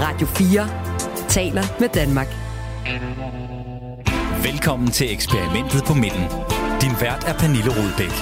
Radio 0.00 0.26
4 0.26 0.68
taler 1.28 1.64
med 1.80 1.88
Danmark. 1.88 2.28
Velkommen 4.44 4.90
til 4.90 5.12
eksperimentet 5.12 5.84
på 5.86 5.94
midten. 5.94 6.24
Din 6.80 6.94
vært 7.00 7.24
er 7.26 7.34
Pernille 7.38 7.70
Rudbæk. 7.70 8.14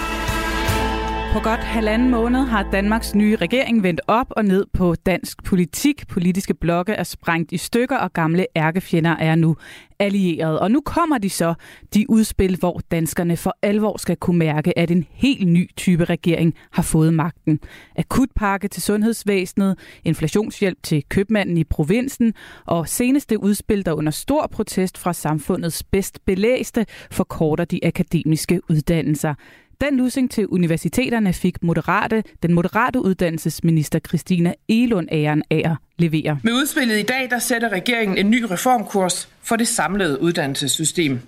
På 1.35 1.41
godt 1.41 1.61
halvanden 1.61 2.11
måned 2.11 2.41
har 2.41 2.69
Danmarks 2.73 3.15
nye 3.15 3.37
regering 3.37 3.83
vendt 3.83 4.01
op 4.07 4.27
og 4.31 4.45
ned 4.45 4.67
på 4.73 4.95
dansk 4.95 5.45
politik. 5.45 6.09
Politiske 6.09 6.55
blokke 6.55 6.93
er 6.93 7.03
sprængt 7.03 7.53
i 7.53 7.57
stykker, 7.57 7.97
og 7.97 8.13
gamle 8.13 8.47
ærkefjender 8.57 9.17
er 9.17 9.35
nu 9.35 9.57
allieret. 9.99 10.59
Og 10.61 10.71
nu 10.71 10.81
kommer 10.81 11.19
de 11.19 11.31
så, 11.31 11.55
de 11.95 12.11
udspil, 12.11 12.57
hvor 12.59 12.81
danskerne 12.91 13.37
for 13.37 13.57
alvor 13.63 13.97
skal 13.97 14.17
kunne 14.17 14.39
mærke, 14.39 14.79
at 14.79 14.91
en 14.91 15.07
helt 15.11 15.49
ny 15.49 15.71
type 15.77 16.05
regering 16.05 16.55
har 16.73 16.83
fået 16.83 17.15
magten. 17.15 17.61
Akutpakke 17.97 18.69
til 18.69 18.83
sundhedsvæsenet, 18.83 19.79
inflationshjælp 20.05 20.79
til 20.83 21.05
købmanden 21.09 21.57
i 21.57 21.65
provinsen, 21.65 22.35
og 22.67 22.89
seneste 22.89 23.43
udspil, 23.43 23.87
der 23.87 23.93
under 23.93 24.13
stor 24.13 24.47
protest 24.47 24.99
fra 24.99 25.13
samfundets 25.13 25.83
bedst 25.83 26.25
belæste, 26.25 26.87
forkorter 27.11 27.65
de 27.65 27.81
akademiske 27.83 28.61
uddannelser. 28.71 29.35
Den 29.81 29.97
lussing 29.97 30.31
til 30.31 30.47
universiteterne 30.47 31.33
fik 31.33 31.63
moderate, 31.63 32.23
den 32.43 32.55
moderate 32.55 33.01
uddannelsesminister 33.01 33.99
Christina 33.99 34.55
Elund 34.69 35.09
æren 35.13 35.43
af 35.51 35.63
at 35.65 35.77
levere. 35.99 36.39
Med 36.43 36.53
udspillet 36.53 36.99
i 36.99 37.03
dag, 37.03 37.31
der 37.31 37.39
sætter 37.39 37.69
regeringen 37.69 38.19
en 38.19 38.31
ny 38.31 38.43
reformkurs 38.43 39.29
for 39.43 39.57
det 39.57 39.69
samlede 39.69 40.23
uddannelsessystem. 40.23 41.21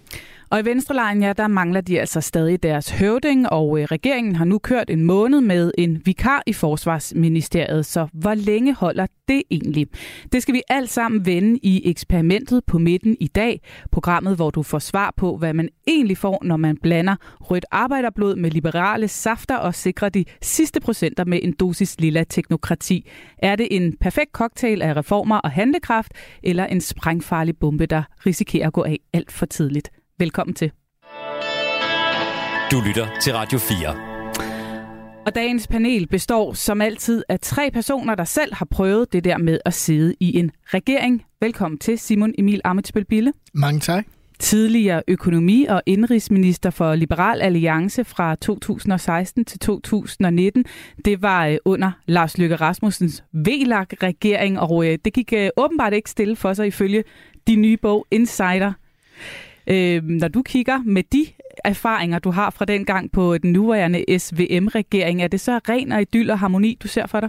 Og 0.50 0.60
i 0.60 0.64
Venstrelejen, 0.64 1.22
ja, 1.22 1.32
der 1.32 1.48
mangler 1.48 1.80
de 1.80 2.00
altså 2.00 2.20
stadig 2.20 2.62
deres 2.62 2.90
høvding, 2.90 3.48
og 3.48 3.80
øh, 3.80 3.84
regeringen 3.84 4.36
har 4.36 4.44
nu 4.44 4.58
kørt 4.58 4.90
en 4.90 5.04
måned 5.04 5.40
med 5.40 5.72
en 5.78 6.02
vikar 6.04 6.42
i 6.46 6.52
Forsvarsministeriet, 6.52 7.86
så 7.86 8.08
hvor 8.12 8.34
længe 8.34 8.74
holder 8.74 9.06
det 9.28 9.42
egentlig? 9.50 9.86
Det 10.32 10.42
skal 10.42 10.54
vi 10.54 10.62
alt 10.68 10.90
sammen 10.90 11.26
vende 11.26 11.58
i 11.62 11.90
eksperimentet 11.90 12.64
på 12.64 12.78
midten 12.78 13.16
i 13.20 13.26
dag, 13.26 13.60
programmet, 13.92 14.36
hvor 14.36 14.50
du 14.50 14.62
får 14.62 14.78
svar 14.78 15.14
på, 15.16 15.36
hvad 15.36 15.54
man 15.54 15.68
egentlig 15.86 16.18
får, 16.18 16.42
når 16.44 16.56
man 16.56 16.76
blander 16.82 17.16
rødt 17.40 17.66
arbejderblod 17.70 18.36
med 18.36 18.50
liberale 18.50 19.08
safter 19.08 19.56
og 19.56 19.74
sikrer 19.74 20.08
de 20.08 20.24
sidste 20.42 20.80
procenter 20.80 21.24
med 21.24 21.40
en 21.42 21.52
dosis 21.52 22.00
lilla 22.00 22.24
teknokrati. 22.24 23.08
Er 23.38 23.56
det 23.56 23.68
en 23.70 23.96
perfekt 24.00 24.32
cocktail 24.32 24.82
af 24.82 24.96
reformer 24.96 25.38
og 25.38 25.50
handlekraft, 25.50 26.12
eller 26.42 26.66
en 26.66 26.80
sprængfarlig 26.80 27.56
bombe, 27.56 27.86
der 27.86 28.02
risikerer 28.26 28.66
at 28.66 28.72
gå 28.72 28.82
af 28.82 28.98
alt 29.12 29.32
for 29.32 29.46
tidligt? 29.46 29.90
Velkommen 30.18 30.54
til. 30.54 30.72
Du 32.70 32.80
lytter 32.86 33.06
til 33.20 33.32
Radio 33.32 33.58
4. 33.58 35.26
Og 35.26 35.34
dagens 35.34 35.66
panel 35.66 36.06
består 36.08 36.52
som 36.52 36.80
altid 36.80 37.22
af 37.28 37.40
tre 37.40 37.70
personer, 37.70 38.14
der 38.14 38.24
selv 38.24 38.54
har 38.54 38.64
prøvet 38.64 39.12
det 39.12 39.24
der 39.24 39.38
med 39.38 39.58
at 39.64 39.74
sidde 39.74 40.14
i 40.20 40.38
en 40.38 40.50
regering. 40.64 41.24
Velkommen 41.40 41.78
til 41.78 41.98
Simon 41.98 42.34
Emil 42.38 42.60
Amitsbøl 42.64 43.04
Bille. 43.04 43.32
Mange 43.54 43.80
tak. 43.80 44.06
Tidligere 44.38 45.02
økonomi- 45.08 45.66
og 45.68 45.82
indrigsminister 45.86 46.70
for 46.70 46.94
Liberal 46.94 47.42
Alliance 47.42 48.04
fra 48.04 48.34
2016 48.34 49.44
til 49.44 49.58
2019. 49.58 50.64
Det 51.04 51.22
var 51.22 51.46
øh, 51.46 51.56
under 51.64 51.90
Lars 52.06 52.38
Løkke 52.38 52.56
Rasmussens 52.56 53.24
VLAG-regering, 53.32 54.60
og 54.60 54.86
øh, 54.86 54.98
det 55.04 55.12
gik 55.12 55.32
øh, 55.32 55.48
åbenbart 55.56 55.92
ikke 55.92 56.10
stille 56.10 56.36
for 56.36 56.52
sig 56.52 56.66
ifølge 56.66 57.04
de 57.46 57.56
nye 57.56 57.76
bog 57.76 58.06
Insider. 58.10 58.72
Øh, 59.66 60.04
når 60.04 60.28
du 60.28 60.42
kigger 60.42 60.78
med 60.84 61.02
de 61.12 61.26
erfaringer, 61.64 62.18
du 62.18 62.30
har 62.30 62.50
fra 62.50 62.64
den 62.64 62.84
gang 62.84 63.12
på 63.12 63.38
den 63.38 63.52
nuværende 63.52 64.18
SVM-regering, 64.18 65.22
er 65.22 65.28
det 65.28 65.40
så 65.40 65.60
ren 65.68 65.92
og 65.92 66.00
idyll 66.00 66.30
og 66.30 66.38
harmoni, 66.38 66.78
du 66.82 66.88
ser 66.88 67.06
for 67.06 67.20
dig? 67.20 67.28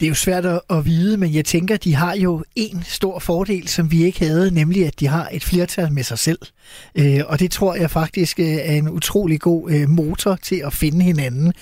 Det 0.00 0.06
er 0.06 0.10
jo 0.10 0.14
svært 0.14 0.44
at 0.70 0.84
vide, 0.84 1.16
men 1.16 1.34
jeg 1.34 1.44
tænker, 1.44 1.76
de 1.76 1.94
har 1.94 2.16
jo 2.16 2.44
en 2.56 2.82
stor 2.82 3.18
fordel, 3.18 3.68
som 3.68 3.90
vi 3.90 4.04
ikke 4.04 4.18
havde, 4.18 4.54
nemlig 4.54 4.86
at 4.86 5.00
de 5.00 5.06
har 5.06 5.28
et 5.32 5.44
flertal 5.44 5.92
med 5.92 6.02
sig 6.02 6.18
selv. 6.18 6.38
Øh, 6.94 7.20
og 7.26 7.40
det 7.40 7.50
tror 7.50 7.74
jeg 7.74 7.90
faktisk 7.90 8.40
øh, 8.40 8.46
er 8.46 8.72
en 8.72 8.88
utrolig 8.88 9.40
god 9.40 9.70
øh, 9.70 9.88
motor 9.88 10.36
til 10.36 10.62
at 10.66 10.72
finde 10.72 11.04
hinanden. 11.04 11.52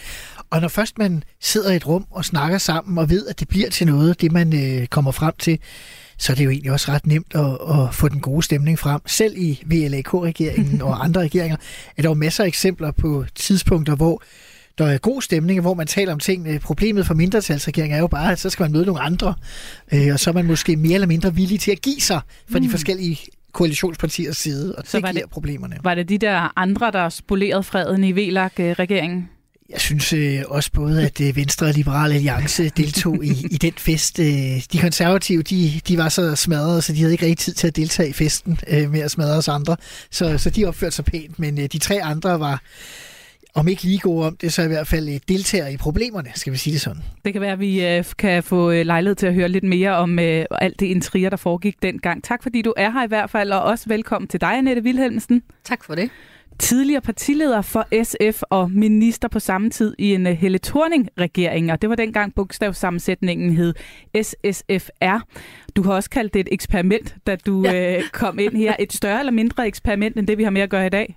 Og 0.50 0.60
når 0.60 0.68
først 0.68 0.98
man 0.98 1.22
sidder 1.40 1.72
i 1.72 1.76
et 1.76 1.86
rum 1.86 2.04
og 2.10 2.24
snakker 2.24 2.58
sammen 2.58 2.98
og 2.98 3.10
ved, 3.10 3.26
at 3.26 3.40
det 3.40 3.48
bliver 3.48 3.70
til 3.70 3.86
noget, 3.86 4.20
det 4.20 4.32
man 4.32 4.52
kommer 4.90 5.10
frem 5.10 5.34
til, 5.38 5.58
så 6.20 6.32
er 6.32 6.36
det 6.36 6.44
jo 6.44 6.50
egentlig 6.50 6.72
også 6.72 6.92
ret 6.92 7.06
nemt 7.06 7.34
at, 7.34 7.58
at 7.78 7.94
få 7.94 8.08
den 8.08 8.20
gode 8.20 8.42
stemning 8.42 8.78
frem. 8.78 9.00
Selv 9.06 9.34
i 9.36 9.62
VLAK-regeringen 9.66 10.82
og 10.86 11.04
andre 11.04 11.20
regeringer 11.20 11.56
er 11.96 12.02
der 12.02 12.08
jo 12.08 12.14
masser 12.14 12.44
af 12.44 12.48
eksempler 12.48 12.90
på 12.90 13.24
tidspunkter, 13.34 13.96
hvor 13.96 14.22
der 14.78 14.86
er 14.86 14.98
god 14.98 15.22
stemning, 15.22 15.60
hvor 15.60 15.74
man 15.74 15.86
taler 15.86 16.12
om 16.12 16.18
tingene. 16.18 16.58
Problemet 16.58 17.06
for 17.06 17.14
mindretalsregeringen 17.14 17.96
er 17.96 18.00
jo 18.00 18.06
bare, 18.06 18.32
at 18.32 18.38
så 18.38 18.50
skal 18.50 18.64
man 18.64 18.72
møde 18.72 18.86
nogle 18.86 19.00
andre, 19.00 19.34
øh, 19.94 20.08
og 20.12 20.20
så 20.20 20.30
er 20.30 20.34
man 20.34 20.46
måske 20.46 20.76
mere 20.76 20.94
eller 20.94 21.06
mindre 21.06 21.34
villig 21.34 21.60
til 21.60 21.70
at 21.70 21.82
give 21.82 22.00
sig 22.00 22.20
for 22.50 22.58
mm. 22.58 22.64
de 22.64 22.70
forskellige 22.70 23.18
koalitionspartiers 23.52 24.36
side, 24.36 24.74
og 24.74 24.82
så 24.86 24.96
det 24.96 25.02
var 25.02 25.12
giver 25.12 25.22
det, 25.22 25.30
problemerne. 25.30 25.76
Var 25.82 25.94
det 25.94 26.08
de 26.08 26.18
der 26.18 26.52
andre, 26.56 26.90
der 26.90 27.08
spolerede 27.08 27.62
freden 27.62 28.04
i 28.04 28.12
VLAG-regeringen? 28.12 29.28
Jeg 29.72 29.80
synes 29.80 30.12
øh, 30.12 30.42
også 30.46 30.72
både, 30.72 31.06
at 31.06 31.20
øh, 31.20 31.36
Venstre 31.36 31.66
og 31.66 31.72
Liberale 31.72 32.14
Alliance 32.14 32.68
deltog 32.68 33.24
i, 33.24 33.46
i 33.50 33.56
den 33.56 33.72
fest. 33.72 34.18
Øh, 34.18 34.26
de 34.72 34.78
konservative, 34.80 35.42
de, 35.42 35.80
de 35.88 35.98
var 35.98 36.08
så 36.08 36.36
smadrede, 36.36 36.82
så 36.82 36.92
de 36.92 36.98
havde 36.98 37.12
ikke 37.12 37.26
rigtig 37.26 37.44
tid 37.44 37.52
til 37.52 37.66
at 37.66 37.76
deltage 37.76 38.08
i 38.08 38.12
festen 38.12 38.58
øh, 38.68 38.90
med 38.90 39.00
at 39.00 39.10
smadre 39.10 39.38
os 39.38 39.48
andre. 39.48 39.76
Så, 40.10 40.38
så 40.38 40.50
de 40.50 40.64
opførte 40.64 40.96
sig 40.96 41.04
pænt, 41.04 41.38
men 41.38 41.60
øh, 41.60 41.64
de 41.72 41.78
tre 41.78 42.02
andre 42.02 42.40
var 42.40 42.62
om 43.54 43.68
ikke 43.68 43.82
lige 43.82 43.98
gode 43.98 44.26
om 44.26 44.36
det, 44.36 44.52
så 44.52 44.62
i 44.62 44.66
hvert 44.66 44.86
fald 44.86 45.20
deltager 45.28 45.68
i 45.68 45.76
problemerne, 45.76 46.30
skal 46.34 46.52
vi 46.52 46.58
sige 46.58 46.72
det 46.72 46.80
sådan. 46.80 47.02
Det 47.24 47.32
kan 47.32 47.42
være, 47.42 47.52
at 47.52 47.60
vi 47.60 47.86
øh, 47.86 48.04
kan 48.18 48.42
få 48.42 48.72
lejlighed 48.72 49.14
til 49.14 49.26
at 49.26 49.34
høre 49.34 49.48
lidt 49.48 49.64
mere 49.64 49.96
om 49.96 50.18
øh, 50.18 50.44
alt 50.60 50.80
det 50.80 50.86
intriger, 50.86 51.30
der 51.30 51.36
foregik 51.36 51.82
dengang. 51.82 52.24
Tak 52.24 52.42
fordi 52.42 52.62
du 52.62 52.74
er 52.76 52.90
her 52.90 53.04
i 53.04 53.08
hvert 53.08 53.30
fald, 53.30 53.52
og 53.52 53.62
også 53.62 53.84
velkommen 53.88 54.28
til 54.28 54.40
dig, 54.40 54.58
Annette 54.58 54.82
Wilhelmsen. 54.82 55.42
Tak 55.64 55.84
for 55.84 55.94
det 55.94 56.10
tidligere 56.60 57.00
partileder 57.00 57.62
for 57.62 58.04
SF 58.04 58.42
og 58.50 58.70
minister 58.70 59.28
på 59.28 59.38
samme 59.38 59.70
tid 59.70 59.94
i 59.98 60.14
en 60.14 60.26
uh, 60.26 60.32
Helle 60.32 60.58
Thorning-regering, 60.58 61.72
og 61.72 61.82
det 61.82 61.90
var 61.90 61.96
dengang 61.96 62.34
bogstavsammensætningen 62.34 63.56
hed 63.56 63.74
SSFR. 64.22 65.26
Du 65.76 65.82
har 65.82 65.92
også 65.92 66.10
kaldt 66.10 66.34
det 66.34 66.40
et 66.40 66.48
eksperiment, 66.52 67.16
da 67.26 67.36
du 67.36 67.64
ja. 67.64 67.98
uh, 67.98 68.04
kom 68.12 68.38
ind 68.38 68.56
her. 68.56 68.76
Et 68.78 68.92
større 68.92 69.18
eller 69.18 69.32
mindre 69.32 69.66
eksperiment, 69.66 70.16
end 70.16 70.26
det 70.26 70.38
vi 70.38 70.42
har 70.42 70.50
med 70.50 70.62
at 70.62 70.70
gøre 70.70 70.86
i 70.86 70.90
dag? 70.90 71.16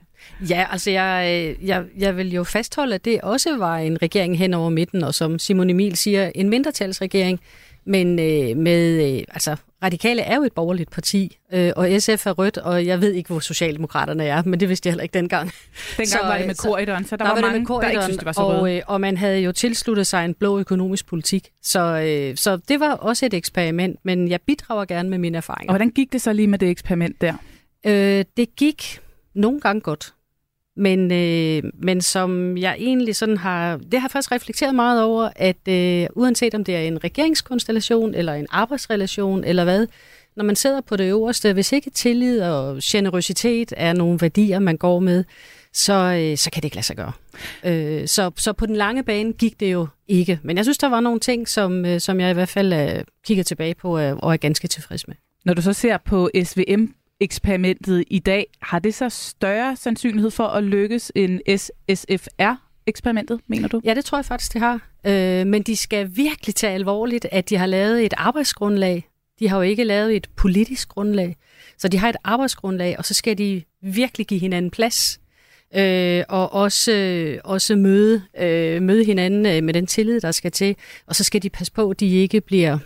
Ja, 0.49 0.65
altså 0.71 0.91
jeg, 0.91 1.45
øh, 1.59 1.67
jeg, 1.67 1.83
jeg 1.97 2.17
vil 2.17 2.33
jo 2.33 2.43
fastholde, 2.43 2.95
at 2.95 3.05
det 3.05 3.21
også 3.21 3.57
var 3.57 3.77
en 3.77 4.01
regering 4.01 4.37
hen 4.37 4.53
over 4.53 4.69
midten, 4.69 5.03
og 5.03 5.13
som 5.13 5.39
Simon 5.39 5.69
Emil 5.69 5.95
siger, 5.95 6.31
en 6.35 6.49
mindretalsregering, 6.49 7.39
men 7.85 8.19
øh, 8.19 8.57
med, 8.57 9.13
øh, 9.17 9.23
altså 9.29 9.55
Radikale 9.83 10.21
er 10.21 10.35
jo 10.35 10.44
et 10.44 10.53
borgerligt 10.53 10.91
parti, 10.91 11.38
øh, 11.53 11.71
og 11.75 11.89
SF 11.99 12.27
er 12.27 12.31
rødt, 12.31 12.57
og 12.57 12.85
jeg 12.85 13.01
ved 13.01 13.11
ikke, 13.11 13.27
hvor 13.27 13.39
Socialdemokraterne 13.39 14.25
er, 14.25 14.44
men 14.45 14.59
det 14.59 14.69
vidste 14.69 14.88
jeg 14.88 14.91
heller 14.91 15.03
ikke 15.03 15.13
dengang. 15.13 15.51
Dengang 15.97 16.07
så, 16.07 16.17
var 16.23 16.38
det 16.38 16.47
med 16.47 16.55
korridoren, 16.55 17.05
så 17.05 17.16
der, 17.16 17.25
der 17.25 17.33
var, 17.33 17.41
var 17.41 17.51
mange, 17.51 17.66
der 17.67 17.89
ikke 17.89 18.03
synes, 18.03 18.17
det 18.17 18.25
var 18.25 18.31
så 18.31 18.41
og, 18.41 18.75
øh, 18.75 18.81
og 18.88 19.01
man 19.01 19.17
havde 19.17 19.39
jo 19.39 19.51
tilsluttet 19.51 20.07
sig 20.07 20.25
en 20.25 20.33
blå 20.33 20.59
økonomisk 20.59 21.07
politik, 21.07 21.49
så, 21.61 21.79
øh, 21.79 22.38
så 22.38 22.57
det 22.57 22.79
var 22.79 22.94
også 22.94 23.25
et 23.25 23.33
eksperiment, 23.33 23.99
men 24.03 24.27
jeg 24.27 24.41
bidrager 24.41 24.85
gerne 24.85 25.09
med 25.09 25.17
mine 25.17 25.38
erfaringer. 25.38 25.69
Og 25.69 25.73
hvordan 25.73 25.89
gik 25.89 26.13
det 26.13 26.21
så 26.21 26.33
lige 26.33 26.47
med 26.47 26.59
det 26.59 26.69
eksperiment 26.69 27.21
der? 27.21 27.33
Øh, 27.85 28.25
det 28.38 28.55
gik 28.55 29.00
nogle 29.33 29.61
gange 29.61 29.81
godt. 29.81 30.13
Men, 30.78 31.11
øh, 31.11 31.72
men 31.73 32.01
som 32.01 32.57
jeg 32.57 32.75
egentlig 32.79 33.16
sådan 33.16 33.38
har, 33.38 33.78
det 33.78 33.94
har 34.00 34.07
jeg 34.07 34.11
faktisk 34.11 34.31
reflekteret 34.31 34.75
meget 34.75 35.03
over, 35.03 35.29
at 35.35 35.67
øh, 35.67 36.07
uanset 36.16 36.56
om 36.56 36.63
det 36.63 36.75
er 36.75 36.79
en 36.79 37.03
regeringskonstellation, 37.03 38.13
eller 38.13 38.34
en 38.34 38.47
arbejdsrelation, 38.50 39.44
eller 39.44 39.63
hvad, 39.63 39.88
når 40.35 40.44
man 40.44 40.56
sidder 40.56 40.81
på 40.81 40.95
det 40.95 41.03
øverste, 41.03 41.53
hvis 41.53 41.72
ikke 41.72 41.89
tillid 41.89 42.41
og 42.41 42.79
generøsitet 42.83 43.73
er 43.78 43.94
nogle 43.94 44.22
værdier, 44.22 44.59
man 44.59 44.78
går 44.78 45.00
med, 45.00 45.23
så, 45.73 45.94
øh, 45.94 46.38
så 46.38 46.51
kan 46.51 46.62
det 46.62 46.66
ikke 46.66 46.75
lade 46.75 46.85
sig 46.85 46.95
gøre. 46.95 47.12
Øh, 47.63 48.07
så, 48.07 48.31
så 48.38 48.53
på 48.53 48.66
den 48.66 48.75
lange 48.75 49.03
bane 49.03 49.33
gik 49.33 49.59
det 49.59 49.72
jo 49.72 49.88
ikke. 50.07 50.39
Men 50.44 50.57
jeg 50.57 50.66
synes, 50.66 50.78
der 50.78 50.89
var 50.89 51.00
nogle 51.00 51.19
ting, 51.19 51.47
som, 51.47 51.86
øh, 51.86 52.00
som 52.00 52.19
jeg 52.19 52.31
i 52.31 52.33
hvert 52.33 52.50
fald 52.50 52.74
øh, 52.74 53.03
kigger 53.25 53.44
tilbage 53.44 53.75
på 53.75 54.00
øh, 54.00 54.18
og 54.18 54.33
er 54.33 54.38
ganske 54.38 54.68
tilfreds 54.68 55.07
med. 55.07 55.15
Når 55.45 55.53
du 55.53 55.62
så 55.62 55.74
ser 55.74 55.97
på 55.97 56.30
SVM 56.44 56.86
eksperimentet 57.19 58.04
i 58.07 58.19
dag, 58.19 58.45
har 58.62 58.80
det 58.80 58.94
så 58.94 59.10
større 59.10 59.75
sandsynlighed 59.75 60.31
for 60.31 60.48
at 60.48 60.63
lykkes 60.63 61.12
end 61.15 61.57
SSFR 61.57 62.54
eksperimentet, 62.88 63.39
mener 63.48 63.68
du? 63.68 63.81
Ja, 63.86 63.94
det 63.94 64.06
tror 64.06 64.18
jeg 64.18 64.25
faktisk, 64.25 64.54
det 64.54 64.62
har. 64.62 64.89
Øh, 65.06 65.48
men 65.48 65.63
de 65.63 65.75
skal 65.75 66.10
virkelig 66.15 66.56
tage 66.56 66.74
alvorligt, 66.74 67.27
at 67.31 67.50
de 67.50 67.57
har 67.57 67.65
lavet 67.65 68.06
et 68.06 68.13
arbejdsgrundlag. 68.18 69.10
De 69.39 69.50
har 69.50 69.57
jo 69.57 69.62
ikke 69.62 69.83
lavet 69.83 70.15
et 70.15 70.30
politisk 70.36 70.89
grundlag. 70.89 71.38
Så 71.77 71.88
de 71.88 71.98
har 71.98 72.10
et 72.10 72.15
arbejdsgrundlag, 72.24 72.95
og 72.98 73.06
så 73.06 73.13
skal 73.13 73.38
de 73.38 73.63
virkelig 73.81 74.27
give 74.27 74.39
hinanden 74.39 74.71
plads. 74.71 75.19
Øh, 75.75 76.24
og 76.30 76.54
også, 76.54 76.92
øh, 76.92 77.39
også 77.44 77.75
møde, 77.75 78.21
øh, 78.39 78.81
møde 78.81 79.06
hinanden 79.06 79.45
øh, 79.45 79.63
med 79.63 79.74
den 79.74 79.88
tillid, 79.88 80.21
der 80.21 80.31
skal 80.31 80.51
til. 80.51 80.75
Og 81.07 81.16
så 81.16 81.24
skal 81.24 81.44
de 81.44 81.50
passe 81.50 81.74
på, 81.74 81.89
at 81.89 82.00
de 82.00 82.16
ikke 82.16 82.42
bliver 82.42 82.77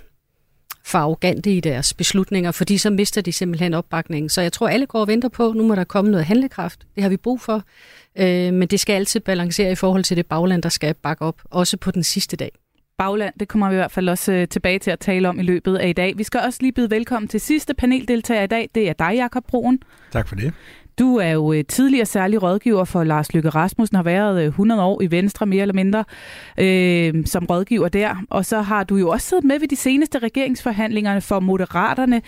for 0.88 0.98
arrogante 0.98 1.52
i 1.52 1.60
deres 1.60 1.94
beslutninger, 1.94 2.52
fordi 2.52 2.78
så 2.78 2.90
mister 2.90 3.22
de 3.22 3.32
simpelthen 3.32 3.74
opbakningen. 3.74 4.30
Så 4.30 4.42
jeg 4.42 4.54
tror, 4.54 4.68
alle 4.68 4.86
går 4.86 5.00
og 5.00 5.08
venter 5.08 5.30
på, 5.30 5.54
nu 5.54 5.64
må 5.68 5.76
der 5.76 5.84
komme 5.84 6.12
noget 6.12 6.26
handlekraft. 6.26 6.80
Det 6.96 7.04
har 7.04 7.10
vi 7.10 7.18
brug 7.18 7.42
for. 7.42 7.64
Øh, 8.16 8.54
men 8.54 8.68
det 8.68 8.80
skal 8.80 8.94
altid 8.94 9.20
balancere 9.20 9.72
i 9.72 9.76
forhold 9.76 10.04
til 10.04 10.18
det 10.18 10.26
bagland, 10.26 10.64
der 10.64 10.70
skal 10.70 10.94
bakke 10.94 11.26
op, 11.26 11.42
også 11.44 11.78
på 11.78 11.92
den 11.92 12.04
sidste 12.04 12.36
dag. 12.36 12.52
bagland. 12.98 13.34
Det 13.40 13.48
kommer 13.48 13.70
vi 13.70 13.76
i 13.76 13.78
hvert 13.78 13.92
fald 13.92 14.10
også 14.10 14.32
øh, 14.32 14.48
tilbage 14.48 14.80
til 14.80 14.92
at 14.92 15.00
tale 15.00 15.30
om 15.30 15.40
i 15.40 15.44
løbet 15.44 15.78
af 15.78 15.88
i 15.90 15.94
dag. 15.94 16.18
Vi 16.18 16.24
skal 16.24 16.40
også 16.46 16.60
lige 16.62 16.72
byde 16.72 16.92
velkommen 16.92 17.28
til 17.28 17.40
sidste 17.40 17.74
paneldeltager 17.74 18.44
i 18.44 18.48
dag. 18.48 18.70
Det 18.76 18.90
er 18.90 18.94
dig, 18.94 19.16
Jakob 19.16 19.44
Broen. 19.48 19.80
Tak 20.12 20.28
for 20.28 20.36
det. 20.36 20.54
Du 21.00 21.16
er 21.16 21.30
jo 21.30 21.54
øh, 21.54 21.64
tidligere 21.66 22.06
særlig 22.06 22.44
rådgiver 22.44 22.86
for 22.86 23.04
Lars 23.04 23.34
Lykke 23.34 23.50
Rasmussen, 23.50 23.96
har 23.96 24.04
været 24.04 24.46
100 24.46 24.84
år 24.84 25.02
i 25.02 25.12
Venstre 25.12 25.46
mere 25.46 25.62
eller 25.62 25.74
mindre 25.74 26.04
øh, 26.58 27.26
som 27.26 27.46
rådgiver 27.46 27.90
der. 27.90 28.16
Og 28.30 28.46
så 28.46 28.62
har 28.62 28.84
du 28.84 28.96
jo 28.96 29.10
også 29.10 29.28
siddet 29.28 29.46
med 29.46 29.60
ved 29.60 29.68
de 29.68 29.76
seneste 29.76 30.20
regeringsforhandlingerne 30.20 31.22
for 31.22 31.40
Moderaterne. 31.40 32.22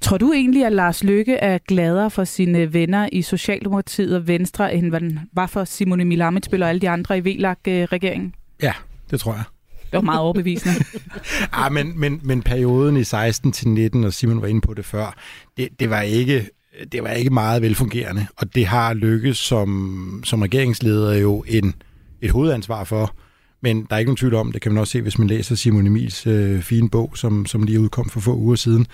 Tror 0.00 0.18
du 0.18 0.32
egentlig, 0.32 0.64
at 0.64 0.72
Lars 0.72 1.04
Lykke 1.04 1.34
er 1.34 1.58
gladere 1.58 2.10
for 2.10 2.24
sine 2.24 2.72
venner 2.72 3.08
i 3.12 3.22
Socialdemokratiet 3.22 4.16
og 4.16 4.26
Venstre, 4.26 4.74
end 4.74 4.90
hvad 4.90 5.00
den 5.00 5.20
var 5.32 5.46
for 5.46 5.64
Simone 5.64 6.04
Milamitsbøl 6.04 6.62
og 6.62 6.68
alle 6.68 6.80
de 6.80 6.88
andre 6.88 7.18
i 7.18 7.20
VLAG-regeringen? 7.20 8.34
Ja, 8.62 8.72
det 9.10 9.20
tror 9.20 9.32
jeg. 9.32 9.44
Det 9.70 9.96
var 9.96 10.00
meget 10.00 10.20
overbevisende. 10.20 10.74
ah, 11.52 11.72
men, 11.72 12.00
men, 12.00 12.20
men 12.22 12.42
perioden 12.42 12.96
i 12.96 13.04
16 13.04 13.52
til 13.52 13.68
19, 13.68 14.04
og 14.04 14.12
Simon 14.12 14.42
var 14.42 14.48
inde 14.48 14.60
på 14.60 14.74
det 14.74 14.84
før, 14.84 15.14
det, 15.56 15.68
det 15.80 15.90
var 15.90 16.00
ikke 16.00 16.48
det 16.92 17.02
var 17.02 17.10
ikke 17.10 17.30
meget 17.30 17.62
velfungerende, 17.62 18.26
og 18.36 18.54
det 18.54 18.66
har 18.66 18.94
lykkes 18.94 19.38
som, 19.38 20.22
som 20.24 20.42
regeringsleder 20.42 21.14
jo 21.14 21.44
en, 21.48 21.74
et 22.20 22.30
hovedansvar 22.30 22.84
for. 22.84 23.14
Men 23.62 23.86
der 23.90 23.94
er 23.94 23.98
ikke 23.98 24.08
nogen 24.08 24.16
tvivl 24.16 24.34
om, 24.34 24.52
det 24.52 24.62
kan 24.62 24.72
man 24.72 24.80
også 24.80 24.90
se, 24.90 25.02
hvis 25.02 25.18
man 25.18 25.28
læser 25.28 25.54
Simon 25.54 25.86
Emils 25.86 26.26
øh, 26.26 26.60
fine 26.60 26.90
bog, 26.90 27.12
som, 27.14 27.46
som 27.46 27.62
lige 27.62 27.80
udkom 27.80 28.08
for 28.08 28.20
få 28.20 28.36
uger 28.36 28.56
siden. 28.56 28.86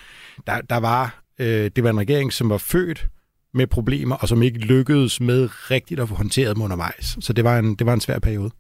Der, 0.47 0.61
der 0.61 0.77
var, 0.77 1.23
øh, 1.39 1.71
det 1.77 1.85
var 1.85 1.91
en 1.91 1.99
regering, 1.99 2.33
som 2.33 2.51
var 2.51 2.59
født 2.59 3.09
med 3.55 3.67
problemer, 3.67 4.17
og 4.17 4.29
som 4.29 4.43
ikke 4.43 4.59
lykkedes 4.59 5.21
med 5.21 5.49
rigtigt 5.71 6.01
at 6.01 6.09
få 6.09 6.15
håndteret 6.15 6.57
dem 6.57 6.63
undervejs. 6.63 7.17
Så 7.21 7.33
det 7.33 7.45
var 7.45 7.59
en, 7.59 7.75
det 7.75 7.87
var 7.87 7.95
en 7.95 8.01
svær 8.01 8.19
periode. 8.19 8.51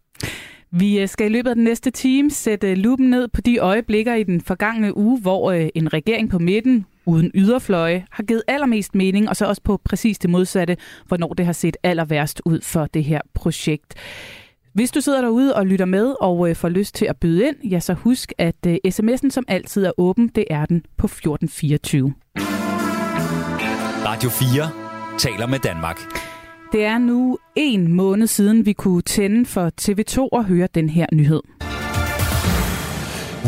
Vi 0.71 1.01
øh, 1.01 1.09
skal 1.09 1.27
i 1.27 1.29
løbet 1.29 1.51
af 1.51 1.55
den 1.55 1.65
næste 1.65 1.91
time 1.91 2.31
sætte 2.31 2.71
øh, 2.71 2.77
lupen 2.77 3.11
ned 3.11 3.29
på 3.29 3.41
de 3.41 3.59
øjeblikker 3.59 4.15
i 4.15 4.23
den 4.23 4.41
forgangne 4.41 4.97
uge, 4.97 5.21
hvor 5.21 5.53
øh, 5.53 5.69
en 5.75 5.93
regering 5.93 6.31
på 6.31 6.39
midten 6.39 6.87
uden 7.07 7.31
yderfløje 7.35 8.07
har 8.11 8.23
givet 8.23 8.43
allermest 8.49 8.95
mening, 8.95 9.29
og 9.29 9.37
så 9.37 9.47
også 9.47 9.63
på 9.63 9.81
præcis 9.85 10.19
det 10.19 10.31
modsatte, 10.31 10.77
hvornår 11.07 11.35
det 11.35 11.47
har 11.47 11.53
set 11.53 11.77
aller 11.83 12.05
værst 12.05 12.43
ud 12.45 12.61
for 12.61 12.87
det 12.87 13.05
her 13.05 13.21
projekt. 13.35 13.95
Hvis 14.73 14.91
du 14.91 15.01
sidder 15.01 15.21
derude 15.21 15.55
og 15.55 15.67
lytter 15.67 15.85
med 15.85 16.15
og 16.21 16.51
øh, 16.51 16.57
får 16.57 16.69
lyst 16.69 16.95
til 16.95 17.07
at 17.07 17.17
byde 17.17 17.47
ind, 17.47 17.57
ja, 17.65 17.81
så 17.81 17.95
husk, 17.95 18.33
at 18.39 18.67
øh, 18.67 18.77
sms'en 18.89 19.31
som 19.31 19.45
altid 19.49 19.85
er 19.85 19.93
åben. 19.99 20.29
Det 20.29 20.45
er 20.51 20.67
den 20.67 20.83
på 20.97 21.07
1424. 21.07 22.15
Radio 24.07 24.31
4 24.31 24.71
taler 25.19 25.47
med 25.47 25.59
Danmark. 25.59 25.97
Det 26.73 26.85
er 26.85 26.99
nu 26.99 27.39
en 27.57 27.93
måned 27.93 28.27
siden, 28.27 28.67
vi 28.67 28.73
kunne 28.73 29.03
tænde 29.03 29.47
for 29.47 29.71
TV2 29.81 30.29
og 30.33 30.45
høre 30.45 30.69
den 30.75 30.89
her 30.89 31.07
nyhed. 31.13 31.41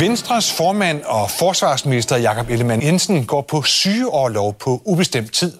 Venstres 0.01 0.53
formand 0.53 1.03
og 1.03 1.31
forsvarsminister 1.31 2.17
Jakob 2.17 2.51
Ellemann 2.51 2.83
Jensen 2.83 3.27
går 3.27 3.43
på 3.43 3.63
sygeårlov 3.63 4.55
på 4.55 4.83
ubestemt 4.85 5.33
tid. 5.33 5.53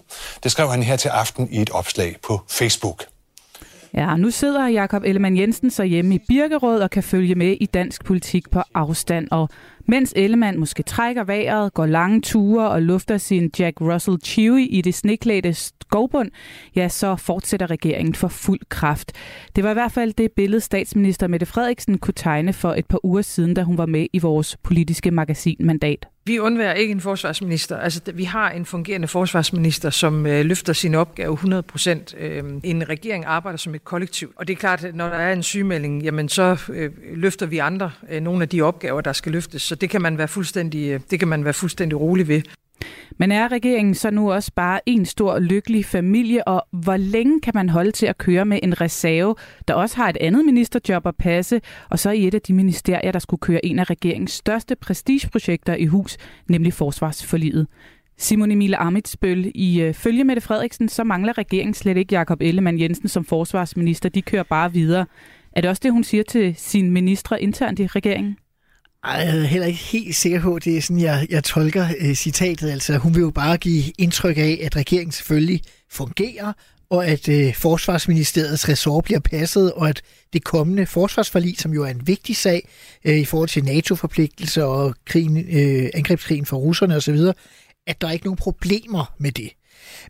Det 0.43 0.51
skrev 0.51 0.69
han 0.71 0.83
her 0.83 0.95
til 0.95 1.09
aften 1.09 1.47
i 1.51 1.61
et 1.61 1.69
opslag 1.69 2.15
på 2.23 2.41
Facebook. 2.49 3.05
Ja, 3.93 4.17
nu 4.17 4.29
sidder 4.29 4.67
Jakob 4.67 5.03
Ellemann 5.05 5.37
Jensen 5.37 5.69
så 5.69 5.83
hjemme 5.83 6.15
i 6.15 6.19
Birkerød 6.27 6.81
og 6.81 6.89
kan 6.89 7.03
følge 7.03 7.35
med 7.35 7.57
i 7.61 7.65
dansk 7.65 8.05
politik 8.05 8.49
på 8.49 8.61
afstand. 8.73 9.27
Og 9.31 9.49
mens 9.85 10.13
Ellemann 10.15 10.59
måske 10.59 10.83
trækker 10.83 11.23
vejret, 11.23 11.73
går 11.73 11.85
lange 11.85 12.21
ture 12.21 12.69
og 12.69 12.81
lufter 12.81 13.17
sin 13.17 13.51
Jack 13.59 13.81
Russell 13.81 14.17
Chewy 14.23 14.67
i 14.69 14.81
det 14.81 14.93
sneklædte 14.93 15.53
skovbund, 15.53 16.31
ja, 16.75 16.89
så 16.89 17.15
fortsætter 17.15 17.69
regeringen 17.69 18.15
for 18.15 18.27
fuld 18.27 18.59
kraft. 18.69 19.11
Det 19.55 19.63
var 19.63 19.69
i 19.69 19.73
hvert 19.73 19.91
fald 19.91 20.13
det 20.13 20.31
billede, 20.31 20.61
statsminister 20.61 21.27
Mette 21.27 21.45
Frederiksen 21.45 21.97
kunne 21.97 22.13
tegne 22.13 22.53
for 22.53 22.73
et 22.73 22.85
par 22.85 23.05
uger 23.05 23.21
siden, 23.21 23.53
da 23.53 23.63
hun 23.63 23.77
var 23.77 23.85
med 23.85 24.07
i 24.13 24.19
vores 24.19 24.57
politiske 24.63 25.11
magasin 25.11 25.57
Mandat. 25.59 26.07
Vi 26.29 26.39
undværer 26.39 26.73
ikke 26.73 26.91
en 26.91 27.01
forsvarsminister. 27.01 27.77
Altså, 27.77 28.01
vi 28.13 28.23
har 28.23 28.49
en 28.49 28.65
fungerende 28.65 29.07
forsvarsminister, 29.07 29.89
som 29.89 30.25
øh, 30.25 30.45
løfter 30.45 30.73
sin 30.73 30.95
opgave 30.95 31.33
100 31.33 31.63
procent. 31.63 32.15
Øh, 32.17 32.43
en 32.63 32.89
regering 32.89 33.25
arbejder 33.25 33.57
som 33.57 33.75
et 33.75 33.83
kollektiv. 33.83 34.33
Og 34.35 34.47
det 34.47 34.53
er 34.53 34.57
klart, 34.57 34.83
at 34.83 34.95
når 34.95 35.09
der 35.09 35.15
er 35.15 35.33
en 35.33 35.43
sygemelding, 35.43 36.03
jamen 36.03 36.29
så 36.29 36.57
øh, 36.69 36.91
løfter 37.13 37.45
vi 37.45 37.57
andre 37.57 37.91
øh, 38.09 38.21
nogle 38.21 38.41
af 38.41 38.49
de 38.49 38.61
opgaver, 38.61 39.01
der 39.01 39.13
skal 39.13 39.31
løftes. 39.31 39.61
Så 39.61 39.75
det 39.75 39.89
kan 39.89 40.01
man 40.01 40.17
være 40.17 40.27
fuldstændig, 40.27 40.89
øh, 40.89 40.99
det 41.11 41.19
kan 41.19 41.27
man 41.27 41.45
være 41.45 41.53
fuldstændig 41.53 41.99
rolig 41.99 42.27
ved. 42.27 42.41
Men 43.17 43.31
er 43.31 43.51
regeringen 43.51 43.95
så 43.95 44.11
nu 44.11 44.31
også 44.31 44.51
bare 44.55 44.79
en 44.85 45.05
stor 45.05 45.39
lykkelig 45.39 45.85
familie, 45.85 46.47
og 46.47 46.67
hvor 46.71 46.97
længe 46.97 47.41
kan 47.41 47.51
man 47.55 47.69
holde 47.69 47.91
til 47.91 48.05
at 48.05 48.17
køre 48.17 48.45
med 48.45 48.59
en 48.63 48.81
reserve, 48.81 49.35
der 49.67 49.73
også 49.73 49.95
har 49.97 50.09
et 50.09 50.17
andet 50.17 50.45
ministerjob 50.45 51.05
at 51.07 51.15
passe, 51.15 51.61
og 51.89 51.99
så 51.99 52.11
i 52.11 52.27
et 52.27 52.33
af 52.33 52.41
de 52.41 52.53
ministerier, 52.53 53.11
der 53.11 53.19
skulle 53.19 53.41
køre 53.41 53.65
en 53.65 53.79
af 53.79 53.89
regeringens 53.89 54.31
største 54.31 54.75
prestigeprojekter 54.75 55.75
i 55.75 55.85
hus, 55.85 56.17
nemlig 56.47 56.73
forsvarsforliget? 56.73 57.67
Simon 58.17 58.51
Emil 58.51 58.73
Amitsbøl, 58.77 59.51
i 59.55 59.81
øh, 59.81 59.93
følge 59.93 60.23
Mette 60.23 60.41
Frederiksen, 60.41 60.89
så 60.89 61.03
mangler 61.03 61.37
regeringen 61.37 61.73
slet 61.73 61.97
ikke 61.97 62.15
Jakob 62.15 62.41
Ellemann 62.41 62.79
Jensen 62.79 63.07
som 63.07 63.25
forsvarsminister. 63.25 64.09
De 64.09 64.21
kører 64.21 64.43
bare 64.43 64.73
videre. 64.73 65.05
Er 65.51 65.61
det 65.61 65.69
også 65.69 65.79
det, 65.83 65.91
hun 65.91 66.03
siger 66.03 66.23
til 66.23 66.55
sine 66.57 66.91
ministre 66.91 67.41
internt 67.41 67.79
i 67.79 67.87
regeringen? 67.87 68.37
Ej, 69.03 69.11
jeg 69.11 69.37
er 69.37 69.43
heller 69.43 69.67
ikke 69.67 69.79
helt 69.79 70.15
sikker 70.15 70.41
på, 70.41 70.55
at 70.55 70.63
det 70.63 70.77
er 70.77 70.81
sådan, 70.81 71.01
jeg, 71.01 71.27
jeg 71.29 71.43
tolker 71.43 71.87
øh, 71.99 72.13
citatet. 72.13 72.71
Altså, 72.71 72.97
hun 72.97 73.15
vil 73.15 73.21
jo 73.21 73.29
bare 73.29 73.57
give 73.57 73.83
indtryk 73.97 74.37
af, 74.37 74.59
at 74.63 74.75
regeringen 74.75 75.11
selvfølgelig 75.11 75.61
fungerer, 75.89 76.53
og 76.89 77.07
at 77.07 77.29
øh, 77.29 77.55
forsvarsministeriets 77.55 78.69
ressort 78.69 79.03
bliver 79.03 79.19
passet, 79.19 79.73
og 79.73 79.89
at 79.89 80.01
det 80.33 80.43
kommende 80.43 80.85
forsvarsforlig, 80.85 81.59
som 81.59 81.73
jo 81.73 81.83
er 81.83 81.89
en 81.89 82.07
vigtig 82.07 82.35
sag 82.35 82.69
øh, 83.05 83.17
i 83.17 83.25
forhold 83.25 83.49
til 83.49 83.63
NATO-forpligtelser 83.63 84.63
og 84.63 84.95
krigen, 85.05 85.37
øh, 85.37 85.89
angrebskrigen 85.93 86.45
for 86.45 86.57
russerne 86.57 86.95
osv., 86.95 87.19
at 87.87 88.01
der 88.01 88.07
er 88.07 88.11
ikke 88.11 88.25
nogen 88.25 88.37
problemer 88.37 89.13
med 89.17 89.31
det. 89.31 89.49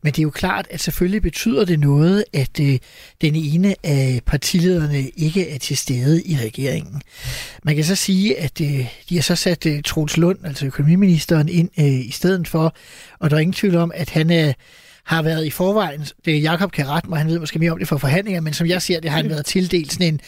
Men 0.02 0.14
det 0.14 0.20
er 0.20 0.24
jo 0.24 0.30
klart, 0.30 0.68
at 0.70 0.80
selvfølgelig 0.80 1.22
betyder 1.22 1.66
det 1.66 1.80
noget, 1.80 2.24
at 2.34 2.60
øh, 2.60 2.80
den 3.22 3.36
ene 3.36 3.76
af 3.84 4.20
partilederne 4.26 5.10
ikke 5.10 5.50
er 5.50 5.58
til 5.58 5.78
stede 5.78 6.24
i 6.24 6.38
regeringen. 6.38 7.02
Man 7.64 7.76
kan 7.76 7.84
så 7.84 7.96
sige, 7.96 8.40
at 8.40 8.62
øh, 8.62 8.88
de 9.10 9.16
har 9.16 9.22
så 9.22 9.36
sat 9.36 9.66
øh, 9.66 9.84
Troels 9.84 10.18
Lund, 10.18 10.40
altså 10.44 10.66
økonomiministeren, 10.66 11.50
ind 11.50 11.70
øh, 11.80 11.86
i 11.86 12.12
stedet 12.12 12.48
for, 12.48 12.76
og 13.20 13.30
der 13.30 13.36
er 13.36 13.40
ingen 13.40 13.54
tvivl 13.54 13.76
om, 13.76 13.92
at 13.96 14.10
han 14.10 14.30
er 14.30 14.54
har 15.10 15.22
været 15.22 15.46
i 15.46 15.50
forvejen, 15.50 16.06
det 16.26 16.44
Jakob 16.44 16.72
kan 16.72 16.88
rette 16.88 17.10
mig, 17.10 17.20
han 17.20 17.28
ved 17.28 17.40
måske 17.40 17.60
mere 17.60 17.72
om 17.72 17.80
det 17.80 17.88
for 17.88 17.98
forhandlinger, 17.98 18.42
men 18.42 18.54
som 18.54 18.68
jeg 18.68 18.82
ser 18.82 19.00
det, 19.00 19.12
har 19.12 19.18
han 19.18 19.30
været 19.30 19.46
tildelt 19.46 19.94
sådan 19.94 20.14
en 20.14 20.22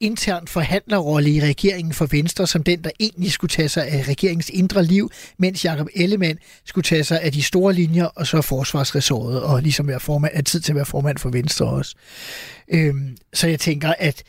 intern 0.00 0.46
forhandlerrolle 0.48 1.30
i 1.30 1.40
regeringen 1.40 1.92
for 1.92 2.06
Venstre, 2.06 2.46
som 2.46 2.62
den, 2.62 2.84
der 2.84 2.90
egentlig 3.00 3.32
skulle 3.32 3.48
tage 3.48 3.68
sig 3.68 3.88
af 3.88 4.08
regeringens 4.08 4.50
indre 4.50 4.84
liv, 4.84 5.10
mens 5.38 5.64
Jakob 5.64 5.88
Ellemann 5.94 6.38
skulle 6.64 6.82
tage 6.82 7.04
sig 7.04 7.20
af 7.22 7.32
de 7.32 7.42
store 7.42 7.72
linjer, 7.72 8.04
og 8.04 8.26
så 8.26 8.42
forsvarsresortet, 8.42 9.42
og 9.42 9.62
ligesom 9.62 9.88
være 9.88 10.00
formand, 10.00 10.32
er 10.34 10.42
tid 10.42 10.60
til 10.60 10.72
at 10.72 10.76
være 10.76 10.86
formand 10.86 11.18
for 11.18 11.30
Venstre 11.30 11.66
også. 11.66 11.94
Øhm, 12.68 13.16
så 13.34 13.48
jeg 13.48 13.60
tænker, 13.60 13.94
at 13.98 14.22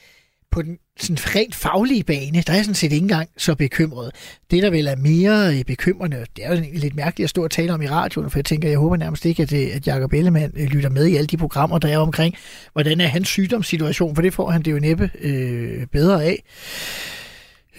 på 0.51 0.61
den 0.61 0.77
sådan 0.99 1.17
rent 1.35 1.55
faglige 1.55 2.03
bane, 2.03 2.41
der 2.41 2.51
er 2.51 2.55
jeg 2.55 2.65
sådan 2.65 2.75
set 2.75 2.91
ikke 2.91 3.03
engang 3.03 3.29
så 3.37 3.55
bekymret. 3.55 4.11
Det, 4.51 4.63
der 4.63 4.69
vel 4.69 4.87
er 4.87 4.95
mere 4.95 5.57
øh, 5.57 5.63
bekymrende, 5.63 6.25
det 6.35 6.45
er 6.45 6.55
jo 6.55 6.63
lidt 6.73 6.95
mærkeligt 6.95 7.25
at 7.25 7.29
stå 7.29 7.43
og 7.43 7.51
tale 7.51 7.73
om 7.73 7.81
i 7.81 7.87
radioen, 7.87 8.29
for 8.29 8.39
jeg 8.39 8.45
tænker, 8.45 8.69
jeg 8.69 8.79
håber 8.79 8.95
nærmest 8.95 9.25
ikke, 9.25 9.43
at, 9.43 9.53
øh, 9.53 9.67
at 9.73 9.87
Jacob 9.87 10.13
Ellemann 10.13 10.53
øh, 10.55 10.67
lytter 10.67 10.89
med 10.89 11.05
i 11.07 11.15
alle 11.15 11.27
de 11.27 11.37
programmer, 11.37 11.77
der 11.77 11.87
er 11.87 11.97
omkring, 11.97 12.35
hvordan 12.73 13.01
er 13.01 13.07
hans 13.07 13.27
sygdomssituation, 13.27 14.15
for 14.15 14.21
det 14.21 14.33
får 14.33 14.51
han 14.51 14.61
det 14.61 14.71
jo 14.71 14.79
næppe 14.79 15.11
øh, 15.21 15.85
bedre 15.85 16.23
af. 16.23 16.43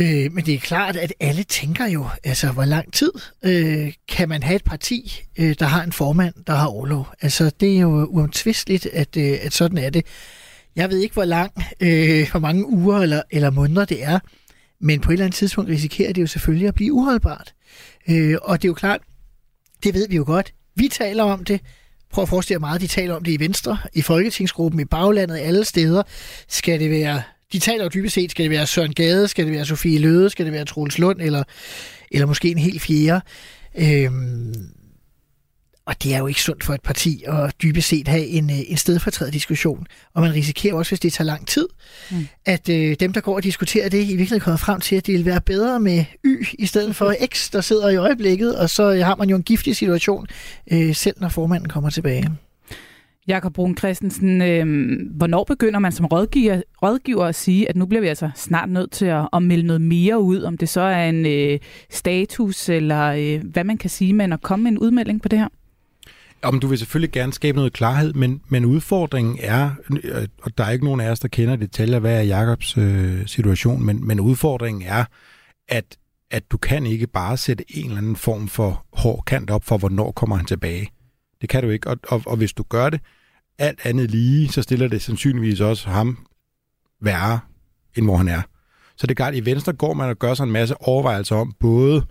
Øh, 0.01 0.33
men 0.33 0.47
det 0.47 0.55
er 0.55 0.59
klart, 0.59 0.97
at 0.97 1.13
alle 1.21 1.43
tænker 1.43 1.87
jo, 1.87 2.07
altså 2.25 2.49
hvor 2.53 2.65
lang 2.65 2.93
tid 2.93 3.13
øh, 3.43 3.93
kan 4.09 4.29
man 4.29 4.43
have 4.43 4.57
et 4.57 4.65
parti, 4.65 5.23
øh, 5.39 5.55
der 5.59 5.67
har 5.67 5.83
en 5.83 5.93
formand, 5.93 6.35
der 6.47 6.55
har 6.55 6.67
overlov. 6.67 7.07
Altså 7.21 7.51
det 7.61 7.77
er 7.77 7.81
jo 7.81 8.05
uomtvisteligt, 8.05 8.87
at, 8.87 9.17
øh, 9.17 9.39
at 9.43 9.53
sådan 9.53 9.79
er 9.79 9.91
det. 9.91 10.07
Jeg 10.77 10.91
ved 10.91 10.99
ikke, 10.99 11.13
hvor 11.13 11.25
lang, 11.25 11.53
øh, 11.81 12.31
hvor 12.31 12.41
mange 12.41 12.67
uger 12.67 12.99
eller, 12.99 13.23
eller 13.31 13.51
måneder 13.51 13.85
det 13.85 14.05
er, 14.05 14.19
men 14.81 15.01
på 15.01 15.11
et 15.11 15.13
eller 15.13 15.25
andet 15.25 15.37
tidspunkt 15.37 15.71
risikerer 15.71 16.13
det 16.13 16.23
jo 16.23 16.27
selvfølgelig 16.27 16.69
at 16.69 16.75
blive 16.75 16.93
uholdbart. 16.93 17.55
Øh, 18.09 18.37
og 18.43 18.63
det 18.63 18.69
er 18.69 18.71
jo 18.71 18.75
klart, 18.75 19.01
det 19.83 19.95
ved 19.95 20.09
vi 20.09 20.17
jo 20.17 20.25
godt. 20.27 20.55
Vi 20.77 20.89
taler 20.89 21.25
om 21.25 21.45
det. 21.45 21.61
Prøv 22.11 22.23
at 22.23 22.29
forestille 22.29 22.55
jer 22.55 22.61
meget, 22.61 22.81
de 22.81 22.87
taler 22.87 23.15
om 23.15 23.25
det 23.25 23.33
i 23.33 23.41
Venstre, 23.41 23.79
i 23.95 24.03
Folketingsgruppen, 24.03 24.81
i 24.81 24.85
baglandet, 24.85 25.39
alle 25.39 25.65
steder. 25.65 26.03
Skal 26.49 26.81
det 26.81 26.91
være, 26.91 27.23
de 27.53 27.59
taler 27.59 27.85
jo 27.85 27.91
dybest 27.95 28.15
set, 28.15 28.31
skal 28.31 28.43
det 28.43 28.51
være 28.51 28.67
Søren 28.67 28.95
Gade, 28.95 29.29
skal 29.29 29.45
det 29.45 29.53
være 29.53 29.65
Sofie 29.65 29.99
Løde, 29.99 30.31
skal 30.31 30.45
det 30.45 30.53
være 30.53 30.65
Troels 30.65 30.99
Lund, 30.99 31.21
eller, 31.21 31.43
eller 32.11 32.27
måske 32.27 32.51
en 32.51 32.59
helt 32.59 32.83
fjerde. 32.83 33.21
Øh, 33.79 34.11
og 35.89 36.03
det 36.03 36.15
er 36.15 36.19
jo 36.19 36.27
ikke 36.27 36.43
sundt 36.43 36.65
for 36.65 36.75
et 36.75 36.81
parti 36.83 37.25
at 37.27 37.55
dybest 37.63 37.89
set 37.89 38.09
have 38.09 38.27
en, 38.27 38.51
øh, 38.51 38.59
en 38.69 38.77
stedfortrædet 38.77 39.35
diskussion. 39.35 39.87
Og 40.15 40.23
man 40.23 40.33
risikerer 40.33 40.75
også, 40.75 40.91
hvis 40.91 41.01
det 41.01 41.13
tager 41.13 41.27
lang 41.27 41.47
tid, 41.47 41.69
mm. 42.11 42.29
at 42.47 42.69
øh, 42.69 42.97
dem, 43.01 43.13
der 43.13 43.21
går 43.21 43.35
og 43.35 43.45
diskuterer 43.45 43.89
det, 43.89 43.99
i 43.99 44.07
virkeligheden 44.07 44.41
kommer 44.41 44.57
frem 44.57 44.81
til, 44.81 44.97
at 44.97 45.07
det 45.07 45.15
vil 45.15 45.25
være 45.25 45.41
bedre 45.41 45.81
med 45.81 46.05
Y 46.25 46.47
i 46.59 46.67
stedet 46.67 46.97
for 46.97 47.15
X, 47.35 47.51
der 47.51 47.61
sidder 47.61 47.89
i 47.89 47.97
øjeblikket. 47.97 48.59
Og 48.59 48.71
så 48.71 49.03
har 49.05 49.17
man 49.17 49.31
jo 49.31 49.37
en 49.37 49.43
giftig 49.43 49.77
situation, 49.77 50.27
øh, 50.73 50.95
selv 50.95 51.17
når 51.21 51.29
formanden 51.29 51.69
kommer 51.69 51.91
tilbage. 51.91 52.31
Jakob 53.29 53.53
Brun 53.53 53.77
Christensen, 53.77 54.43
øh, 54.43 54.67
hvornår 55.17 55.45
begynder 55.45 55.79
man 55.79 55.93
som 55.93 56.07
rådgiver, 56.07 56.63
rådgiver 56.83 57.25
at 57.25 57.35
sige, 57.35 57.69
at 57.69 57.77
nu 57.77 57.87
bliver 57.87 58.01
vi 58.01 58.09
altså 58.09 58.31
snart 58.35 58.69
nødt 58.69 58.91
til 58.91 59.07
at, 59.07 59.29
at 59.33 59.43
melde 59.43 59.67
noget 59.67 59.81
mere 59.81 60.21
ud, 60.21 60.43
om 60.43 60.57
det 60.57 60.69
så 60.69 60.81
er 60.81 61.09
en 61.09 61.27
øh, 61.27 61.59
status, 61.91 62.69
eller 62.69 63.05
øh, 63.05 63.43
hvad 63.53 63.65
man 63.65 63.79
kan 63.79 63.91
sige, 63.91 64.13
men 64.13 64.33
at 64.33 64.43
komme 64.43 64.63
med 64.63 64.73
en 64.73 64.79
udmelding 64.79 65.23
på 65.23 65.29
det 65.29 65.39
her? 65.39 65.49
Om 66.43 66.61
du 66.61 66.67
vil 66.67 66.79
selvfølgelig 66.79 67.13
gerne 67.13 67.33
skabe 67.33 67.57
noget 67.57 67.73
klarhed, 67.73 68.13
men, 68.13 68.43
men 68.49 68.65
udfordringen 68.65 69.39
er, 69.41 69.71
øh, 70.05 70.29
og 70.43 70.59
der 70.59 70.65
er 70.65 70.71
ikke 70.71 70.85
nogen 70.85 71.01
af 71.01 71.11
os, 71.11 71.21
der 71.21 71.29
kender 71.29 71.57
detaljer, 71.57 71.99
hvad 71.99 72.17
er 72.17 72.23
Jakobs 72.23 72.79
øh, 72.79 73.27
situation, 73.27 73.85
men, 73.85 74.07
men 74.07 74.21
udfordringen 74.21 74.83
er, 74.83 75.05
at, 75.69 75.99
at 76.31 76.51
du 76.51 76.57
kan 76.59 76.87
ikke 76.87 77.07
bare 77.07 77.37
sætte 77.37 77.65
en 77.77 77.85
eller 77.85 77.99
anden 77.99 78.17
form 78.17 78.49
for 78.49 78.87
hård 78.93 79.25
kant 79.27 79.51
op 79.51 79.65
for, 79.65 79.79
hvornår 79.79 80.13
kommer 80.13 80.37
han 80.37 80.47
tilbage. 80.47 80.89
Det 81.41 81.49
kan 81.49 81.63
du 81.63 81.71
ikke, 81.71 81.91
og, 81.91 81.97
og, 82.09 82.23
og 82.27 82.37
hvis 82.37 82.53
du 82.53 82.63
gør 82.63 82.91
det, 82.91 83.01
alt 83.59 83.81
andet 83.85 84.11
lige, 84.11 84.49
så 84.49 84.63
stiller 84.63 84.89
det 84.89 85.03
sandsynligvis 85.03 85.61
også 85.61 85.89
ham 85.89 86.27
værre, 87.01 87.41
end 87.97 88.05
hvor 88.05 88.17
han 88.17 88.29
er. 88.29 88.43
Så 88.97 89.07
det 89.07 89.11
er 89.11 89.15
klart, 89.15 89.35
at 89.35 89.39
i 89.39 89.45
Venstre 89.45 89.73
går 89.73 89.95
man 89.95 90.09
og 90.09 90.19
gør 90.19 90.35
sig 90.35 90.45
en 90.45 90.51
masse 90.51 90.83
overvejelser 90.83 91.37
om, 91.37 91.53
både 91.61 92.07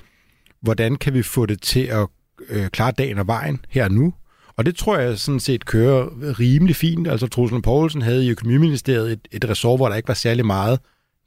hvordan 0.61 0.95
kan 0.95 1.13
vi 1.13 1.23
få 1.23 1.45
det 1.45 1.61
til 1.61 1.79
at 1.79 2.07
øh, 2.49 2.67
klare 2.67 2.91
dagen 2.91 3.17
og 3.17 3.27
vejen 3.27 3.59
her 3.69 3.83
og 3.83 3.91
nu, 3.91 4.13
og 4.57 4.65
det 4.65 4.75
tror 4.75 4.97
jeg 4.97 5.19
sådan 5.19 5.39
set 5.39 5.65
kører 5.65 6.09
rimelig 6.39 6.75
fint. 6.75 7.07
Altså 7.07 7.27
Truslund 7.27 7.63
Poulsen 7.63 8.01
havde 8.01 8.25
i 8.25 8.29
Økonomiministeriet 8.29 9.11
et, 9.11 9.27
et 9.31 9.49
resort, 9.49 9.79
hvor 9.79 9.89
der 9.89 9.95
ikke 9.95 10.07
var 10.07 10.13
særlig 10.13 10.45
meget 10.45 10.79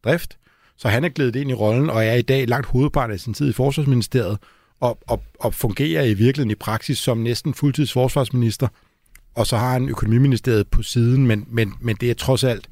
drift. 0.04 0.36
Så 0.76 0.88
han 0.88 1.04
er 1.04 1.08
glædet 1.08 1.36
ind 1.36 1.50
i 1.50 1.54
rollen 1.54 1.90
og 1.90 2.04
er 2.04 2.14
i 2.14 2.22
dag 2.22 2.48
langt 2.48 2.66
hovedparten 2.66 3.14
af 3.14 3.20
sin 3.20 3.34
tid 3.34 3.50
i 3.50 3.52
Forsvarsministeriet 3.52 4.38
og, 4.80 4.98
og, 5.06 5.22
og 5.40 5.54
fungerer 5.54 6.02
i 6.02 6.14
virkeligheden 6.14 6.50
i 6.50 6.54
praksis 6.54 6.98
som 6.98 7.18
næsten 7.18 7.54
fuldtids 7.54 7.92
forsvarsminister 7.92 8.68
og 9.34 9.46
så 9.46 9.56
har 9.56 9.72
han 9.72 9.88
økonomiministeriet 9.88 10.68
på 10.68 10.82
siden, 10.82 11.26
men, 11.26 11.44
men, 11.48 11.74
men 11.80 11.96
det 11.96 12.10
er 12.10 12.14
trods 12.14 12.44
alt 12.44 12.68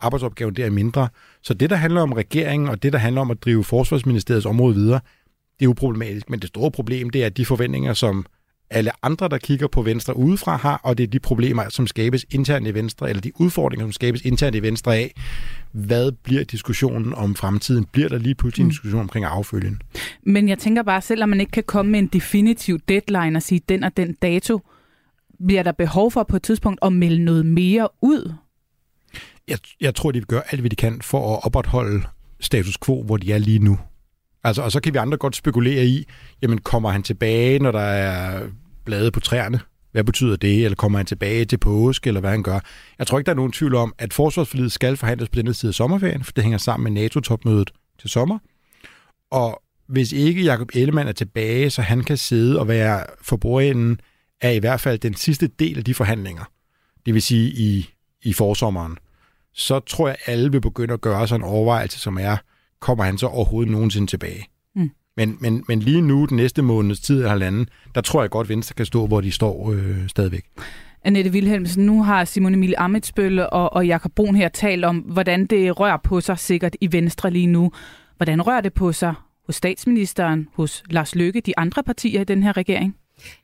arbejdsopgaven 0.00 0.56
der 0.56 0.66
er 0.66 0.70
mindre. 0.70 1.08
Så 1.42 1.54
det, 1.54 1.70
der 1.70 1.76
handler 1.76 2.00
om 2.00 2.12
regeringen, 2.12 2.68
og 2.68 2.82
det, 2.82 2.92
der 2.92 2.98
handler 2.98 3.20
om 3.20 3.30
at 3.30 3.44
drive 3.44 3.64
forsvarsministeriets 3.64 4.46
område 4.46 4.74
videre, 4.74 5.00
det 5.60 5.66
er 5.66 5.68
uproblematisk. 5.68 6.30
Men 6.30 6.40
det 6.40 6.48
store 6.48 6.70
problem, 6.70 7.10
det 7.10 7.24
er 7.24 7.28
de 7.28 7.44
forventninger, 7.44 7.94
som 7.94 8.26
alle 8.70 8.90
andre, 9.02 9.28
der 9.28 9.38
kigger 9.38 9.66
på 9.66 9.82
Venstre 9.82 10.16
udefra, 10.16 10.56
har, 10.56 10.80
og 10.84 10.98
det 10.98 11.04
er 11.04 11.08
de 11.08 11.20
problemer, 11.20 11.68
som 11.68 11.86
skabes 11.86 12.26
internt 12.30 12.66
i 12.66 12.74
Venstre, 12.74 13.08
eller 13.08 13.20
de 13.20 13.40
udfordringer, 13.40 13.86
som 13.86 13.92
skabes 13.92 14.22
internt 14.22 14.56
i 14.56 14.62
Venstre 14.62 14.96
af. 14.96 15.14
Hvad 15.72 16.12
bliver 16.12 16.44
diskussionen 16.44 17.14
om 17.14 17.34
fremtiden? 17.34 17.84
Bliver 17.84 18.08
der 18.08 18.18
lige 18.18 18.34
pludselig 18.34 18.62
en 18.62 18.66
mm. 18.66 18.70
diskussion 18.70 19.00
omkring 19.00 19.24
affølgen? 19.24 19.82
Men 20.22 20.48
jeg 20.48 20.58
tænker 20.58 20.82
bare, 20.82 21.00
selvom 21.00 21.28
man 21.28 21.40
ikke 21.40 21.52
kan 21.52 21.62
komme 21.66 21.92
med 21.92 21.98
en 21.98 22.06
definitiv 22.06 22.78
deadline 22.88 23.36
og 23.36 23.42
sige, 23.42 23.60
den 23.68 23.84
og 23.84 23.96
den 23.96 24.16
dato, 24.22 24.60
bliver 25.46 25.62
der 25.62 25.72
behov 25.72 26.10
for 26.10 26.22
på 26.22 26.36
et 26.36 26.42
tidspunkt 26.42 26.78
at 26.82 26.92
melde 26.92 27.24
noget 27.24 27.46
mere 27.46 27.88
ud? 28.02 28.32
Jeg, 29.48 29.58
jeg 29.80 29.94
tror, 29.94 30.10
de 30.10 30.18
vil 30.18 30.26
gøre 30.26 30.42
alt, 30.50 30.60
hvad 30.60 30.70
de 30.70 30.76
kan 30.76 31.00
for 31.02 31.36
at 31.36 31.44
opretholde 31.44 32.02
status 32.40 32.78
quo, 32.84 33.02
hvor 33.02 33.16
de 33.16 33.32
er 33.32 33.38
lige 33.38 33.58
nu. 33.58 33.78
Altså, 34.44 34.62
og 34.62 34.72
så 34.72 34.80
kan 34.80 34.92
vi 34.92 34.98
andre 34.98 35.18
godt 35.18 35.36
spekulere 35.36 35.84
i, 35.84 36.04
jamen 36.42 36.58
kommer 36.58 36.90
han 36.90 37.02
tilbage, 37.02 37.58
når 37.58 37.72
der 37.72 37.80
er 37.80 38.42
blade 38.84 39.10
på 39.10 39.20
træerne? 39.20 39.60
Hvad 39.92 40.04
betyder 40.04 40.36
det? 40.36 40.64
Eller 40.64 40.76
kommer 40.76 40.98
han 40.98 41.06
tilbage 41.06 41.44
til 41.44 41.58
påske, 41.58 42.08
eller 42.08 42.20
hvad 42.20 42.30
han 42.30 42.42
gør? 42.42 42.60
Jeg 42.98 43.06
tror 43.06 43.18
ikke, 43.18 43.26
der 43.26 43.32
er 43.32 43.36
nogen 43.36 43.52
tvivl 43.52 43.74
om, 43.74 43.94
at 43.98 44.14
forsvarsforlidet 44.14 44.72
skal 44.72 44.96
forhandles 44.96 45.28
på 45.28 45.36
denne 45.36 45.54
side 45.54 45.70
af 45.70 45.74
sommerferien, 45.74 46.24
for 46.24 46.32
det 46.32 46.44
hænger 46.44 46.58
sammen 46.58 46.92
med 46.92 47.02
NATO-topmødet 47.02 47.70
til 48.00 48.10
sommer. 48.10 48.38
Og 49.30 49.62
hvis 49.88 50.12
ikke 50.12 50.42
Jakob 50.42 50.68
Ellemann 50.74 51.08
er 51.08 51.12
tilbage, 51.12 51.70
så 51.70 51.82
han 51.82 52.04
kan 52.04 52.16
sidde 52.16 52.58
og 52.58 52.68
være 52.68 53.04
for 53.22 53.36
af 53.60 53.96
er 54.40 54.50
i 54.50 54.58
hvert 54.58 54.80
fald 54.80 54.98
den 54.98 55.14
sidste 55.14 55.46
del 55.46 55.78
af 55.78 55.84
de 55.84 55.94
forhandlinger, 55.94 56.44
det 57.06 57.14
vil 57.14 57.22
sige 57.22 57.50
i, 57.50 57.90
i 58.22 58.32
forsommeren, 58.32 58.98
så 59.54 59.80
tror 59.80 60.08
jeg, 60.08 60.16
at 60.24 60.32
alle 60.32 60.52
vil 60.52 60.60
begynde 60.60 60.94
at 60.94 61.00
gøre 61.00 61.28
sig 61.28 61.36
en 61.36 61.42
overvejelse, 61.42 61.98
som 61.98 62.18
er, 62.18 62.36
kommer 62.80 63.04
han 63.04 63.18
så 63.18 63.26
overhovedet 63.26 63.72
nogensinde 63.72 64.06
tilbage? 64.06 64.46
Mm. 64.76 64.90
Men, 65.16 65.36
men, 65.40 65.64
men 65.68 65.80
lige 65.80 66.00
nu, 66.00 66.26
den 66.26 66.36
næste 66.36 66.62
måneds 66.62 67.00
tid 67.00 67.16
eller 67.16 67.28
halvanden, 67.28 67.68
der 67.94 68.00
tror 68.00 68.20
jeg 68.20 68.30
godt, 68.30 68.44
at 68.44 68.48
Venstre 68.48 68.74
kan 68.74 68.86
stå, 68.86 69.06
hvor 69.06 69.20
de 69.20 69.32
står 69.32 69.72
øh, 69.72 70.08
stadigvæk. 70.08 70.44
Annette 71.04 71.30
Wilhelmsen, 71.30 71.86
nu 71.86 72.02
har 72.02 72.24
Simon 72.24 72.54
Emil 72.54 72.74
Amitsbølle 72.78 73.50
og, 73.50 73.72
og 73.72 73.86
Jakob 73.86 74.12
Brun 74.12 74.36
her 74.36 74.48
talt 74.48 74.84
om, 74.84 74.96
hvordan 74.96 75.46
det 75.46 75.80
rører 75.80 75.96
på 75.96 76.20
sig 76.20 76.38
sikkert 76.38 76.76
i 76.80 76.92
Venstre 76.92 77.30
lige 77.30 77.46
nu. 77.46 77.72
Hvordan 78.16 78.42
rører 78.42 78.60
det 78.60 78.72
på 78.72 78.92
sig 78.92 79.14
hos 79.46 79.54
statsministeren, 79.54 80.48
hos 80.54 80.82
Lars 80.90 81.14
Løkke, 81.14 81.40
de 81.40 81.58
andre 81.58 81.82
partier 81.82 82.20
i 82.20 82.24
den 82.24 82.42
her 82.42 82.56
regering? 82.56 82.96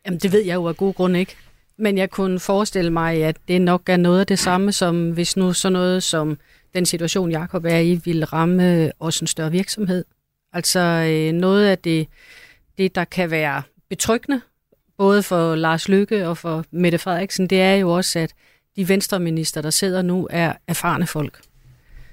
Jamen, 0.07 0.21
det 0.21 0.33
ved 0.33 0.45
jeg 0.45 0.55
jo 0.55 0.69
af 0.69 0.77
god 0.77 0.95
grund 0.95 1.17
ikke. 1.17 1.37
Men 1.79 1.99
jeg 1.99 2.11
kunne 2.11 2.41
forestille 2.41 2.91
mig, 2.91 3.25
at 3.25 3.37
det 3.49 3.61
nok 3.61 3.83
er 3.89 3.97
noget 3.97 4.21
af 4.21 4.27
det 4.27 4.39
samme, 4.39 4.73
som 4.73 5.11
hvis 5.11 5.37
nu 5.37 5.53
så 5.53 5.71
noget 5.71 6.03
som 6.03 6.39
den 6.75 6.87
situation, 6.87 7.31
Jakob 7.31 7.65
er 7.65 7.79
i, 7.79 8.01
vil 8.05 8.25
ramme 8.25 8.85
øh, 8.85 8.91
også 8.99 9.23
en 9.23 9.27
større 9.27 9.51
virksomhed. 9.51 10.05
Altså 10.53 10.81
øh, 10.81 11.33
noget 11.33 11.67
af 11.67 11.79
det, 11.79 12.09
det, 12.79 12.95
der 12.95 13.05
kan 13.05 13.31
være 13.31 13.63
betryggende, 13.89 14.41
både 14.99 15.23
for 15.23 15.55
Lars 15.55 15.89
Lykke 15.89 16.29
og 16.29 16.39
for 16.39 16.65
Mette 16.71 16.99
Frederiksen, 16.99 17.47
det 17.47 17.61
er 17.61 17.75
jo 17.75 17.91
også, 17.91 18.19
at 18.19 18.35
de 18.77 18.89
venstreminister, 18.89 19.63
der 19.63 19.71
sidder 19.71 20.03
nu, 20.03 20.29
er 20.31 20.53
erfarne 20.69 21.07
folk. 21.07 21.41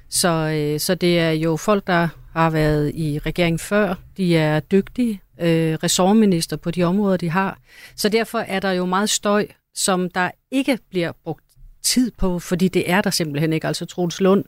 Så, 0.10 0.30
øh, 0.30 0.80
så 0.80 0.96
det 0.96 1.20
er 1.20 1.32
jo 1.32 1.58
folk, 1.58 1.88
der 1.88 2.08
har 2.34 2.50
været 2.50 2.91
i 2.96 3.20
regeringen 3.20 3.60
før. 3.60 3.96
De 4.18 4.38
er 4.38 4.60
dygtige, 4.60 5.22
øh, 5.39 5.74
ressortminister 5.74 6.58
på 6.58 6.72
de 6.72 6.84
områder, 6.84 7.18
de 7.18 7.30
har. 7.30 7.60
Så 7.96 8.10
derfor 8.10 8.39
er 8.39 8.60
der 8.60 8.72
jo 8.72 8.86
meget 8.86 9.10
støj, 9.10 9.48
som 9.75 10.10
der 10.10 10.32
ikke 10.51 10.80
bliver 10.89 11.12
brugt 11.24 11.44
tid 11.81 12.11
på, 12.11 12.39
fordi 12.39 12.67
det 12.67 12.89
er 12.89 13.01
der 13.01 13.09
simpelthen 13.09 13.53
ikke. 13.53 13.67
Altså 13.67 13.85
Troels 13.85 14.21
Lund 14.21 14.45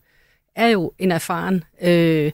er 0.55 0.67
jo 0.67 0.91
en 0.99 1.11
erfaren, 1.11 1.63
øh, 1.81 2.31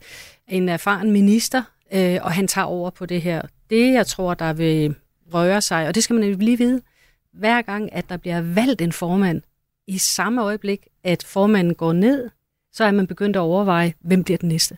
en 0.47 0.69
erfaren 0.69 1.11
minister, 1.11 1.63
øh, 1.93 2.17
og 2.21 2.31
han 2.31 2.47
tager 2.47 2.65
over 2.65 2.89
på 2.89 3.05
det 3.05 3.21
her. 3.21 3.41
Det, 3.69 3.93
jeg 3.93 4.07
tror, 4.07 4.33
der 4.33 4.53
vil 4.53 4.95
røre 5.33 5.61
sig, 5.61 5.87
og 5.87 5.95
det 5.95 6.03
skal 6.03 6.13
man 6.13 6.35
lige 6.35 6.57
vide, 6.57 6.81
hver 7.33 7.61
gang, 7.61 7.93
at 7.93 8.09
der 8.09 8.17
bliver 8.17 8.41
valgt 8.41 8.81
en 8.81 8.91
formand, 8.91 9.41
i 9.87 9.97
samme 9.97 10.41
øjeblik, 10.43 10.87
at 11.03 11.23
formanden 11.23 11.75
går 11.75 11.93
ned, 11.93 12.29
så 12.73 12.83
er 12.83 12.91
man 12.91 13.07
begyndt 13.07 13.35
at 13.35 13.39
overveje, 13.39 13.93
hvem 13.99 14.23
bliver 14.23 14.37
den 14.37 14.49
næste. 14.49 14.77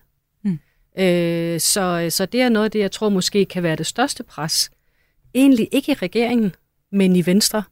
Øh, 0.98 1.60
så, 1.60 2.08
så 2.10 2.26
det 2.26 2.42
er 2.42 2.50
noget 2.50 2.66
af 2.66 2.72
det, 2.72 2.80
jeg 2.80 2.92
tror 2.92 3.10
måske 3.10 3.46
kan 3.46 3.64
være 3.64 3.76
det 3.76 3.86
største 3.86 4.24
pres. 4.24 4.72
Egentlig 5.34 5.70
ikke 5.72 5.92
i 5.92 5.96
regeringen, 5.96 6.56
men 6.92 7.16
i 7.16 7.26
Venstre. 7.26 7.64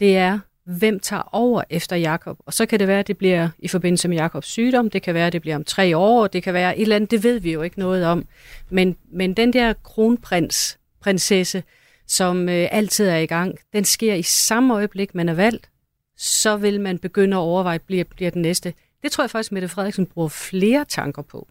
Det 0.00 0.16
er, 0.16 0.38
hvem 0.66 1.00
tager 1.00 1.28
over 1.32 1.62
efter 1.70 1.96
Jakob. 1.96 2.38
Og 2.46 2.52
så 2.52 2.66
kan 2.66 2.78
det 2.78 2.88
være, 2.88 2.98
at 2.98 3.06
det 3.06 3.18
bliver 3.18 3.48
i 3.58 3.68
forbindelse 3.68 4.08
med 4.08 4.16
Jakobs 4.16 4.46
sygdom, 4.46 4.90
det 4.90 5.02
kan 5.02 5.14
være, 5.14 5.26
at 5.26 5.32
det 5.32 5.40
bliver 5.40 5.56
om 5.56 5.64
tre 5.64 5.96
år, 5.96 6.26
det 6.26 6.42
kan 6.42 6.54
være 6.54 6.78
et 6.78 6.82
eller 6.82 6.96
andet, 6.96 7.10
det 7.10 7.22
ved 7.22 7.40
vi 7.40 7.52
jo 7.52 7.62
ikke 7.62 7.78
noget 7.78 8.06
om. 8.06 8.24
Men, 8.70 8.96
men 9.12 9.34
den 9.34 9.52
der 9.52 9.72
kronprins, 9.72 10.78
prinsesse, 11.00 11.62
som 12.06 12.48
øh, 12.48 12.68
altid 12.70 13.08
er 13.08 13.16
i 13.16 13.26
gang, 13.26 13.58
den 13.72 13.84
sker 13.84 14.14
i 14.14 14.22
samme 14.22 14.74
øjeblik, 14.74 15.14
man 15.14 15.28
er 15.28 15.34
valgt, 15.34 15.70
så 16.16 16.56
vil 16.56 16.80
man 16.80 16.98
begynde 16.98 17.36
at 17.36 17.40
overveje, 17.40 17.78
bliver, 17.78 18.04
bliver 18.04 18.30
den 18.30 18.42
næste. 18.42 18.74
Det 19.02 19.12
tror 19.12 19.24
jeg 19.24 19.30
faktisk, 19.30 19.52
Mette 19.52 19.68
Frederiksen 19.68 20.06
bruger 20.06 20.28
flere 20.28 20.84
tanker 20.88 21.22
på. 21.22 21.48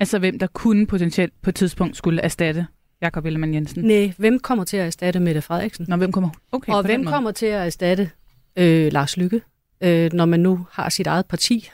Altså 0.00 0.18
hvem 0.18 0.38
der 0.38 0.46
kunne 0.46 0.86
potentielt 0.86 1.32
på 1.42 1.50
et 1.50 1.54
tidspunkt 1.54 1.96
skulle 1.96 2.22
erstatte 2.22 2.66
Jakob 3.02 3.24
Ellemann 3.26 3.54
Jensen? 3.54 3.84
Nej, 3.84 4.12
hvem 4.16 4.38
kommer 4.38 4.64
til 4.64 4.76
at 4.76 4.86
erstatte 4.86 5.20
Mette 5.20 5.42
Frederiksen? 5.42 5.86
Nå, 5.88 5.96
hvem 5.96 6.12
kommer? 6.12 6.30
Okay, 6.52 6.72
og 6.72 6.82
hvem 6.82 7.04
kommer 7.04 7.30
til 7.30 7.46
at 7.46 7.66
erstatte 7.66 8.10
øh, 8.58 8.92
Lars 8.92 9.16
Lykke? 9.16 9.40
øh, 9.80 10.12
når 10.12 10.24
man 10.24 10.40
nu 10.40 10.66
har 10.70 10.88
sit 10.88 11.06
eget 11.06 11.26
parti. 11.26 11.70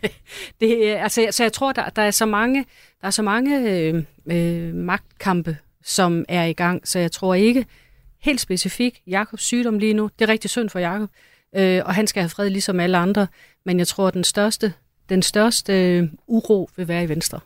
det, 0.60 0.86
altså, 0.86 1.28
så 1.30 1.42
jeg 1.42 1.52
tror, 1.52 1.72
der, 1.72 1.88
der 1.88 2.02
er 2.02 2.10
så 2.10 2.26
mange, 2.26 2.66
der 3.00 3.06
er 3.06 3.10
så 3.10 3.22
mange 3.22 3.70
øh, 3.70 4.04
øh, 4.26 4.74
magtkampe, 4.74 5.56
som 5.84 6.24
er 6.28 6.44
i 6.44 6.52
gang, 6.52 6.88
så 6.88 6.98
jeg 6.98 7.12
tror 7.12 7.34
ikke 7.34 7.66
helt 8.20 8.40
specifikt 8.40 8.96
Jakobs 9.06 9.42
sygdom 9.42 9.78
lige 9.78 9.94
nu. 9.94 10.10
Det 10.18 10.24
er 10.24 10.32
rigtig 10.32 10.50
synd 10.50 10.70
for 10.70 10.78
Jakob, 10.78 11.10
øh, 11.56 11.82
og 11.84 11.94
han 11.94 12.06
skal 12.06 12.22
have 12.22 12.30
fred 12.30 12.50
ligesom 12.50 12.80
alle 12.80 12.98
andre, 12.98 13.26
men 13.66 13.78
jeg 13.78 13.86
tror, 13.86 14.10
den 14.10 14.24
største, 14.24 14.72
den 15.08 15.22
største 15.22 15.72
øh, 15.72 16.08
uro 16.26 16.70
vil 16.76 16.88
være 16.88 17.04
i 17.04 17.08
Venstre. 17.08 17.40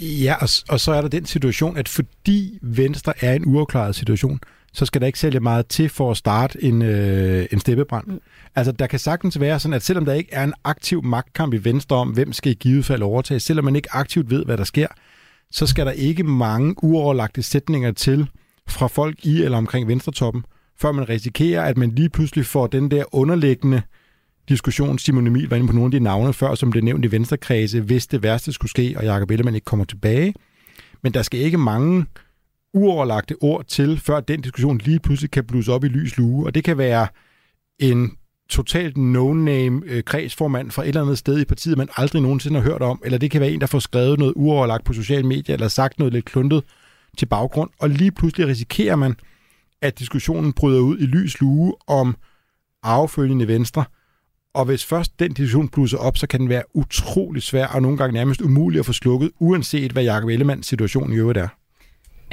Ja, 0.00 0.34
og, 0.40 0.48
og 0.68 0.80
så 0.80 0.92
er 0.92 1.00
der 1.00 1.08
den 1.08 1.26
situation, 1.26 1.76
at 1.76 1.88
fordi 1.88 2.58
Venstre 2.62 3.12
er 3.20 3.34
en 3.34 3.46
uafklaret 3.46 3.94
situation, 3.94 4.40
så 4.74 4.86
skal 4.86 5.00
der 5.00 5.06
ikke 5.06 5.18
sælge 5.18 5.40
meget 5.40 5.66
til 5.66 5.88
for 5.88 6.10
at 6.10 6.16
starte 6.16 6.64
en, 6.64 6.82
øh, 6.82 7.46
en 7.52 7.60
steppebrand. 7.60 8.06
Mm. 8.06 8.20
Altså, 8.54 8.72
der 8.72 8.86
kan 8.86 8.98
sagtens 8.98 9.40
være 9.40 9.60
sådan, 9.60 9.74
at 9.74 9.82
selvom 9.82 10.04
der 10.04 10.12
ikke 10.12 10.32
er 10.32 10.44
en 10.44 10.54
aktiv 10.64 11.04
magtkamp 11.04 11.54
i 11.54 11.56
Venstre 11.56 11.96
om, 11.96 12.08
hvem 12.08 12.32
skal 12.32 12.52
i 12.52 12.54
givet 12.54 12.84
fald 12.84 13.02
overtage, 13.02 13.40
selvom 13.40 13.64
man 13.64 13.76
ikke 13.76 13.94
aktivt 13.94 14.30
ved, 14.30 14.44
hvad 14.44 14.56
der 14.56 14.64
sker, 14.64 14.86
så 15.50 15.66
skal 15.66 15.86
der 15.86 15.92
ikke 15.92 16.24
mange 16.24 16.74
uoverlagte 16.84 17.42
sætninger 17.42 17.92
til 17.92 18.26
fra 18.68 18.86
folk 18.86 19.24
i 19.24 19.42
eller 19.42 19.58
omkring 19.58 19.88
Venstretoppen, 19.88 20.44
før 20.80 20.92
man 20.92 21.08
risikerer, 21.08 21.62
at 21.62 21.76
man 21.76 21.90
lige 21.90 22.08
pludselig 22.08 22.46
får 22.46 22.66
den 22.66 22.90
der 22.90 23.14
underliggende 23.14 23.82
diskussion. 24.48 24.98
Simon 24.98 25.26
Emil 25.26 25.48
var 25.48 25.56
inde 25.56 25.66
på 25.66 25.72
nogle 25.72 25.86
af 25.86 25.90
de 25.90 26.00
navne 26.00 26.32
før, 26.32 26.54
som 26.54 26.70
blev 26.70 26.84
nævnt 26.84 27.04
i 27.04 27.10
Venstrekredse, 27.10 27.80
hvis 27.80 28.06
det 28.06 28.22
værste 28.22 28.52
skulle 28.52 28.70
ske, 28.70 28.94
og 28.96 29.04
Jacob 29.04 29.30
Ellemann 29.30 29.54
ikke 29.54 29.64
kommer 29.64 29.84
tilbage. 29.84 30.34
Men 31.02 31.14
der 31.14 31.22
skal 31.22 31.40
ikke 31.40 31.58
mange 31.58 32.06
uoverlagte 32.74 33.36
ord 33.40 33.64
til, 33.64 34.00
før 34.00 34.20
den 34.20 34.40
diskussion 34.40 34.78
lige 34.78 35.00
pludselig 35.00 35.30
kan 35.30 35.44
blusse 35.44 35.72
op 35.72 35.84
i 35.84 35.88
lys 35.88 36.16
lue. 36.16 36.46
Og 36.46 36.54
det 36.54 36.64
kan 36.64 36.78
være 36.78 37.06
en 37.78 38.10
totalt 38.48 38.96
no-name 38.96 39.82
øh, 39.86 40.02
kredsformand 40.02 40.70
fra 40.70 40.82
et 40.82 40.88
eller 40.88 41.02
andet 41.02 41.18
sted 41.18 41.40
i 41.40 41.44
partiet, 41.44 41.78
man 41.78 41.88
aldrig 41.96 42.22
nogensinde 42.22 42.60
har 42.60 42.70
hørt 42.70 42.82
om, 42.82 43.02
eller 43.04 43.18
det 43.18 43.30
kan 43.30 43.40
være 43.40 43.50
en, 43.50 43.60
der 43.60 43.66
får 43.66 43.78
skrevet 43.78 44.18
noget 44.18 44.32
uoverlagt 44.36 44.84
på 44.84 44.92
sociale 44.92 45.26
medier, 45.26 45.54
eller 45.54 45.68
sagt 45.68 45.98
noget 45.98 46.12
lidt 46.12 46.24
kluntet 46.24 46.62
til 47.18 47.26
baggrund, 47.26 47.70
og 47.78 47.90
lige 47.90 48.12
pludselig 48.12 48.46
risikerer 48.46 48.96
man, 48.96 49.14
at 49.82 49.98
diskussionen 49.98 50.52
bryder 50.52 50.80
ud 50.80 50.98
i 50.98 51.06
lys 51.06 51.40
lue 51.40 51.74
om 51.86 52.16
affølgende 52.82 53.48
venstre, 53.48 53.84
og 54.54 54.64
hvis 54.64 54.84
først 54.84 55.20
den 55.20 55.32
diskussion 55.32 55.68
blusser 55.68 55.98
op, 55.98 56.16
så 56.18 56.26
kan 56.26 56.40
den 56.40 56.48
være 56.48 56.62
utrolig 56.74 57.42
svær 57.42 57.66
og 57.66 57.82
nogle 57.82 57.96
gange 57.96 58.14
nærmest 58.14 58.40
umulig 58.40 58.78
at 58.78 58.86
få 58.86 58.92
slukket, 58.92 59.30
uanset 59.38 59.92
hvad 59.92 60.04
Jacob 60.04 60.28
Ellemanns 60.28 60.66
situation 60.66 61.12
i 61.12 61.16
øvrigt 61.16 61.38
er. 61.38 61.48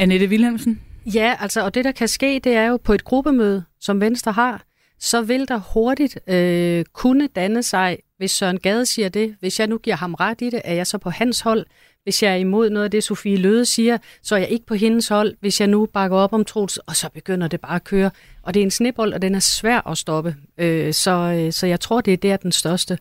Annette 0.02 0.28
Wilhelmsen? 0.28 0.82
Ja, 1.06 1.36
altså, 1.40 1.66
og 1.66 1.76
det 1.76 1.86
der 1.86 1.92
kan 1.92 2.08
ske, 2.08 2.42
det 2.44 2.56
er 2.56 2.66
jo 2.66 2.78
på 2.78 2.94
et 2.94 3.04
gruppemøde, 3.04 3.64
som 3.80 4.02
Venstre 4.02 4.32
har, 4.32 4.64
så 5.00 5.22
vil 5.22 5.48
der 5.48 5.58
hurtigt 5.74 6.20
øh, 6.28 6.86
kunne 6.94 7.28
danne 7.28 7.64
sig, 7.64 7.98
hvis 8.22 8.32
Søren 8.32 8.60
Gade 8.60 8.86
siger 8.86 9.10
det, 9.10 9.36
hvis 9.40 9.60
jeg 9.60 9.68
nu 9.68 9.78
giver 9.78 9.96
ham 9.96 10.14
ret 10.14 10.42
i 10.42 10.50
det, 10.50 10.62
er 10.64 10.74
jeg 10.74 10.88
så 10.88 10.98
på 10.98 11.10
hans 11.10 11.42
hold, 11.42 11.66
hvis 12.04 12.24
jeg 12.24 12.32
er 12.32 12.36
imod 12.36 12.70
noget 12.70 12.86
af 12.86 12.92
det, 12.92 13.04
Sofie 13.04 13.38
Løde 13.38 13.66
siger, 13.66 13.98
så 14.22 14.36
er 14.36 14.40
jeg 14.40 14.50
ikke 14.50 14.66
på 14.66 14.76
hendes 14.76 15.08
hold. 15.08 15.36
Hvis 15.40 15.60
jeg 15.60 15.68
nu 15.68 15.86
bakker 15.86 16.18
op 16.18 16.34
om 16.34 16.46
Troels, 16.46 16.78
og 16.78 16.96
så 16.96 17.10
begynder 17.14 17.48
det 17.48 17.62
bare 17.62 17.76
at 17.76 17.84
køre. 17.84 18.12
Og 18.42 18.54
det 18.54 18.60
er 18.60 18.64
en 18.64 18.72
snibbold, 18.72 19.14
og 19.14 19.22
den 19.22 19.36
er 19.36 19.40
svær 19.40 19.88
at 19.88 19.98
stoppe. 19.98 20.36
Øh, 20.58 20.94
så, 20.94 21.12
øh, 21.12 21.52
så 21.52 21.68
jeg 21.68 21.80
tror, 21.80 22.02
det 22.02 22.14
er 22.14 22.18
der 22.18 22.38
den 22.38 22.52
største 22.52 22.98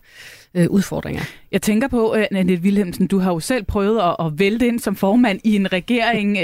øh, 0.53 0.69
udfordring 0.69 1.17
er. 1.17 1.23
Jeg 1.51 1.61
tænker 1.61 1.87
på, 1.87 2.13
Annette 2.13 2.53
Wilhelmsen, 2.63 3.07
du 3.07 3.19
har 3.19 3.33
jo 3.33 3.39
selv 3.39 3.63
prøvet 3.63 4.01
at, 4.01 4.25
at 4.25 4.39
vælte 4.39 4.67
ind 4.67 4.79
som 4.79 4.95
formand 4.95 5.39
i 5.43 5.55
en 5.55 5.73
regering. 5.73 6.37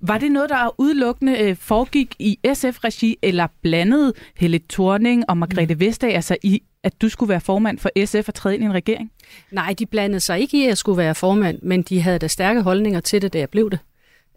Var 0.00 0.18
det 0.18 0.32
noget, 0.32 0.50
der 0.50 0.80
udelukkende 0.80 1.56
foregik 1.60 2.14
i 2.18 2.38
SF-regi, 2.54 3.18
eller 3.22 3.46
blandede 3.62 4.12
Helle 4.36 4.60
Thorning 4.70 5.24
og 5.28 5.36
Margrethe 5.36 5.74
mm. 5.74 5.80
Vestager 5.80 6.20
sig 6.20 6.36
i, 6.42 6.62
at 6.86 7.02
du 7.02 7.08
skulle 7.08 7.28
være 7.28 7.40
formand 7.40 7.78
for 7.78 7.90
SF 8.06 8.28
og 8.28 8.34
træde 8.34 8.54
ind 8.54 8.64
i 8.64 8.66
en 8.66 8.74
regering? 8.74 9.12
Nej, 9.50 9.74
de 9.78 9.86
blandede 9.86 10.20
sig 10.20 10.40
ikke 10.40 10.58
i, 10.58 10.62
at 10.62 10.68
jeg 10.68 10.78
skulle 10.78 10.98
være 10.98 11.14
formand, 11.14 11.58
men 11.62 11.82
de 11.82 12.00
havde 12.00 12.18
da 12.18 12.28
stærke 12.28 12.62
holdninger 12.62 13.00
til 13.00 13.22
det, 13.22 13.32
da 13.32 13.38
jeg 13.38 13.50
blev 13.50 13.70
det. 13.70 13.78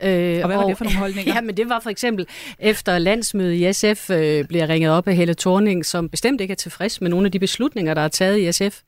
Øh, 0.04 0.40
og 0.42 0.48
hvad 0.48 0.58
var 0.58 0.64
og, 0.64 0.70
det 0.70 0.78
for 0.78 0.84
nogle 0.84 1.00
holdninger? 1.00 1.34
Ja, 1.36 1.42
men 1.42 1.58
det 1.58 1.70
var 1.70 1.80
for 1.80 1.90
eksempel, 1.90 2.28
efter 2.60 2.98
landsmødet 2.98 3.54
i 3.54 3.74
SF 3.74 4.10
øh, 4.10 4.46
bliver 4.46 4.70
ringet 4.70 4.92
op 4.92 5.08
af 5.08 5.16
Helle 5.16 5.34
Thorning, 5.34 5.86
som 5.86 6.10
bestemt 6.10 6.42
ikke 6.42 6.52
er 6.52 6.56
tilfreds 6.56 7.02
med 7.02 7.10
nogle 7.10 7.26
af 7.26 7.32
de 7.32 7.40
beslutninger, 7.40 7.94
der 7.94 8.02
er 8.02 8.08
taget 8.08 8.40
i 8.40 8.52
SF. 8.52 8.82